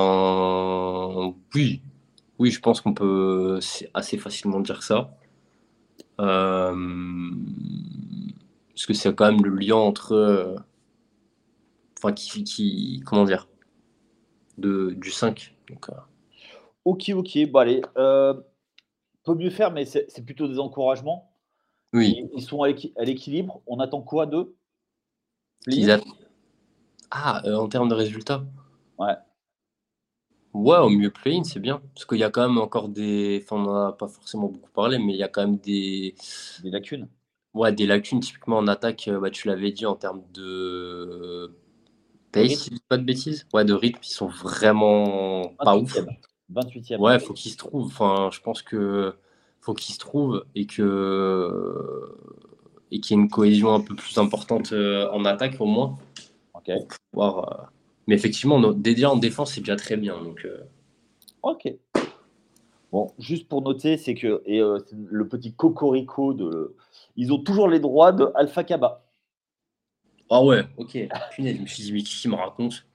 oui. 1.55 1.83
Oui, 2.39 2.51
je 2.51 2.61
pense 2.61 2.81
qu'on 2.81 2.95
peut 2.95 3.61
assez 3.95 4.19
facilement 4.19 4.61
dire 4.61 4.83
ça. 4.83 5.17
Euh, 6.21 7.31
parce 8.75 8.87
que 8.87 8.95
c'est 8.95 9.15
quand 9.15 9.31
même 9.31 9.45
le 9.45 9.55
lien 9.57 9.77
entre. 9.77 10.13
Euh, 10.13 10.57
enfin, 11.99 12.13
qui, 12.13 12.45
qui. 12.45 13.03
Comment 13.07 13.25
dire 13.25 13.49
de, 14.59 14.91
Du 14.97 15.11
5. 15.11 15.55
Donc, 15.69 15.89
euh. 15.89 15.95
Ok, 16.85 17.11
ok. 17.15 17.39
Bon, 17.51 17.59
allez. 17.61 17.83
Euh, 17.97 18.35
peut 19.25 19.35
mieux 19.35 19.51
faire, 19.51 19.71
mais 19.71 19.85
c'est 19.85 20.25
plutôt 20.25 20.49
des 20.49 20.59
encouragements. 20.59 21.32
Oui. 21.93 22.29
Ils, 22.35 22.43
sont 22.43 22.63
à 22.63 22.69
l'équilibre. 23.05 23.61
On 23.67 23.79
attend 23.79 24.01
quoi 24.01 24.27
d'eux? 24.27 24.55
Ah, 27.11 27.43
en 27.47 27.69
termes 27.69 27.89
de 27.89 27.95
résultats 27.95 28.45
Ouais. 28.99 29.15
Ouais, 30.55 30.79
au 30.79 30.91
mieux 30.91 31.11
play-in, 31.11 31.45
c'est 31.45 31.61
bien. 31.61 31.81
Parce 31.95 32.05
qu'il 32.05 32.19
y 32.19 32.25
a 32.25 32.31
quand 32.31 32.47
même 32.47 32.59
encore 32.59 32.89
des. 32.89 33.43
Enfin, 33.43 33.57
on 33.57 33.63
n'en 33.63 33.87
a 33.87 33.93
pas 33.93 34.09
forcément 34.09 34.49
beaucoup 34.49 34.71
parlé, 34.71 34.99
mais 34.99 35.15
il 35.15 35.19
y 35.19 35.23
a 35.23 35.29
quand 35.29 35.43
même 35.43 35.57
des. 35.57 36.15
Des 36.63 36.71
lacunes. 36.71 37.09
Ouais, 37.55 37.73
des 37.73 37.87
lacunes, 37.87 38.21
typiquement 38.21 38.59
en 38.59 38.67
attaque, 38.67 39.09
euh, 39.09 39.21
bah, 39.21 39.31
tu 39.31 39.49
l'avais 39.49 39.73
dit 39.73 39.87
en 39.87 39.95
termes 39.95 40.23
de. 40.33 41.55
Pace, 42.33 42.55
si 42.55 42.71
je 42.71 42.75
dis 42.77 42.85
pas 42.89 42.99
de 42.99 43.05
bêtises. 43.05 43.47
Ouais, 43.53 43.65
de 43.65 43.75
rythme, 43.75 44.01
ils 44.03 44.13
sont 44.13 44.27
vraiment 44.27 45.55
pas 45.59 45.77
ouf. 45.77 45.97
28e. 46.51 46.99
Ouais, 46.99 47.19
faut 47.19 47.33
qu'ils 47.33 47.53
se 47.53 47.57
trouvent. 47.57 47.87
Enfin, 47.87 48.29
je 48.33 48.41
pense 48.41 48.63
que 48.63 49.15
faut 49.63 49.73
qu'ils 49.73 49.95
se 49.95 49.99
trouvent 49.99 50.45
et 50.55 50.67
que 50.67 52.15
et 52.91 53.01
qu'il 53.01 53.17
y 53.17 53.19
ait 53.19 53.23
une 53.23 53.31
cohésion 53.31 53.75
un 53.75 53.81
peu 53.81 53.95
plus 53.95 54.19
importante 54.19 54.73
euh, 54.73 55.09
en 55.13 55.25
attaque 55.25 55.57
au 55.61 55.67
moins. 55.67 55.97
pour 56.53 56.63
pouvoir. 57.11 57.73
Mais 58.07 58.15
effectivement, 58.15 58.61
déjà 58.73 59.11
en 59.11 59.17
défense, 59.17 59.55
c'est 59.55 59.61
déjà 59.61 59.77
très 59.77 59.97
bien. 59.97 60.23
Donc, 60.23 60.47
Ok. 61.43 61.73
Bon, 62.93 63.11
juste 63.19 63.49
pour 63.49 63.63
noter, 63.63 63.97
c'est 63.97 64.15
que 64.15 64.43
et, 64.45 64.61
le 64.61 65.27
petit 65.27 65.55
cocorico 65.55 66.35
de. 66.35 66.77
Ils 67.17 67.33
ont 67.33 67.39
toujours 67.39 67.69
les 67.69 67.81
droits 67.81 68.13
de 68.13 68.31
Alpha 68.35 68.65
Kaba. 68.65 69.03
Ah 70.29 70.43
ouais, 70.43 70.65
ok. 70.77 70.99
Punaise, 71.33 71.57
je 71.57 71.63
me 71.63 71.67
suis 71.67 71.83
dit, 71.85 71.93
mais 71.93 72.03
qui 72.03 72.29
me 72.29 72.35
raconte? 72.35 72.87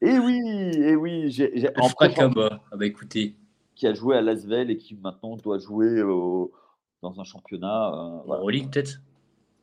Eh 0.00 0.18
oui, 0.18 0.40
eh 0.46 0.96
oui. 0.96 1.30
J'ai, 1.30 1.68
Alpha 1.76 2.08
Kaba. 2.08 2.60
Ah 2.70 2.76
bah 2.76 2.86
écoutez. 2.86 3.34
Qui 3.74 3.86
a 3.86 3.94
joué 3.94 4.16
à 4.16 4.22
Lasvel 4.22 4.70
et 4.70 4.76
qui 4.76 4.94
maintenant 4.94 5.36
doit 5.36 5.58
jouer 5.58 6.00
dans 7.02 7.20
un 7.20 7.24
championnat. 7.24 7.92
Euh, 8.28 8.34
Euroleague 8.34 8.70
peut-être? 8.72 9.00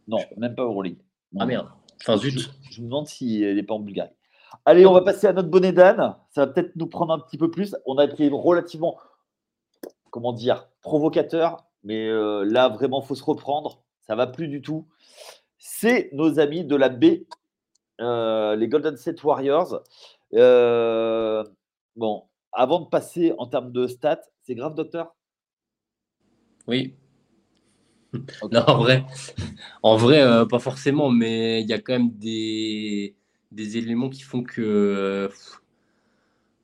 Non, 0.08 0.20
même 0.38 0.56
pas 0.56 0.64
Euroleague. 0.64 1.00
Ah 1.40 1.46
merde. 1.46 1.70
Enfin 2.02 2.18
zut. 2.18 2.38
Je, 2.38 2.50
je 2.72 2.82
me 2.82 2.88
demande 2.88 3.08
si 3.08 3.44
elle 3.44 3.56
n'est 3.56 3.64
pas 3.64 3.76
en 3.76 3.80
Bulgarie. 3.80 4.12
Allez, 4.66 4.86
on 4.86 4.94
va 4.94 5.02
passer 5.02 5.28
à 5.28 5.34
notre 5.34 5.50
bonnet 5.50 5.72
d'âne. 5.72 6.16
Ça 6.30 6.46
va 6.46 6.48
peut-être 6.48 6.76
nous 6.76 6.88
prendre 6.88 7.14
un 7.14 7.20
petit 7.20 7.38
peu 7.38 7.50
plus. 7.50 7.76
On 7.86 7.98
a 7.98 8.06
été 8.06 8.30
relativement, 8.32 8.98
comment 10.10 10.34
dire, 10.34 10.68
provocateur, 10.82 11.64
mais 11.84 12.08
euh, 12.08 12.44
là, 12.44 12.70
vraiment, 12.70 13.02
il 13.02 13.08
faut 13.08 13.16
se 13.16 13.24
reprendre. 13.24 13.82
Ça 14.02 14.16
va 14.16 14.28
plus 14.28 14.48
du 14.48 14.62
tout. 14.62 14.88
C'est 15.58 16.10
nos 16.14 16.40
amis 16.40 16.66
de 16.66 16.76
la 16.76 16.90
B, 16.90 17.24
euh, 18.02 18.56
les 18.56 18.68
Golden 18.68 18.98
State 18.98 19.24
Warriors. 19.24 19.82
Euh, 20.34 21.44
bon, 21.96 22.24
avant 22.54 22.82
de 22.82 22.88
passer 22.88 23.34
en 23.38 23.48
termes 23.48 23.72
de 23.72 23.88
stats, 23.88 24.22
c'est 24.44 24.56
grave, 24.56 24.76
docteur? 24.76 25.16
Oui. 26.68 26.96
Non, 28.52 28.64
en 28.68 28.78
vrai, 28.78 29.06
en 29.84 29.96
vrai 29.96 30.46
pas 30.50 30.60
forcément, 30.60 31.10
mais 31.10 31.62
il 31.62 31.70
y 31.70 31.72
a 31.72 31.80
quand 31.80 31.94
même 31.94 32.12
des 32.12 33.16
des 33.52 33.78
éléments 33.78 34.10
qui 34.10 34.22
font 34.22 34.44
que. 34.44 35.30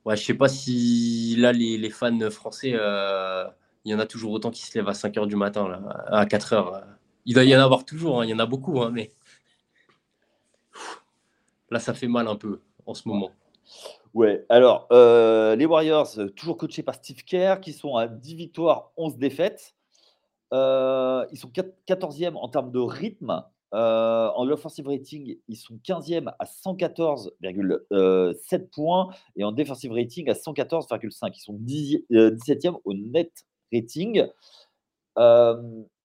ouais, 0.04 0.16
je 0.16 0.24
sais 0.24 0.34
pas 0.34 0.48
si 0.48 1.36
là, 1.36 1.52
les, 1.52 1.78
les 1.78 1.90
fans 1.90 2.30
français, 2.30 2.72
euh, 2.74 3.44
il 3.84 3.92
y 3.92 3.94
en 3.94 3.98
a 3.98 4.06
toujours 4.06 4.32
autant 4.32 4.50
qui 4.50 4.62
se 4.62 4.76
lèvent 4.76 4.88
à 4.88 4.94
5 4.94 5.14
h 5.14 5.26
du 5.26 5.36
matin, 5.36 5.68
là, 5.68 5.82
à 6.08 6.26
4 6.26 6.54
h. 6.54 6.84
Il 7.26 7.34
doit 7.34 7.44
y 7.44 7.54
en 7.56 7.60
avoir 7.60 7.84
toujours, 7.84 8.20
hein, 8.20 8.24
il 8.24 8.30
y 8.30 8.34
en 8.34 8.38
a 8.38 8.46
beaucoup, 8.46 8.80
hein, 8.82 8.90
mais. 8.92 9.12
Là, 11.70 11.78
ça 11.80 11.92
fait 11.92 12.08
mal 12.08 12.28
un 12.28 12.36
peu 12.36 12.60
en 12.86 12.94
ce 12.94 13.06
moment. 13.06 13.30
Ouais, 14.18 14.44
alors, 14.48 14.88
euh, 14.90 15.54
les 15.54 15.64
Warriors, 15.64 16.18
toujours 16.34 16.56
coachés 16.56 16.82
par 16.82 16.96
Steve 16.96 17.22
Kerr, 17.22 17.60
qui 17.60 17.72
sont 17.72 17.94
à 17.94 18.08
10 18.08 18.34
victoires, 18.34 18.90
11 18.96 19.16
défaites. 19.16 19.76
Euh, 20.52 21.24
ils 21.30 21.38
sont 21.38 21.52
14e 21.86 22.34
en 22.34 22.48
termes 22.48 22.72
de 22.72 22.80
rythme. 22.80 23.44
Euh, 23.74 24.28
en 24.34 24.48
offensive 24.48 24.88
rating, 24.88 25.38
ils 25.46 25.56
sont 25.56 25.76
15e 25.84 26.34
à 26.40 26.46
114,7 26.46 27.78
euh, 27.92 28.34
points 28.72 29.10
et 29.36 29.44
en 29.44 29.52
defensive 29.52 29.92
rating 29.92 30.28
à 30.28 30.32
114,5. 30.32 31.30
Ils 31.36 31.40
sont 31.40 31.54
17e 31.54 32.74
euh, 32.74 32.78
au 32.84 32.94
net 32.94 33.30
rating. 33.72 34.26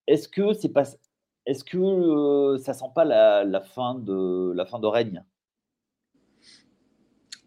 est-ce 0.05 0.27
que 0.27 0.53
c'est 0.53 0.69
pas, 0.69 0.85
ça 0.85 2.73
sent 2.73 2.85
pas 2.93 3.05
la, 3.05 3.61
fin 3.61 3.95
de 3.95 4.53
la 4.53 4.67
fin 4.67 4.77
de 4.77 4.85
règne 4.85 5.23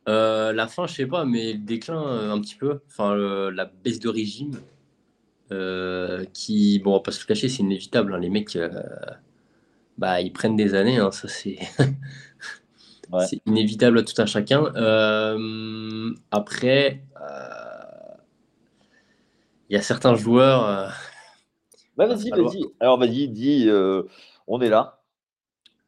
La 0.06 0.66
fin, 0.68 0.86
je 0.86 0.94
sais 0.94 1.06
pas, 1.06 1.24
mais 1.24 1.54
le 1.54 1.58
déclin 1.58 2.30
un 2.30 2.40
petit 2.40 2.54
peu. 2.54 2.80
Enfin, 2.86 3.14
la 3.16 3.64
baisse 3.64 4.00
de 4.00 4.08
régime. 4.08 4.60
qui, 6.32 6.80
bon, 6.80 6.90
on 6.90 6.94
va 6.94 7.00
pas 7.00 7.12
se 7.12 7.20
le 7.20 7.26
cacher, 7.26 7.48
c'est 7.48 7.62
inévitable. 7.62 8.14
Hein, 8.14 8.18
les 8.18 8.30
mecs, 8.30 8.56
bah, 9.98 10.20
ils 10.20 10.32
prennent 10.32 10.56
des 10.56 10.74
années, 10.74 10.98
hein, 10.98 11.10
ça 11.10 11.26
c'est 11.28 11.58
c'est 13.28 13.40
inévitable 13.46 13.98
à 13.98 14.02
tout 14.02 14.20
un 14.20 14.26
chacun. 14.26 14.64
Euh, 14.76 16.12
après, 16.30 17.02
euh, 17.20 18.14
il 19.68 19.74
y 19.74 19.78
a 19.78 19.82
certains 19.82 20.14
joueurs. 20.14 20.66
Euh, 20.66 20.88
bah, 21.96 22.06
vas-y, 22.06 22.30
vas-y. 22.30 22.64
Alors 22.80 22.98
vas-y, 22.98 23.28
dis, 23.28 23.70
on 24.46 24.60
est 24.60 24.68
là. 24.68 25.00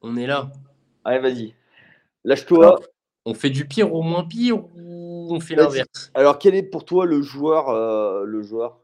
On 0.00 0.16
est 0.16 0.26
là. 0.26 0.50
Allez, 1.04 1.20
vas-y. 1.20 1.54
Lâche-toi. 2.24 2.80
On 3.28 3.34
fait 3.34 3.50
du 3.50 3.66
pire 3.66 3.92
au 3.92 4.00
moins 4.00 4.24
pire 4.24 4.64
ou 4.74 5.28
on 5.30 5.38
fait 5.38 5.54
l'inverse? 5.54 6.10
Alors, 6.14 6.38
quel 6.38 6.54
est 6.54 6.62
pour 6.62 6.86
toi 6.86 7.04
le 7.04 7.20
joueur, 7.20 7.74
le 8.24 8.42
joueur? 8.42 8.80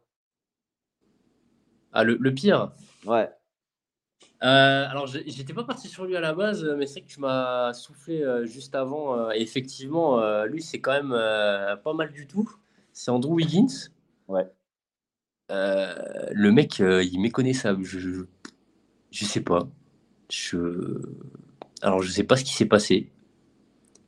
Ah, 1.95 2.05
le, 2.05 2.19
le 2.21 2.35
pire? 2.35 2.71
Ouais. 3.07 3.31
Euh, 4.43 4.87
alors, 4.91 5.07
j'étais 5.07 5.55
pas 5.55 5.65
parti 5.65 5.89
sur 5.89 6.05
lui 6.05 6.15
à 6.15 6.21
la 6.21 6.35
base, 6.35 6.63
mais 6.77 6.87
c'est 6.87 7.01
que 7.01 7.07
tu 7.07 7.21
m'as 7.21 7.73
soufflé 7.73 8.21
euh, 8.21 8.45
juste 8.45 8.75
avant. 8.75 9.19
Euh, 9.19 9.31
et 9.35 9.41
effectivement, 9.41 10.45
lui, 10.45 10.63
c'est 10.63 10.81
quand 10.81 10.93
même 10.93 11.13
pas 11.83 11.95
mal 11.95 12.13
du 12.13 12.27
tout. 12.27 12.51
C'est 12.93 13.11
Andrew 13.11 13.37
Wiggins. 13.37 13.89
Ouais. 14.29 14.47
le 15.49 16.51
mec, 16.51 16.81
il 16.81 17.19
méconnaissable. 17.19 17.83
Je, 17.83 17.99
je, 17.99 18.25
je, 19.11 19.25
sais 19.25 19.41
pas. 19.41 19.67
Je... 20.31 21.01
Alors, 21.81 22.03
je 22.03 22.11
sais 22.11 22.25
pas 22.25 22.37
ce 22.37 22.45
qui 22.45 22.53
s'est 22.53 22.67
passé. 22.67 23.11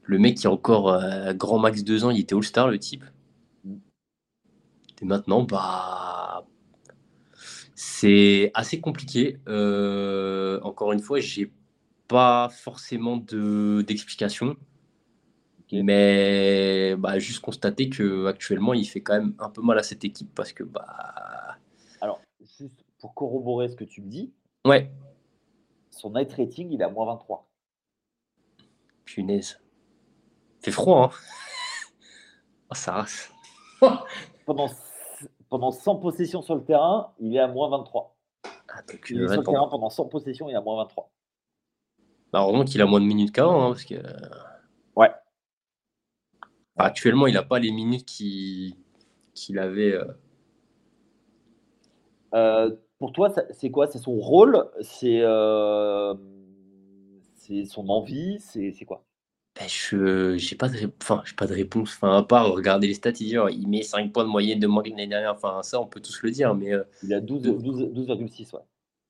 Le 0.07 0.19
mec, 0.19 0.37
qui 0.37 0.47
a 0.47 0.51
encore 0.51 0.99
grand 1.35 1.59
max 1.59 1.83
deux 1.83 2.05
ans, 2.05 2.11
il 2.11 2.21
était 2.21 2.35
All-Star, 2.35 2.69
le 2.69 2.79
type. 2.79 3.05
Et 5.03 5.05
maintenant, 5.05 5.43
bah 5.43 6.47
c'est 7.77 8.51
assez 8.55 8.81
compliqué. 8.81 9.39
Euh, 9.49 10.59
encore 10.63 10.93
une 10.93 11.01
fois, 11.01 11.21
j'ai 11.21 11.53
pas 12.09 12.49
forcément 12.49 13.19
d'explication. 13.19 14.57
Mais 15.71 16.97
bah, 16.97 17.19
juste 17.19 17.41
constater 17.41 17.91
qu'actuellement, 17.91 18.73
il 18.73 18.87
fait 18.87 19.03
quand 19.03 19.15
même 19.15 19.35
un 19.39 19.51
peu 19.51 19.61
mal 19.61 19.79
à 19.79 19.83
cette 19.83 20.05
équipe 20.05 20.35
parce 20.35 20.55
que. 20.55 20.65
Bah... 20.65 21.59
Alors, 22.01 22.23
juste 22.59 22.83
pour 22.99 23.13
corroborer 23.13 23.69
ce 23.69 23.77
que 23.77 23.85
tu 23.85 24.01
me 24.01 24.09
dis, 24.09 24.33
ouais. 24.65 24.91
son 25.91 26.15
night 26.15 26.33
rating, 26.33 26.71
il 26.73 26.81
est 26.81 26.85
à 26.85 26.89
moins 26.89 27.05
23. 27.07 27.47
Punaise. 29.05 29.61
Froid, 30.73 31.05
hein 31.05 31.17
Oh, 32.71 32.75
ça 32.75 32.93
rase. 32.93 33.31
Pendant 34.47 34.69
pendant 35.49 35.71
100 35.71 35.97
possessions 35.97 36.43
sur 36.43 36.55
le 36.55 36.65
terrain, 36.65 37.13
il 37.21 37.35
est 37.35 37.39
à 37.39 37.49
moins 37.49 37.69
23. 37.71 38.17
Ah, 38.69 38.83
il 39.11 39.23
est 39.23 39.29
sur 39.29 39.41
le 39.41 39.47
terrain 39.47 39.69
pendant 39.69 39.91
100 39.91 40.07
possessions, 40.07 40.49
il 40.49 40.53
est 40.53 40.57
à 40.57 40.61
moins 40.61 40.77
23. 40.85 41.11
Bah, 42.33 42.41
heureusement 42.43 42.65
qu'il 42.65 42.83
a 42.83 42.87
moins 42.87 43.01
de 43.01 43.07
minutes 43.07 43.33
qu'avant, 43.33 43.67
hein, 43.67 43.69
parce 43.69 43.85
que. 43.85 43.95
Ouais. 44.97 45.11
actuellement, 46.77 47.27
il 47.27 47.35
n'a 47.35 47.43
pas 47.43 47.59
les 47.59 47.71
minutes 47.71 48.07
qu'il 48.07 48.75
avait. 49.59 49.93
Euh. 49.93 50.05
Euh, 52.35 52.77
pour 52.99 53.13
toi, 53.13 53.33
c'est 53.51 53.71
quoi? 53.71 53.87
C'est 53.87 53.99
son 53.99 54.17
rôle? 54.17 54.69
Euh, 55.05 56.15
C'est 57.35 57.65
son 57.65 57.89
envie? 57.89 58.41
C'est 58.41 58.85
quoi? 58.85 59.06
Ben, 59.59 59.69
je 59.69 60.33
n'ai 60.35 60.57
pas, 60.57 60.69
de, 60.69 60.91
enfin, 61.01 61.23
pas 61.37 61.47
de 61.47 61.55
réponse. 61.55 61.95
Enfin, 61.97 62.19
à 62.19 62.23
part 62.23 62.53
regarder 62.53 62.87
les 62.87 62.95
stats, 62.95 63.13
il, 63.21 63.41
il 63.53 63.69
met 63.69 63.83
5 63.83 64.13
points 64.13 64.25
de 64.25 64.29
moyenne 64.29 64.61
de 64.61 64.67
moins 64.67 64.83
que 64.83 64.91
l'année 64.91 65.07
dernière. 65.07 65.33
Enfin, 65.33 65.63
ça, 65.63 65.81
on 65.81 65.87
peut 65.87 66.01
tous 66.01 66.23
le 66.23 66.31
dire. 66.31 66.55
Mais, 66.55 66.75
euh, 66.75 66.83
il 67.03 67.15
a 67.15 67.21
12,6. 67.21 67.63
12, 67.63 67.93
12, 67.93 68.09
ouais. 68.09 68.61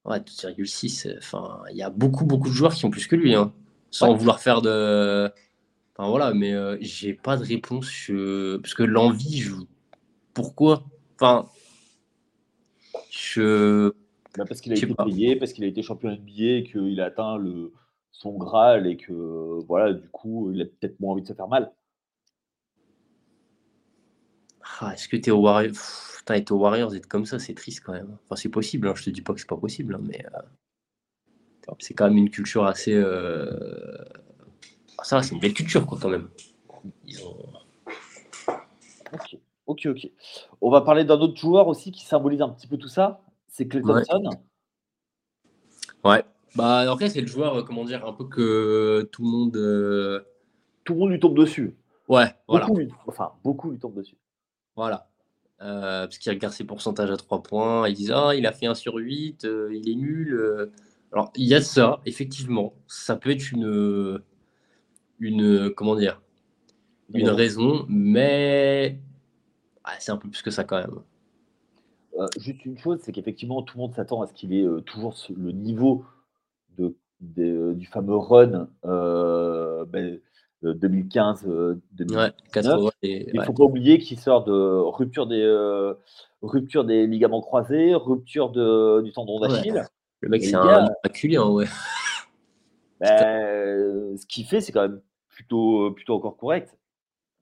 Ouais, 0.04 0.18
12,6. 0.18 1.18
Enfin, 1.18 1.62
il 1.70 1.76
y 1.76 1.82
a 1.82 1.90
beaucoup, 1.90 2.24
beaucoup 2.24 2.48
de 2.48 2.54
joueurs 2.54 2.74
qui 2.74 2.84
ont 2.84 2.90
plus 2.90 3.08
que 3.08 3.16
lui. 3.16 3.34
Hein, 3.34 3.52
sans 3.90 4.14
vouloir 4.14 4.40
faire 4.40 4.62
de. 4.62 5.30
Enfin, 5.96 6.10
voilà, 6.10 6.32
mais 6.32 6.52
euh, 6.52 6.76
j'ai 6.80 7.14
pas 7.14 7.36
de 7.36 7.44
réponse. 7.44 7.90
Parce 8.62 8.74
que 8.74 8.84
l'envie, 8.84 9.38
je... 9.38 9.52
pourquoi? 10.32 10.84
Enfin, 11.16 11.46
je. 13.10 13.92
Bah, 14.38 14.44
parce 14.46 14.60
qu'il 14.60 14.72
a 14.72 14.76
été 14.76 14.86
payé, 14.86 15.34
parce 15.34 15.52
qu'il 15.52 15.64
a 15.64 15.66
été 15.66 15.82
champion 15.82 16.10
NBA, 16.10 16.70
qu'il 16.70 17.00
a 17.00 17.06
atteint 17.06 17.36
le 17.36 17.72
son 18.18 18.32
Graal 18.32 18.86
et 18.86 18.96
que 18.96 19.60
voilà, 19.66 19.92
du 19.92 20.08
coup, 20.08 20.50
il 20.52 20.62
a 20.62 20.64
peut-être 20.64 20.98
moins 21.00 21.12
envie 21.12 21.22
de 21.22 21.28
se 21.28 21.34
faire 21.34 21.48
mal. 21.48 21.72
Ah, 24.80 24.94
est-ce 24.94 25.08
que 25.08 25.16
tu 25.16 25.28
es 25.28 25.32
au 25.32 25.40
Warriors 25.40 25.74
Putain, 26.18 26.42
au 26.50 26.58
Warriors, 26.58 26.94
être 26.94 27.06
comme 27.06 27.26
ça, 27.26 27.38
c'est 27.38 27.54
triste 27.54 27.82
quand 27.84 27.92
même. 27.92 28.16
Enfin, 28.24 28.36
c'est 28.36 28.48
possible, 28.48 28.88
hein, 28.88 28.94
je 28.96 29.04
te 29.04 29.10
dis 29.10 29.22
pas 29.22 29.32
que 29.32 29.40
c'est 29.40 29.48
pas 29.48 29.56
possible, 29.56 29.94
hein, 29.94 30.00
mais 30.02 30.24
euh, 30.34 31.72
c'est 31.78 31.94
quand 31.94 32.08
même 32.08 32.16
une 32.16 32.30
culture 32.30 32.64
assez. 32.64 32.94
Euh... 32.94 33.96
Ah, 34.98 35.04
ça, 35.04 35.22
c'est 35.22 35.34
une 35.34 35.40
belle 35.40 35.54
culture, 35.54 35.86
quoi, 35.86 35.98
quand 36.00 36.08
même. 36.08 36.28
Ok, 39.12 39.38
ok, 39.66 39.86
ok. 39.86 40.10
On 40.62 40.70
va 40.70 40.80
parler 40.80 41.04
d'un 41.04 41.20
autre 41.20 41.36
joueur 41.36 41.68
aussi 41.68 41.92
qui 41.92 42.04
symbolise 42.04 42.40
un 42.40 42.48
petit 42.48 42.66
peu 42.66 42.78
tout 42.78 42.88
ça. 42.88 43.22
C'est 43.48 43.68
Clay 43.68 43.82
Thompson. 43.82 44.30
ouais. 46.04 46.24
Bah, 46.56 46.90
en 46.90 46.96
fait, 46.96 47.10
c'est 47.10 47.20
le 47.20 47.26
joueur, 47.26 47.54
euh, 47.56 47.62
comment 47.62 47.84
dire, 47.84 48.06
un 48.06 48.12
peu 48.12 48.24
que 48.24 49.08
tout 49.12 49.22
le 49.22 49.28
monde. 49.28 49.56
Euh, 49.56 50.20
tout 50.84 50.94
le 50.94 51.00
monde 51.00 51.10
lui 51.10 51.20
tombe 51.20 51.36
dessus. 51.36 51.76
Ouais, 52.08 52.32
voilà. 52.46 52.68
enfin, 53.06 53.32
beaucoup 53.42 53.70
lui 53.70 53.78
tombent 53.78 53.96
dessus. 53.96 54.16
Voilà. 54.76 55.08
Euh, 55.62 56.06
parce 56.06 56.18
qu'il 56.18 56.30
regarde 56.32 56.52
ses 56.54 56.64
pourcentages 56.64 57.10
à 57.10 57.16
3 57.16 57.42
points, 57.42 57.88
ils 57.88 57.94
disent 57.94 58.12
Ah, 58.14 58.34
il 58.34 58.46
a 58.46 58.52
fait 58.52 58.66
1 58.66 58.74
sur 58.74 58.96
8, 58.96 59.46
il 59.72 59.90
est 59.90 59.94
nul. 59.94 60.70
Alors, 61.12 61.32
il 61.34 61.46
y 61.46 61.54
a 61.54 61.60
ça, 61.60 62.00
effectivement. 62.06 62.74
Ça 62.86 63.16
peut 63.16 63.30
être 63.30 63.50
une, 63.50 64.22
une, 65.18 65.70
comment 65.70 65.96
dire, 65.96 66.20
une 67.12 67.30
raison, 67.30 67.86
mais 67.88 68.98
c'est 69.98 70.12
un 70.12 70.16
peu 70.16 70.28
plus 70.28 70.42
que 70.42 70.50
ça 70.50 70.64
quand 70.64 70.78
même. 70.78 71.00
Euh, 72.18 72.26
juste 72.38 72.64
une 72.64 72.78
chose, 72.78 73.00
c'est 73.02 73.12
qu'effectivement, 73.12 73.62
tout 73.62 73.76
le 73.76 73.82
monde 73.82 73.94
s'attend 73.94 74.22
à 74.22 74.26
ce 74.26 74.32
qu'il 74.32 74.54
ait 74.54 74.64
euh, 74.64 74.80
toujours 74.80 75.14
le 75.36 75.52
niveau 75.52 76.04
de, 77.34 77.72
du 77.74 77.86
fameux 77.86 78.16
run 78.16 78.68
2015, 80.62 81.44
2019. 81.92 82.32
il 83.02 83.30
ne 83.34 83.42
faut 83.42 83.52
pas 83.52 83.64
oublier 83.64 83.98
qu'il 83.98 84.18
sort 84.18 84.44
de 84.44 84.52
rupture 84.52 85.26
des, 85.26 85.42
euh, 85.42 85.94
rupture 86.42 86.84
des 86.84 87.06
ligaments 87.06 87.40
croisés, 87.40 87.94
rupture 87.94 88.50
de, 88.50 89.02
du 89.02 89.12
tendon 89.12 89.40
d'Achille. 89.40 89.84
Le 90.20 90.28
mec, 90.28 90.44
c'est 90.44 90.54
un 90.54 90.88
acculé, 91.02 91.36
hein, 91.36 91.48
ouais. 91.48 91.66
Ben, 92.98 94.16
ce 94.16 94.24
qu'il 94.24 94.46
fait, 94.46 94.62
c'est 94.62 94.72
quand 94.72 94.80
même 94.80 95.02
plutôt, 95.28 95.90
plutôt 95.90 96.14
encore 96.14 96.38
correct. 96.38 96.78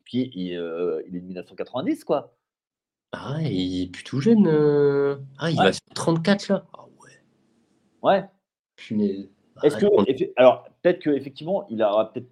Puis 0.05 0.32
il, 0.35 0.47
il 0.49 1.16
est 1.16 1.20
de 1.20 1.26
1990, 1.26 2.03
quoi. 2.03 2.35
Ah, 3.16 3.41
il 3.43 3.82
est 3.82 3.87
plutôt 3.87 4.20
jeune. 4.20 4.47
Euh. 4.49 5.16
Ah, 5.39 5.51
il 5.51 5.57
va 5.57 5.72
sur 5.72 5.82
34 5.95 6.49
là. 6.49 6.66
Ah 6.72 6.85
ouais. 7.01 7.22
Ouais. 8.03 8.24
Est-ce 9.63 9.77
que, 9.77 9.87
alors 10.37 10.65
peut-être 10.83 11.01
qu'effectivement, 11.01 11.67
il 11.69 11.83
aura 11.83 12.13
peut-être 12.13 12.29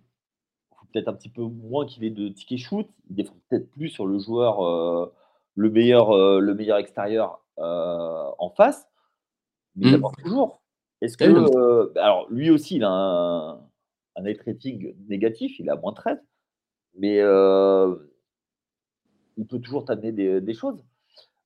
peut-être 0.92 1.08
un 1.08 1.14
petit 1.14 1.30
peu 1.30 1.42
moins 1.42 1.86
qu'il 1.86 2.04
ait 2.04 2.10
de 2.10 2.28
ticket 2.28 2.58
shoot. 2.58 2.86
Il 3.08 3.16
défend 3.16 3.34
peut-être 3.48 3.70
plus 3.70 3.88
sur 3.88 4.06
le 4.06 4.18
joueur 4.18 4.62
euh, 4.66 5.12
le 5.54 5.70
meilleur 5.70 6.10
euh, 6.10 6.40
le 6.40 6.54
meilleur 6.54 6.78
extérieur 6.78 7.40
en 7.58 8.52
face, 8.56 8.88
mais 9.76 9.90
il 9.90 9.98
mmh. 9.98 10.10
toujours. 10.22 10.62
Est-ce 11.00 11.16
que 11.16 11.98
alors 11.98 12.26
lui 12.30 12.50
aussi 12.50 12.76
il 12.76 12.84
a 12.84 12.90
un, 12.90 13.52
un 14.16 14.22
net 14.22 14.40
rating 14.44 14.94
négatif, 15.08 15.58
il 15.58 15.70
a 15.70 15.76
moins 15.76 15.92
13, 15.92 16.18
mais 16.98 17.20
il 19.36 19.46
peut 19.46 19.60
toujours 19.60 19.84
t'amener 19.84 20.12
des, 20.40 20.54
choses. 20.54 20.82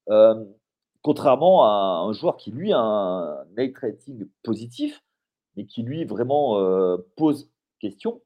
Euh, 0.08 0.44
contrairement 1.02 1.64
à 1.64 2.04
un 2.04 2.12
joueur 2.12 2.36
qui, 2.36 2.50
lui, 2.50 2.72
a 2.72 2.78
un 2.78 3.44
night 3.56 3.76
rating 3.78 4.26
positif, 4.42 5.02
mais 5.56 5.66
qui, 5.66 5.82
lui, 5.82 6.04
vraiment 6.04 6.58
euh, 6.58 6.98
pose 7.16 7.50
question, 7.80 8.22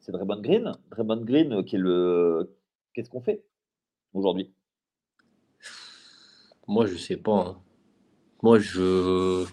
c'est 0.00 0.12
Draymond 0.12 0.40
Green. 0.40 0.72
Draymond 0.90 1.24
Green, 1.24 1.52
euh, 1.52 1.62
qui 1.62 1.76
est 1.76 1.78
le. 1.78 2.54
Qu'est-ce 2.92 3.08
qu'on 3.08 3.22
fait 3.22 3.44
aujourd'hui? 4.12 4.52
Moi, 6.68 6.86
je 6.86 6.96
sais 6.96 7.16
pas. 7.16 7.46
Hein. 7.48 7.62
Moi, 8.42 8.58
je. 8.58 9.44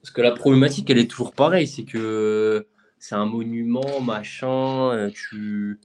Parce 0.00 0.10
que 0.10 0.22
la 0.22 0.32
problématique, 0.32 0.88
elle 0.90 0.98
est 0.98 1.10
toujours 1.10 1.32
pareille. 1.32 1.66
C'est 1.66 1.84
que 1.84 2.66
c'est 2.98 3.14
un 3.14 3.26
monument, 3.26 4.00
machin. 4.00 5.10
Tu 5.12 5.80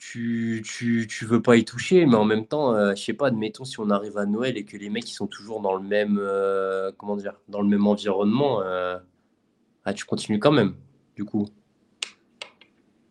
tu, 0.00 0.62
tu, 0.64 1.06
tu, 1.06 1.26
veux 1.26 1.42
pas 1.42 1.56
y 1.56 1.64
toucher, 1.64 2.06
mais 2.06 2.14
en 2.16 2.24
même 2.24 2.46
temps, 2.46 2.74
euh, 2.74 2.94
je 2.96 3.04
sais 3.04 3.12
pas, 3.12 3.26
admettons 3.26 3.66
si 3.66 3.78
on 3.80 3.90
arrive 3.90 4.16
à 4.16 4.24
Noël 4.24 4.56
et 4.56 4.64
que 4.64 4.78
les 4.78 4.88
mecs 4.88 5.08
ils 5.08 5.14
sont 5.14 5.26
toujours 5.26 5.60
dans 5.60 5.74
le 5.74 5.82
même, 5.82 6.18
euh, 6.18 6.90
comment 6.96 7.16
dire, 7.16 7.34
dans 7.48 7.60
le 7.60 7.68
même 7.68 7.86
environnement, 7.86 8.62
euh, 8.62 8.98
ah, 9.84 9.92
tu 9.92 10.06
continues 10.06 10.38
quand 10.38 10.52
même, 10.52 10.74
du 11.16 11.26
coup. 11.26 11.46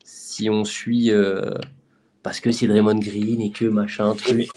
Si 0.03 0.49
on 0.49 0.65
suit 0.65 1.11
parce 2.23 2.39
que 2.39 2.51
c'est 2.51 2.65
Draymond 2.67 2.99
Green 2.99 3.39
et 3.39 3.51
que 3.51 3.65
machin, 3.65 4.15
truc. 4.15 4.49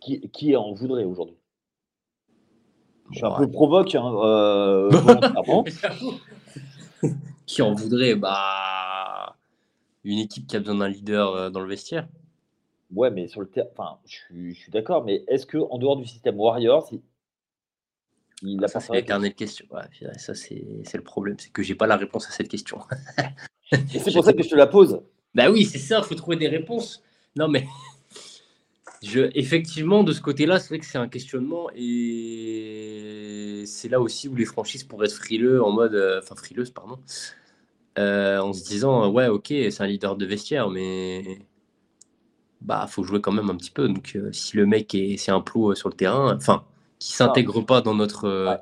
Qui, 0.00 0.30
qui 0.30 0.56
en 0.56 0.72
voudrait 0.72 1.04
aujourd'hui? 1.04 1.36
Je 3.10 3.16
suis 3.18 3.26
un 3.26 3.36
peu 3.36 3.50
provoque, 3.50 3.94
hein, 3.94 4.88
qui 7.46 7.60
en 7.60 7.74
voudrait 7.74 8.14
Bah 8.14 9.23
une 10.04 10.18
équipe 10.18 10.46
qui 10.46 10.56
a 10.56 10.60
besoin 10.60 10.76
d'un 10.76 10.88
leader 10.88 11.34
euh, 11.34 11.50
dans 11.50 11.60
le 11.60 11.68
vestiaire. 11.68 12.06
Ouais, 12.94 13.10
mais 13.10 13.26
sur 13.26 13.40
le 13.40 13.48
terrain, 13.48 13.68
enfin, 13.76 13.98
je 14.06 14.52
suis, 14.52 14.70
d'accord, 14.70 15.04
mais 15.04 15.24
est-ce 15.26 15.46
que 15.46 15.58
en 15.58 15.78
dehors 15.78 15.96
du 15.96 16.06
système 16.06 16.38
Warriors, 16.38 16.88
il 18.42 18.62
a 18.62 18.68
ça, 18.68 18.78
pas 18.78 18.86
c'est 18.86 19.34
question. 19.34 19.66
ça, 20.16 20.34
c'est 20.34 20.62
le 20.94 21.02
problème, 21.02 21.36
c'est 21.38 21.50
que 21.50 21.62
j'ai 21.62 21.74
pas 21.74 21.86
la 21.86 21.96
réponse 21.96 22.28
à 22.28 22.30
cette 22.30 22.48
question. 22.48 22.78
c'est 23.88 24.12
pour 24.12 24.24
ça 24.24 24.32
que 24.32 24.42
je 24.42 24.48
te 24.48 24.54
la 24.54 24.66
pose. 24.66 25.00
Bah 25.34 25.50
oui, 25.50 25.64
c'est 25.64 25.78
ça, 25.78 25.98
il 25.98 26.04
faut 26.04 26.14
trouver 26.14 26.36
des 26.36 26.48
réponses. 26.48 27.02
Non, 27.36 27.48
mais 27.48 27.66
je, 29.02 29.30
effectivement, 29.34 30.04
de 30.04 30.12
ce 30.12 30.20
côté-là, 30.20 30.60
c'est 30.60 30.68
vrai 30.68 30.78
que 30.78 30.86
c'est 30.86 30.98
un 30.98 31.08
questionnement 31.08 31.68
et 31.74 33.64
c'est 33.66 33.88
là 33.88 34.00
aussi 34.00 34.28
où 34.28 34.36
les 34.36 34.44
franchises 34.44 34.84
pourraient 34.84 35.06
être 35.06 35.14
frileux 35.14 35.62
en 35.62 35.72
mode, 35.72 35.94
euh, 35.94 36.20
enfin 36.22 36.36
frileuses, 36.36 36.70
pardon, 36.70 36.98
euh, 37.98 38.40
en 38.40 38.52
se 38.52 38.64
disant 38.64 39.10
ouais 39.10 39.28
ok 39.28 39.48
c'est 39.48 39.80
un 39.80 39.86
leader 39.86 40.16
de 40.16 40.26
vestiaire 40.26 40.68
mais 40.68 41.46
bah 42.60 42.86
faut 42.88 43.04
jouer 43.04 43.20
quand 43.20 43.32
même 43.32 43.50
un 43.50 43.56
petit 43.56 43.70
peu. 43.70 43.88
Donc 43.88 44.12
euh, 44.16 44.32
si 44.32 44.56
le 44.56 44.66
mec 44.66 44.94
est 44.94 45.16
c'est 45.16 45.30
un 45.30 45.40
plot 45.40 45.72
euh, 45.72 45.74
sur 45.74 45.88
le 45.88 45.94
terrain 45.94 46.36
enfin 46.36 46.64
qui 46.98 47.12
s'intègre 47.12 47.60
pas 47.62 47.80
dans 47.80 47.94
notre 47.94 48.60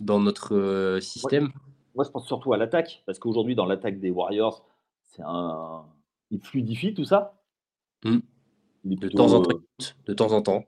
dans 0.00 0.20
notre 0.20 0.98
système. 1.00 1.50
Moi, 1.94 2.04
je 2.04 2.10
pense 2.10 2.26
surtout 2.26 2.52
à 2.52 2.56
l'attaque 2.56 3.02
parce 3.06 3.18
qu'aujourd'hui 3.18 3.54
dans 3.54 3.66
l'attaque 3.66 4.00
des 4.00 4.10
Warriors 4.10 4.66
c'est 5.02 5.22
un 5.24 5.84
il 6.30 6.40
fluidifie 6.40 6.94
tout 6.94 7.04
ça. 7.04 7.40
Mmh. 8.04 8.18
de 8.84 9.08
temps 9.08 9.32
en 9.32 9.40
temps 9.40 9.58
de 10.06 10.12
temps 10.12 10.32
en 10.32 10.42
temps 10.42 10.64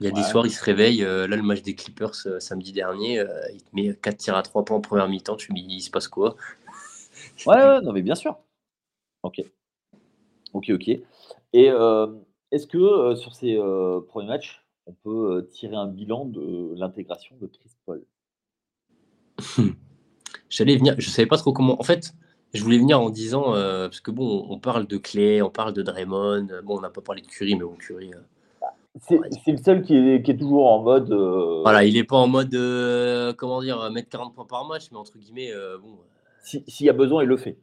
il 0.00 0.06
y 0.06 0.08
a 0.08 0.10
des 0.10 0.22
soirs, 0.22 0.46
il 0.46 0.50
se 0.50 0.62
réveille. 0.62 0.98
là, 0.98 1.26
le 1.26 1.42
match 1.42 1.62
des 1.62 1.74
Clippers 1.74 2.14
samedi 2.40 2.72
dernier, 2.72 3.24
il 3.52 3.62
te 3.62 3.68
met 3.74 3.94
4 3.94 4.16
tirs 4.16 4.36
à 4.36 4.42
3 4.42 4.64
points 4.64 4.76
en 4.76 4.80
première 4.80 5.08
mi-temps. 5.08 5.36
Tu 5.36 5.52
me 5.52 5.56
dis, 5.58 5.66
il 5.68 5.80
se 5.80 5.90
passe 5.90 6.08
quoi? 6.08 6.36
Ouais, 7.46 7.80
non, 7.80 7.92
mais 7.92 8.02
bien 8.02 8.14
sûr. 8.14 8.36
Ok. 9.22 9.42
Ok, 10.52 10.70
ok. 10.70 10.88
Et 11.52 11.70
est-ce 12.50 12.66
que 12.66 13.14
sur 13.14 13.34
ces 13.34 13.56
premiers 14.08 14.28
matchs, 14.28 14.64
on 14.86 14.92
peut 14.92 15.48
tirer 15.50 15.76
un 15.76 15.86
bilan 15.86 16.26
de 16.26 16.74
l'intégration 16.76 17.36
de 17.40 17.46
Chris 17.46 17.70
Paul? 17.86 18.04
J'allais 20.50 20.76
venir, 20.76 20.94
je 20.98 21.08
savais 21.08 21.26
pas 21.26 21.38
trop 21.38 21.52
comment. 21.52 21.80
En 21.80 21.84
fait, 21.84 22.12
je 22.52 22.62
voulais 22.62 22.78
venir 22.78 23.00
en 23.00 23.10
disant, 23.10 23.52
parce 23.52 24.00
que 24.00 24.10
bon, 24.10 24.46
on 24.48 24.58
parle 24.58 24.86
de 24.86 24.96
Clay, 24.96 25.40
on 25.42 25.50
parle 25.50 25.72
de 25.72 25.82
Draymond. 25.82 26.48
Bon, 26.64 26.78
on 26.78 26.80
n'a 26.80 26.90
pas 26.90 27.00
parlé 27.00 27.22
de 27.22 27.26
Curry, 27.26 27.54
mais 27.54 27.64
bon, 27.64 27.76
Curry. 27.76 28.10
C'est 29.00 29.50
le 29.50 29.56
seul 29.56 29.82
qui 29.82 29.96
est, 29.96 30.38
toujours 30.38 30.70
en 30.70 30.82
mode. 30.82 31.10
Euh, 31.10 31.62
voilà, 31.62 31.84
il 31.84 31.94
n'est 31.94 32.04
pas 32.04 32.16
en 32.16 32.28
mode, 32.28 32.54
euh, 32.54 33.32
comment 33.32 33.60
dire, 33.60 33.90
mettre 33.90 34.08
40 34.08 34.34
points 34.34 34.44
par 34.44 34.64
match, 34.66 34.84
mais 34.92 34.98
entre 34.98 35.18
guillemets, 35.18 35.52
euh, 35.52 35.78
bon. 35.78 35.98
S'il 36.44 36.86
y 36.86 36.90
a 36.90 36.92
besoin, 36.92 37.22
il 37.22 37.28
le 37.28 37.36
fait. 37.36 37.58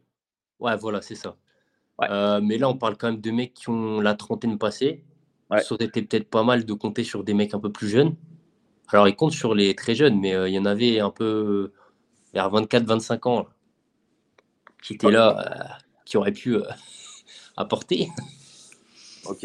Ouais, 0.59 0.75
voilà, 0.75 1.01
c'est 1.01 1.15
ça. 1.15 1.37
mais 2.41 2.57
là, 2.57 2.67
on 2.67 2.77
parle 2.77 2.97
quand 2.97 3.11
même 3.11 3.21
de 3.21 3.31
mecs 3.31 3.53
qui 3.53 3.69
ont 3.69 4.01
la 4.01 4.15
trentaine 4.15 4.57
passée. 4.57 5.05
Ça 5.49 5.75
aurait 5.75 5.85
été 5.85 6.01
peut-être 6.01 6.29
pas 6.29 6.43
mal 6.43 6.65
de 6.65 6.73
compter 6.73 7.03
sur 7.03 7.23
des 7.23 7.33
mecs 7.33 7.53
un 7.53 7.59
peu 7.59 7.71
plus 7.71 7.87
jeunes. 7.87 8.15
Alors, 8.89 9.07
ils 9.07 9.15
comptent 9.15 9.33
sur 9.33 9.55
les 9.55 9.75
très 9.75 9.95
jeunes, 9.95 10.19
mais 10.19 10.31
il 10.49 10.53
y 10.53 10.59
en 10.59 10.65
avait 10.65 10.99
un 10.99 11.11
peu 11.11 11.71
vers 12.33 12.51
24-25 12.51 13.29
ans 13.29 13.47
qui 14.83 14.93
étaient 14.95 15.11
là, 15.11 15.77
qui 16.05 16.17
auraient 16.17 16.31
pu 16.33 16.57
apporter 17.55 18.09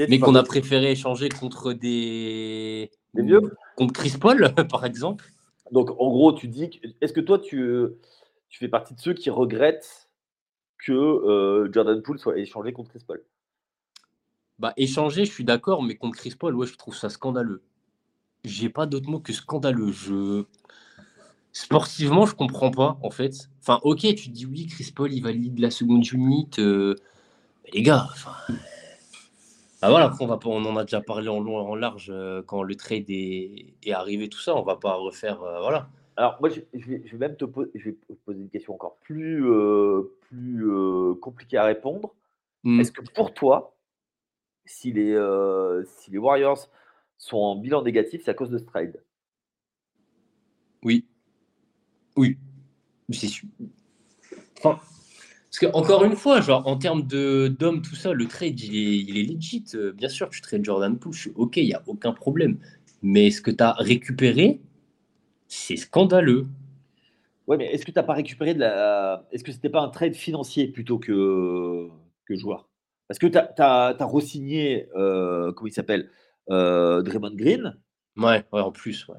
mais 0.08 0.18
qu'on 0.18 0.34
a 0.34 0.42
préféré 0.42 0.92
échanger 0.92 1.28
contre 1.28 1.72
des. 1.72 2.90
Des 3.14 3.22
vieux? 3.22 3.40
Contre 3.76 3.92
Chris 3.92 4.14
Paul, 4.20 4.52
par 4.70 4.84
exemple. 4.84 5.24
Donc, 5.72 5.90
en 5.90 6.10
gros, 6.10 6.32
tu 6.32 6.48
dis. 6.48 6.80
Est-ce 7.00 7.12
que 7.12 7.20
toi, 7.20 7.38
tu, 7.38 7.86
tu 8.48 8.58
fais 8.58 8.68
partie 8.68 8.94
de 8.94 9.00
ceux 9.00 9.14
qui 9.14 9.30
regrettent 9.30 10.08
que 10.78 10.92
euh, 10.92 11.72
Jordan 11.72 12.02
Poole 12.02 12.18
soit 12.18 12.38
échangé 12.38 12.72
contre 12.72 12.90
Chris 12.90 13.04
Paul? 13.06 13.22
Bah, 14.58 14.72
échanger, 14.76 15.24
je 15.24 15.32
suis 15.32 15.44
d'accord, 15.44 15.82
mais 15.82 15.96
contre 15.96 16.16
Chris 16.16 16.34
Paul, 16.38 16.54
ouais, 16.54 16.66
je 16.66 16.76
trouve 16.76 16.96
ça 16.96 17.08
scandaleux. 17.08 17.62
J'ai 18.44 18.68
pas 18.68 18.86
d'autre 18.86 19.08
mot 19.08 19.20
que 19.20 19.32
scandaleux. 19.32 19.92
Je. 19.92 20.44
Sportivement, 21.52 22.26
je 22.26 22.34
comprends 22.34 22.70
pas, 22.70 22.98
en 23.02 23.10
fait. 23.10 23.48
Enfin, 23.60 23.80
ok, 23.82 24.00
tu 24.14 24.28
dis 24.28 24.46
oui, 24.46 24.66
Chris 24.66 24.92
Paul, 24.94 25.12
il 25.12 25.22
valide 25.22 25.58
la 25.58 25.70
seconde 25.70 26.06
unité. 26.12 26.60
Euh, 26.62 26.94
mais 27.64 27.70
les 27.72 27.82
gars, 27.82 28.08
enfin 28.12 28.32
ah, 29.86 29.90
voilà, 29.90 30.12
on, 30.20 30.26
va 30.26 30.38
on 30.46 30.64
en 30.64 30.76
a 30.76 30.84
déjà 30.84 31.00
parlé 31.00 31.28
en 31.28 31.38
long 31.38 31.60
et 31.60 31.64
en 31.64 31.76
large 31.76 32.10
euh, 32.10 32.42
quand 32.42 32.62
le 32.62 32.74
trade 32.74 33.04
est, 33.08 33.92
arrivé, 33.92 34.28
tout 34.28 34.40
ça. 34.40 34.56
On 34.56 34.62
va 34.62 34.76
pas 34.76 34.94
refaire. 34.94 35.42
Euh, 35.42 35.60
voilà. 35.60 35.88
Alors, 36.16 36.38
moi, 36.40 36.48
je, 36.48 36.60
vais, 36.72 37.02
même 37.18 37.36
te, 37.36 37.44
poser 37.44 37.70
une 38.28 38.48
question 38.48 38.74
encore 38.74 38.96
plus, 39.02 39.48
euh, 39.48 40.16
plus 40.22 40.66
compliquée 41.20 41.56
à 41.56 41.64
répondre. 41.64 42.14
Mmh. 42.64 42.80
Est-ce 42.80 42.90
que 42.90 43.02
pour 43.14 43.32
toi, 43.32 43.76
si 44.64 44.92
les, 44.92 45.14
si 45.84 46.10
les 46.10 46.18
Warriors 46.18 46.68
sont 47.16 47.38
en 47.38 47.56
bilan 47.56 47.82
négatif, 47.82 48.22
c'est 48.24 48.30
à 48.30 48.34
cause 48.34 48.50
de 48.50 48.58
ce 48.58 48.64
trade? 48.64 49.00
Oui. 50.82 51.06
Oui. 52.16 52.38
C'est 53.10 53.28
sûr. 53.28 53.48
Enfin, 54.58 54.80
parce 55.58 55.72
que, 55.72 55.78
encore 55.78 56.04
une 56.04 56.16
fois, 56.16 56.42
genre, 56.42 56.66
en 56.66 56.76
termes 56.76 57.02
d'hommes, 57.02 57.80
tout 57.80 57.94
ça, 57.94 58.12
le 58.12 58.26
trade, 58.26 58.60
il 58.60 58.76
est, 58.76 58.98
il 58.98 59.16
est 59.16 59.34
legit. 59.34 59.64
Euh, 59.74 59.90
bien 59.90 60.10
sûr, 60.10 60.28
tu 60.28 60.42
trades 60.42 60.62
Jordan 60.62 60.98
Poole, 60.98 61.14
OK, 61.34 61.56
il 61.56 61.64
n'y 61.64 61.72
a 61.72 61.82
aucun 61.86 62.12
problème. 62.12 62.58
Mais 63.02 63.30
ce 63.30 63.40
que 63.40 63.50
tu 63.50 63.64
as 63.64 63.72
récupéré, 63.72 64.60
c'est 65.48 65.76
scandaleux. 65.76 66.46
Ouais, 67.46 67.56
mais 67.56 67.72
est-ce 67.72 67.86
que 67.86 67.90
tu 67.90 67.98
n'as 67.98 68.02
pas 68.02 68.12
récupéré 68.12 68.52
de 68.52 68.60
la. 68.60 69.26
Est-ce 69.32 69.44
que 69.44 69.50
c'était 69.50 69.70
pas 69.70 69.80
un 69.80 69.88
trade 69.88 70.14
financier 70.14 70.68
plutôt 70.68 70.98
que, 70.98 71.88
que 72.26 72.36
joueur? 72.36 72.68
Parce 73.08 73.18
que 73.18 73.26
tu 73.26 73.38
as, 73.38 73.54
as, 73.58 74.04
re-signé, 74.04 74.88
euh, 74.94 75.52
comment 75.52 75.68
il 75.68 75.72
s'appelle 75.72 76.10
euh, 76.50 77.00
Draymond 77.00 77.34
Green. 77.34 77.78
Ouais, 78.18 78.44
ouais, 78.52 78.60
en 78.60 78.72
plus. 78.72 79.08
Ouais. 79.08 79.16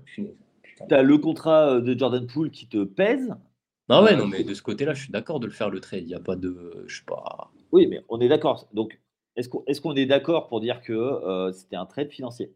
Tu 0.87 0.93
as 0.93 1.01
le 1.01 1.17
contrat 1.17 1.81
de 1.81 1.97
Jordan 1.97 2.27
Poole 2.27 2.51
qui 2.51 2.67
te 2.67 2.83
pèse. 2.83 3.33
Non, 3.89 4.03
ouais, 4.03 4.15
non, 4.17 4.27
mais 4.27 4.43
de 4.43 4.53
ce 4.53 4.61
côté-là, 4.61 4.93
je 4.93 5.03
suis 5.03 5.11
d'accord 5.11 5.39
de 5.39 5.45
le 5.45 5.53
faire 5.53 5.69
le 5.69 5.79
trade. 5.79 6.01
Il 6.01 6.07
n'y 6.07 6.13
a 6.13 6.19
pas 6.19 6.35
de. 6.35 6.83
Je 6.87 6.97
sais 6.97 7.05
pas. 7.05 7.51
Oui, 7.71 7.87
mais 7.87 8.03
on 8.09 8.19
est 8.19 8.27
d'accord. 8.27 8.67
Donc, 8.73 8.99
est-ce 9.37 9.47
qu'on 9.49 9.95
est, 9.95 10.01
est 10.01 10.05
d'accord 10.05 10.49
pour 10.49 10.59
dire 10.59 10.81
que 10.81 10.91
euh, 10.93 11.53
c'était 11.53 11.77
un 11.77 11.85
trade 11.85 12.11
financier? 12.11 12.53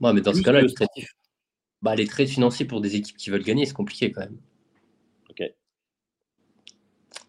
Ouais, 0.00 0.12
mais 0.12 0.20
dans 0.20 0.34
ce 0.34 0.42
cas-là, 0.42 0.60
les 0.60 0.72
trades, 0.72 0.88
bah, 1.80 1.94
les 1.94 2.06
trades 2.06 2.28
financiers 2.28 2.66
pour 2.66 2.80
des 2.80 2.96
équipes 2.96 3.16
qui 3.16 3.30
veulent 3.30 3.42
gagner, 3.42 3.64
c'est 3.64 3.74
compliqué 3.74 4.12
quand 4.12 4.20
même. 4.20 4.38
Ok. 5.30 5.42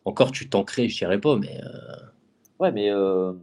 Encore, 0.03 0.31
tu 0.31 0.49
t'en 0.49 0.63
crées, 0.63 0.89
je 0.89 0.97
dirais 0.97 1.21
pas, 1.21 1.37
mais. 1.37 1.61
Euh, 1.63 2.05
ouais, 2.59 2.71
mais 2.73 2.89
euh, 2.89 3.33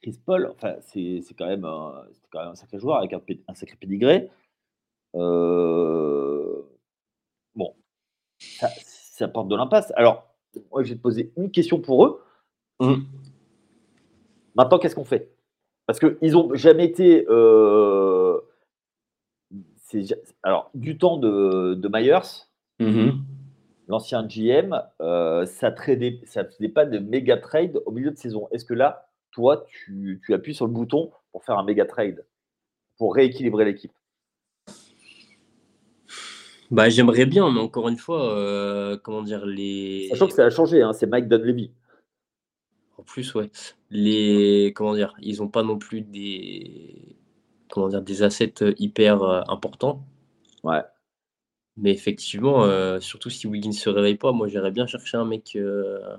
Chris 0.00 0.20
Paul, 0.24 0.52
enfin, 0.54 0.76
c'est 0.82 1.20
quand, 1.36 1.46
même 1.46 1.64
un, 1.64 2.04
quand 2.30 2.40
même 2.40 2.50
un 2.50 2.54
sacré 2.54 2.78
joueur 2.78 2.98
avec 2.98 3.12
un, 3.12 3.20
un 3.48 3.54
sacré 3.54 3.76
pédigré. 3.76 4.30
Bon, 7.54 7.74
ça, 8.38 8.68
ça 9.20 9.28
porte 9.28 9.48
de 9.48 9.56
l'impasse. 9.56 9.92
Alors, 9.96 10.26
moi, 10.72 10.82
je 10.82 10.90
vais 10.90 10.96
te 10.96 11.02
poser 11.02 11.32
une 11.36 11.50
question 11.50 11.80
pour 11.80 12.04
eux. 12.04 12.22
Mmh. 12.80 12.94
Maintenant, 14.56 14.78
qu'est-ce 14.78 14.94
qu'on 14.94 15.04
fait? 15.04 15.30
Parce 15.86 16.00
qu'ils 16.00 16.32
n'ont 16.32 16.54
jamais 16.54 16.84
été. 16.84 17.26
Euh, 17.28 18.40
alors, 20.42 20.70
du 20.74 20.98
temps 20.98 21.16
de, 21.16 21.74
de 21.74 21.88
Myers, 21.88 22.46
mmh 22.78 23.10
l'ancien 23.88 24.24
GM, 24.24 24.80
euh, 25.00 25.44
ça 25.46 25.70
ne 25.70 26.10
ça 26.24 26.44
faisait 26.44 26.68
pas 26.68 26.86
de 26.86 27.00
méga 27.00 27.36
trade 27.36 27.82
au 27.86 27.90
milieu 27.90 28.12
de 28.12 28.16
saison. 28.16 28.46
Est-ce 28.52 28.64
que 28.64 28.72
là, 28.72 29.08
toi, 29.32 29.66
tu, 29.66 30.22
tu, 30.24 30.32
appuies 30.32 30.54
sur 30.54 30.66
le 30.66 30.72
bouton 30.72 31.10
pour 31.32 31.42
faire 31.42 31.58
un 31.58 31.64
méga 31.64 31.84
trade, 31.84 32.24
pour 32.98 33.16
rééquilibrer 33.16 33.64
l'équipe? 33.64 33.90
Bah, 36.70 36.88
J'aimerais 36.88 37.26
bien, 37.26 37.50
mais 37.50 37.60
encore 37.60 37.88
une 37.88 37.98
fois, 37.98 38.32
euh, 38.36 38.96
comment 38.96 39.22
dire, 39.22 39.46
les. 39.46 40.08
Sachant 40.10 40.26
que 40.28 40.34
ça 40.34 40.44
a 40.44 40.50
changé, 40.50 40.82
hein, 40.82 40.92
c'est 40.92 41.06
Mike 41.06 41.28
Dunleavy. 41.28 41.72
En 42.98 43.02
plus, 43.02 43.34
ouais. 43.34 43.50
Les, 43.90 44.72
comment 44.76 44.94
dire, 44.94 45.14
ils 45.20 45.38
n'ont 45.38 45.48
pas 45.48 45.62
non 45.62 45.78
plus 45.78 46.02
des, 46.02 47.16
comment 47.70 47.88
dire, 47.88 48.02
des 48.02 48.22
assets 48.22 48.54
hyper 48.78 49.22
euh, 49.22 49.40
importants. 49.48 50.04
Ouais. 50.62 50.82
Mais 51.76 51.92
effectivement, 51.92 52.64
euh, 52.64 53.00
surtout 53.00 53.30
si 53.30 53.46
Wiggins 53.46 53.72
se 53.72 53.88
réveille 53.88 54.16
pas, 54.16 54.32
moi 54.32 54.48
j'irais 54.48 54.70
bien 54.70 54.86
chercher 54.86 55.16
un 55.16 55.24
mec, 55.24 55.52
euh, 55.56 56.16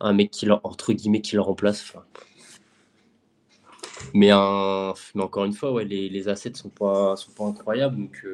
un 0.00 0.12
mec 0.12 0.30
qui 0.32 0.46
leur, 0.46 0.60
entre 0.64 0.92
guillemets, 0.92 1.20
qui 1.20 1.36
le 1.36 1.42
remplace. 1.42 1.92
Mais, 4.14 4.30
un, 4.32 4.94
mais 5.14 5.22
encore 5.22 5.44
une 5.44 5.52
fois, 5.52 5.72
ouais, 5.72 5.84
les, 5.84 6.08
les 6.08 6.28
assets 6.28 6.54
sont 6.54 6.70
pas, 6.70 7.14
sont 7.16 7.32
pas 7.32 7.44
incroyables. 7.44 7.96
Donc 7.96 8.26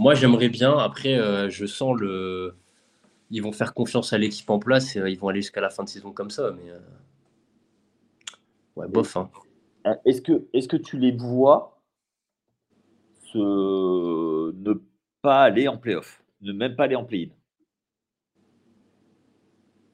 moi 0.00 0.14
j'aimerais 0.14 0.48
bien. 0.48 0.76
Après, 0.76 1.14
je 1.50 1.66
sens 1.66 1.94
le 1.98 2.56
ils 3.30 3.42
vont 3.42 3.52
faire 3.52 3.74
confiance 3.74 4.12
à 4.12 4.18
l'équipe 4.18 4.50
en 4.50 4.58
place 4.58 4.96
et 4.96 5.00
euh, 5.00 5.08
ils 5.08 5.18
vont 5.18 5.28
aller 5.28 5.40
jusqu'à 5.40 5.60
la 5.60 5.70
fin 5.70 5.84
de 5.84 5.88
saison 5.88 6.12
comme 6.12 6.30
ça. 6.30 6.52
Mais 6.52 6.70
euh, 6.70 6.78
ouais, 8.76 8.88
bof. 8.88 9.16
Hein. 9.16 9.30
Euh, 9.86 9.94
est-ce 10.04 10.20
que, 10.20 10.48
est 10.52 10.68
que 10.68 10.76
tu 10.76 10.98
les 10.98 11.12
vois 11.12 11.80
se... 13.32 14.52
ne 14.52 14.82
pas 15.22 15.42
aller 15.42 15.68
en 15.68 15.78
playoff, 15.78 16.22
ne 16.40 16.52
même 16.52 16.74
pas 16.74 16.84
aller 16.84 16.96
en 16.96 17.04
play-in? 17.04 17.30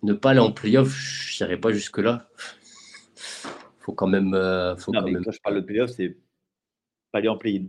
Ne 0.03 0.15
pas 0.15 0.31
aller 0.31 0.41
en 0.41 0.53
playoff, 0.53 0.89
je 0.89 1.45
n'irai 1.45 1.59
pas 1.59 1.73
jusque-là. 1.73 2.29
faut 3.81 3.93
quand 3.93 4.07
même. 4.07 4.31
faut 4.79 4.93
non, 4.93 5.01
quand 5.01 5.11
même... 5.11 5.25
quand 5.25 5.33
je 5.33 5.41
parle 5.41 5.57
de 5.57 5.61
playoff, 5.61 5.91
c'est 5.91 6.17
pas 7.13 7.19
aller 7.19 7.29
en 7.29 7.37
play-in. 7.37 7.67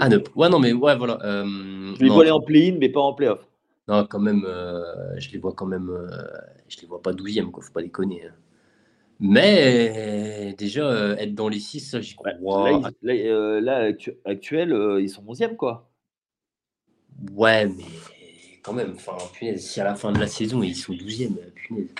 Ah, 0.00 0.08
ne... 0.08 0.18
ouais, 0.34 0.48
non, 0.48 0.58
mais 0.58 0.72
ouais, 0.72 0.96
voilà. 0.96 1.18
tu 1.96 2.04
les 2.04 2.10
vois 2.10 2.22
aller 2.22 2.30
en 2.30 2.40
play-in, 2.40 2.76
mais 2.78 2.88
pas 2.88 3.00
en 3.00 3.14
playoff. 3.14 3.46
Non, 3.88 4.06
quand 4.06 4.20
même, 4.20 4.44
euh, 4.46 5.18
je 5.18 5.30
les 5.30 5.38
vois 5.38 5.52
quand 5.54 5.66
même, 5.66 5.90
euh, 5.90 6.06
je 6.68 6.80
les 6.80 6.86
vois 6.86 7.02
pas 7.02 7.12
12e, 7.12 7.50
quoi, 7.50 7.62
faut 7.62 7.72
pas 7.72 7.82
déconner. 7.82 8.26
Hein. 8.26 8.34
Mais 9.18 10.54
déjà, 10.56 10.84
euh, 10.84 11.16
être 11.16 11.34
dans 11.34 11.48
les 11.48 11.58
6, 11.58 11.98
j'y 12.00 12.14
crois. 12.14 12.32
Là, 13.02 13.60
là, 13.60 13.92
actuel, 14.24 14.98
ils 15.00 15.10
sont 15.10 15.22
11e, 15.24 15.56
quoi. 15.56 15.90
Ouais, 17.32 17.66
mais 17.66 17.84
quand 18.62 18.72
même, 18.72 18.94
enfin, 18.94 19.16
punaise, 19.32 19.66
si 19.66 19.80
à 19.80 19.84
la 19.84 19.94
fin 19.94 20.12
de 20.12 20.18
la 20.18 20.26
saison, 20.26 20.62
ils 20.62 20.76
sont 20.76 20.92
12e, 20.92 21.36
punaise. 21.54 21.94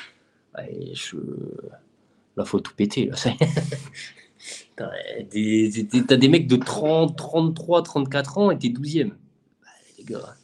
Ouais, 0.57 0.91
je... 0.95 1.17
Là, 2.37 2.45
faut 2.45 2.61
tout 2.61 2.75
péter, 2.75 3.07
là. 3.07 3.17
T'as 4.77 4.91
des, 5.31 5.69
des, 5.71 6.29
mecs 6.29 6.47
de 6.47 6.57
30, 6.57 7.17
33, 7.17 7.83
34 7.83 8.39
ans 8.39 8.51
et 8.51 8.59
t'es 8.59 8.69
12e. 8.69 9.13
les 9.99 10.05
gars. 10.05 10.35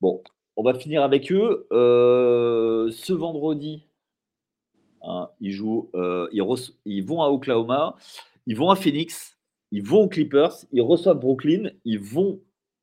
Bon, 0.00 0.22
on 0.56 0.62
va 0.62 0.74
finir 0.74 1.02
avec 1.02 1.32
eux. 1.32 1.66
Euh, 1.72 2.90
ce 2.90 3.12
vendredi, 3.12 3.84
hein, 5.02 5.28
ils 5.40 5.52
jouent, 5.52 5.90
euh, 5.94 6.28
ils, 6.84 7.04
vont 7.04 7.22
à 7.22 7.28
Oklahoma, 7.28 7.96
ils 8.46 8.56
vont 8.56 8.70
à 8.70 8.76
Phoenix, 8.76 9.38
ils 9.70 9.82
vont 9.82 10.02
aux 10.02 10.08
Clippers, 10.08 10.54
ils 10.72 10.82
reçoivent 10.82 11.18
Brooklyn, 11.18 11.70
ils 11.84 11.98
vont 11.98 12.40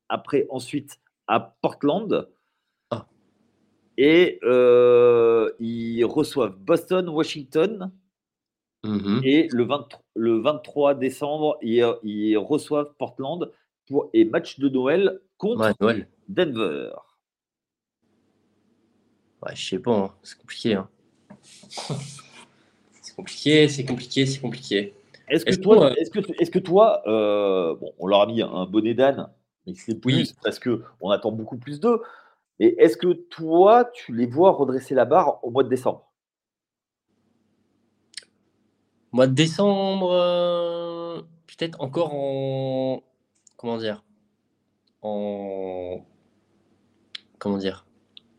après 0.10 0.46
ensuite 0.50 1.00
à 1.28 1.40
Portland. 1.40 2.30
Ah. 2.92 3.08
Et 3.98 4.40
euh, 4.44 5.52
ils 5.60 6.04
reçoivent 6.04 6.58
Boston, 6.58 7.08
Washington. 7.10 7.92
Mm-hmm. 8.86 9.22
Et 9.24 9.48
le, 9.52 9.68
le 10.16 10.40
23 10.40 10.96
décembre, 10.96 11.58
ils, 11.62 12.38
reçoivent 12.38 12.94
Portland 12.98 13.52
pour 13.88 14.10
et 14.14 14.26
match 14.26 14.60
de 14.60 14.70
Noël 14.70 15.20
contre 15.38 15.74
Denver. 16.28 16.92
Ouais, 19.44 19.56
je 19.56 19.70
sais 19.70 19.80
pas, 19.80 19.96
hein. 19.96 20.14
c'est 20.24 20.40
compliqué. 20.40 20.74
Hein. 20.74 20.90
c'est 23.02 23.16
compliqué, 23.16 23.68
c'est 23.68 23.86
compliqué, 23.86 24.26
c'est 24.26 24.40
compliqué. 24.40 24.94
Est-ce 25.28 25.46
que, 25.46 25.56
toi, 25.56 25.92
est-ce 25.98 26.12
que, 26.12 26.20
est-ce 26.40 26.52
que 26.52 26.60
toi, 26.60 27.02
euh, 27.08 27.76
bon, 27.76 27.94
on 28.00 28.08
leur 28.08 28.22
a 28.22 28.28
mis 28.28 28.42
un 28.42 28.66
bonnet 28.66 28.94
d'âne, 28.94 29.28
mais 29.66 29.74
c'est 29.74 30.00
plus 30.00 30.34
parce 30.44 30.60
que 30.60 30.84
on 31.02 31.10
attend 31.10 31.32
beaucoup 31.32 31.58
plus 31.58 31.80
d'eux. 31.80 32.02
Mais 32.60 32.76
est-ce 32.78 32.96
que 32.96 33.12
toi, 33.12 33.90
tu 33.94 34.16
les 34.16 34.28
vois 34.28 34.52
redresser 34.52 34.96
la 34.96 35.06
barre 35.06 35.44
au 35.44 35.50
mois 35.50 35.64
de 35.64 35.70
décembre? 35.70 36.12
Mois 39.16 39.28
de 39.28 39.34
décembre, 39.34 40.12
euh, 40.12 41.22
peut-être 41.48 41.80
encore 41.80 42.14
en 42.14 43.02
comment 43.56 43.78
dire, 43.78 44.04
en 45.02 46.06
comment 47.40 47.58
dire, 47.58 47.86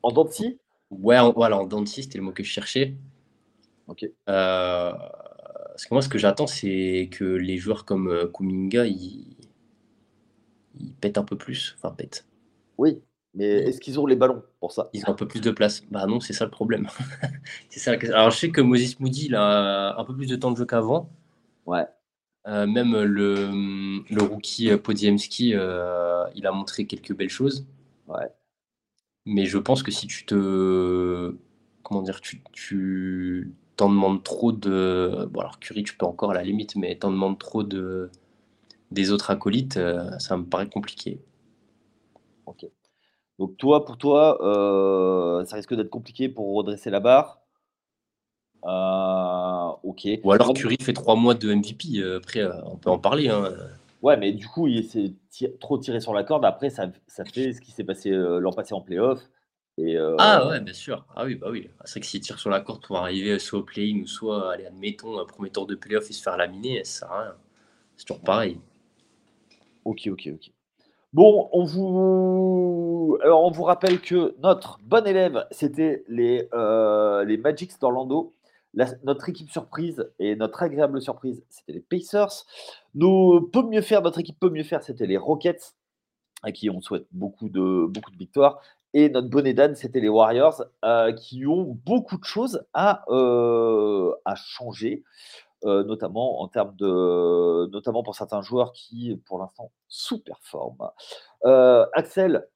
en 0.03 0.13
denti 0.13 0.59
Ouais, 0.91 1.17
voilà, 1.35 1.57
en 1.59 1.67
denti, 1.67 2.03
c'était 2.03 2.19
le 2.19 2.25
mot 2.25 2.33
que 2.33 2.43
je 2.43 2.51
cherchais. 2.51 2.95
Ok. 3.87 4.05
Euh, 4.05 4.93
parce 4.93 5.87
que 5.87 5.95
moi, 5.95 6.03
ce 6.03 6.11
que 6.11 6.19
j'attends, 6.19 6.47
c'est 6.47 7.09
que 7.11 7.25
les 7.25 7.57
joueurs 7.57 7.87
comme 7.87 8.09
euh, 8.09 8.27
Kuminga, 8.27 8.85
ils... 8.85 9.35
pètent 11.01 11.17
un 11.17 11.25
peu 11.25 11.39
plus. 11.39 11.75
Enfin, 11.79 11.95
pètent. 11.95 12.27
Oui, 12.77 13.01
mais 13.37 13.47
est-ce 13.47 13.81
qu'ils 13.81 14.01
ont 14.01 14.07
les 14.07 14.17
ballons 14.17 14.43
pour 14.61 14.73
ça? 14.73 14.89
Ils 14.93 15.05
ont 15.07 15.11
un 15.11 15.15
peu 15.15 15.29
plus 15.29 15.41
de 15.41 15.51
place. 15.51 15.83
Bah 15.91 16.07
non, 16.07 16.21
c'est 16.21 16.33
ça 16.33 16.45
le 16.45 16.51
problème. 16.51 16.89
c'est 17.71 17.81
ça 17.81 17.93
Alors, 18.15 18.31
je 18.31 18.39
sais 18.39 18.51
que 18.51 18.61
Moses 18.61 18.99
Moody, 18.99 19.27
il 19.27 19.35
a 19.35 19.97
un 19.99 20.05
peu 20.05 20.15
plus 20.17 20.27
de 20.27 20.37
temps 20.37 20.51
de 20.51 20.57
jeu 20.57 20.67
qu'avant. 20.67 21.11
Ouais. 21.67 21.87
Euh, 22.49 22.67
même 22.67 22.97
le, 23.03 23.51
le 24.09 24.23
rookie 24.23 24.75
Podiemski, 24.77 25.51
il 25.51 26.47
a 26.47 26.53
montré 26.53 26.87
quelques 26.87 27.15
belles 27.15 27.29
choses. 27.29 27.67
Ouais. 28.09 28.29
Mais 29.27 29.47
je 29.47 29.59
pense 29.59 29.83
que 29.83 29.91
si 29.91 30.07
tu 30.07 30.25
te. 30.27 31.35
Comment 31.83 32.03
dire 32.03 32.21
Tu, 32.21 32.43
tu 32.53 33.55
t'en 33.77 33.89
demandes 33.91 34.23
trop 34.23 34.53
de. 34.53 35.29
Bon, 35.31 35.41
alors 35.41 35.59
Curie, 35.61 35.85
tu 35.85 35.97
peux 35.97 36.07
encore 36.07 36.31
à 36.33 36.35
la 36.35 36.43
limite, 36.43 36.77
mais 36.77 36.97
t'en 36.97 37.11
demandes 37.11 37.39
trop 37.39 37.63
de 37.63 38.11
des 38.91 39.11
autres 39.11 39.31
acolytes, 39.31 39.77
euh, 39.77 40.19
ça 40.19 40.37
me 40.37 40.45
paraît 40.45 40.69
compliqué. 40.69 41.21
Ok. 42.47 42.67
Donc 43.39 43.57
toi, 43.57 43.85
pour 43.85 43.99
toi, 43.99 44.39
euh, 44.43 45.45
ça 45.45 45.57
risque 45.57 45.75
d'être 45.75 45.91
compliqué 45.91 46.29
pour 46.29 46.55
redresser 46.55 46.91
la 46.91 47.01
barre. 47.01 47.41
Euh, 48.65 49.77
ok. 49.83 50.09
Ou 50.25 50.33
alors 50.33 50.53
Curie 50.55 50.79
fait 50.81 50.93
trois 50.93 51.17
mois 51.17 51.35
de 51.35 51.53
MVP. 51.53 52.03
après, 52.17 52.45
on 52.65 52.77
peut 52.77 52.91
en 52.91 52.99
parler. 52.99 53.29
Hein. 53.29 53.53
Ouais, 54.03 54.17
mais 54.17 54.33
du 54.33 54.47
coup, 54.47 54.67
il 54.69 54.85
s'est 54.85 55.15
trop 55.59 55.79
tiré 55.79 56.01
sur 56.01 56.15
la 56.15 56.23
corde. 56.23 56.45
Après, 56.45 56.71
ça, 56.71 56.91
ça 57.07 57.25
fait 57.25 57.53
ce 57.53 57.61
qui 57.61 57.73
s'est 57.73 57.85
passé 57.85 58.11
euh, 58.11 58.39
l'an 58.39 58.53
passé 58.53 58.75
en 58.75 58.81
playoff. 58.81 59.21
Et, 59.79 59.97
euh, 59.97 60.15
Ah 60.19 60.47
ouais, 60.49 60.61
bien 60.61 60.73
sûr. 60.73 61.05
Ah 61.17 61.25
oui, 61.25 61.35
bah 61.35 61.49
oui. 61.51 61.69
C'est 61.85 61.95
vrai 61.95 62.01
que 62.01 62.07
s'il 62.07 62.21
tire 62.21 62.39
sur 62.39 62.51
la 62.51 62.61
corde 62.61 62.87
pour 62.87 62.99
arriver 62.99 63.39
soit 63.39 63.59
au 63.59 63.63
play-in 63.63 64.03
ou 64.03 64.07
soit, 64.07 64.53
allez, 64.53 64.67
admettons, 64.67 65.19
un 65.19 65.25
premier 65.25 65.51
tour 65.51 65.67
de 65.67 65.75
playoff 65.75 66.09
et 66.09 66.13
se 66.13 66.23
faire 66.23 66.37
laminer, 66.37 66.85
ça 66.85 67.01
sert 67.01 67.13
à 67.13 67.23
rien. 67.23 67.35
C'est 67.97 68.07
toujours 68.07 68.23
pareil. 68.23 68.61
Ok, 69.85 70.09
ok, 70.11 70.31
ok. 70.35 70.53
Bon, 71.13 71.49
on 71.53 71.65
vous, 71.65 71.83
Alors, 73.27 73.43
on 73.43 73.51
vous 73.51 73.65
rappelle 73.65 74.01
que 74.01 74.37
notre 74.39 74.79
bon 74.85 75.05
élève, 75.05 75.49
c'était 75.51 76.05
les, 76.07 76.49
euh, 76.55 77.37
Magics 77.39 77.73
d'Orlando. 77.81 78.35
notre 79.03 79.29
équipe 79.29 79.51
surprise 79.51 80.09
et 80.21 80.37
notre 80.37 80.63
agréable 80.63 81.03
surprise, 81.03 81.43
c'était 81.49 81.73
les 81.73 81.81
Pacers. 81.81 82.47
Nous, 82.95 83.41
peut 83.53 83.65
mieux 83.65 83.81
faire, 83.81 84.01
notre 84.03 84.21
équipe 84.21 84.39
peut 84.39 84.49
mieux 84.49 84.63
faire, 84.63 84.81
c'était 84.81 85.09
les 85.09 85.17
Rockets, 85.17 85.75
à 86.45 86.53
qui 86.53 86.71
on 86.71 86.81
souhaite 86.81 87.09
beaucoup 87.11 87.49
de, 87.49 87.91
victoires. 88.17 88.61
Et 88.95 89.09
notre 89.09 89.29
bonnet 89.29 89.55
d'âne, 89.55 89.75
c'était 89.75 89.99
les 89.99 90.09
Warriors, 90.09 90.63
euh, 90.85 91.13
qui 91.13 91.49
ont 91.49 91.77
beaucoup 91.85 92.19
de 92.19 92.25
choses 92.25 92.65
à, 92.75 93.03
euh, 93.09 94.15
à 94.25 94.37
changer. 94.37 95.03
Euh, 95.65 95.83
notamment 95.85 96.43
en 96.43 96.49
termes 96.49 96.77
de, 96.77 97.67
notamment 97.73 98.03
pour 98.03 98.15
certains 98.15 98.43
joueurs 98.43 98.73
qui, 98.73 99.21
pour 99.27 99.39
l'instant, 99.39 99.73
sous-performent. 99.89 100.91
Euh, 101.45 101.87
Axel, 101.95 102.47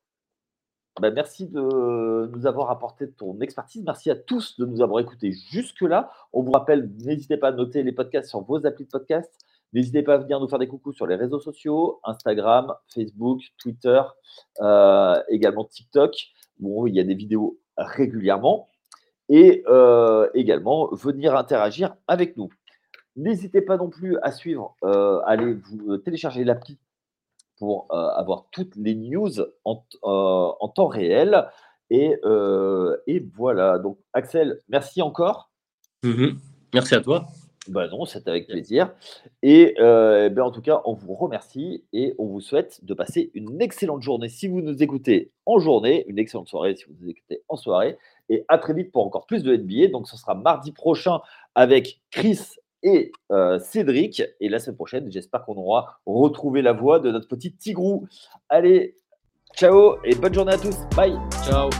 bah, 0.98 1.10
merci 1.10 1.46
de 1.46 2.30
nous 2.34 2.46
avoir 2.46 2.70
apporté 2.70 3.10
ton 3.10 3.38
expertise. 3.40 3.82
Merci 3.84 4.10
à 4.10 4.16
tous 4.16 4.58
de 4.58 4.66
nous 4.66 4.82
avoir 4.82 5.00
écoutés 5.00 5.32
jusque-là. 5.50 6.10
On 6.32 6.42
vous 6.42 6.52
rappelle, 6.52 6.90
n'hésitez 7.04 7.36
pas 7.36 7.48
à 7.48 7.52
noter 7.52 7.82
les 7.82 7.92
podcasts 7.92 8.28
sur 8.28 8.40
vos 8.40 8.66
applis 8.66 8.84
de 8.84 8.90
podcast. 8.90 9.32
N'hésitez 9.72 10.02
pas 10.02 10.14
à 10.14 10.18
venir 10.18 10.40
nous 10.40 10.48
faire 10.48 10.58
des 10.58 10.66
coucous 10.66 10.92
sur 10.92 11.06
les 11.06 11.14
réseaux 11.14 11.38
sociaux, 11.38 12.00
Instagram, 12.04 12.74
Facebook, 12.92 13.42
Twitter, 13.58 14.02
euh, 14.60 15.22
également 15.28 15.64
TikTok, 15.64 16.16
où 16.60 16.88
il 16.88 16.94
y 16.94 17.00
a 17.00 17.04
des 17.04 17.14
vidéos 17.14 17.58
régulièrement. 17.76 18.68
Et 19.28 19.64
également 20.34 20.88
venir 20.92 21.36
interagir 21.36 21.94
avec 22.08 22.36
nous. 22.36 22.50
N'hésitez 23.16 23.60
pas 23.60 23.76
non 23.76 23.90
plus 23.90 24.16
à 24.22 24.32
suivre, 24.32 24.76
euh, 24.84 25.20
allez 25.26 25.54
vous 25.54 25.92
euh, 25.92 25.98
télécharger 25.98 26.44
l'appli 26.44 26.78
pour 27.60 27.86
euh, 27.92 28.08
avoir 28.16 28.46
toutes 28.50 28.74
les 28.74 28.94
news 28.96 29.30
en, 29.64 29.76
temps 30.74 30.88
réel. 30.88 31.46
Et, 31.90 32.18
voilà. 33.36 33.78
Donc, 33.78 33.98
Axel, 34.12 34.58
merci 34.68 35.02
encore. 35.02 35.50
Mmh 36.02 36.30
merci 36.72 36.94
à 36.94 37.00
toi. 37.00 37.26
Ben 37.68 37.88
non, 37.88 38.06
c'est 38.06 38.26
avec 38.26 38.46
plaisir. 38.48 38.94
Et 39.42 39.74
ben 39.78 40.40
en 40.40 40.50
tout 40.50 40.62
cas, 40.62 40.80
on 40.86 40.94
vous 40.94 41.14
remercie 41.14 41.84
et 41.92 42.14
on 42.18 42.26
vous 42.26 42.40
souhaite 42.40 42.82
de 42.84 42.94
passer 42.94 43.30
une 43.34 43.60
excellente 43.60 44.02
journée 44.02 44.30
si 44.30 44.48
vous 44.48 44.62
nous 44.62 44.82
écoutez 44.82 45.30
en 45.44 45.58
journée, 45.58 46.04
une 46.08 46.18
excellente 46.18 46.48
soirée 46.48 46.74
si 46.74 46.84
vous 46.84 46.94
nous 46.98 47.10
écoutez 47.10 47.42
en 47.48 47.56
soirée. 47.56 47.98
Et 48.30 48.44
à 48.48 48.56
très 48.56 48.72
vite 48.72 48.92
pour 48.92 49.04
encore 49.04 49.26
plus 49.26 49.42
de 49.42 49.54
NBA. 49.54 49.88
Donc, 49.88 50.08
ce 50.08 50.16
sera 50.16 50.34
mardi 50.34 50.72
prochain 50.72 51.20
avec 51.54 52.00
Chris 52.10 52.40
et 52.82 53.12
euh, 53.30 53.58
Cédric. 53.58 54.22
Et 54.40 54.48
la 54.48 54.58
semaine 54.58 54.76
prochaine, 54.76 55.10
j'espère 55.10 55.44
qu'on 55.44 55.56
aura 55.56 56.00
retrouvé 56.06 56.62
la 56.62 56.72
voix 56.72 56.98
de 56.98 57.10
notre 57.10 57.28
petit 57.28 57.52
Tigrou. 57.52 58.06
Allez, 58.48 58.96
ciao 59.56 59.96
et 60.04 60.14
bonne 60.14 60.34
journée 60.34 60.52
à 60.52 60.58
tous. 60.58 60.76
Bye. 60.96 61.18
Ciao. 61.44 61.70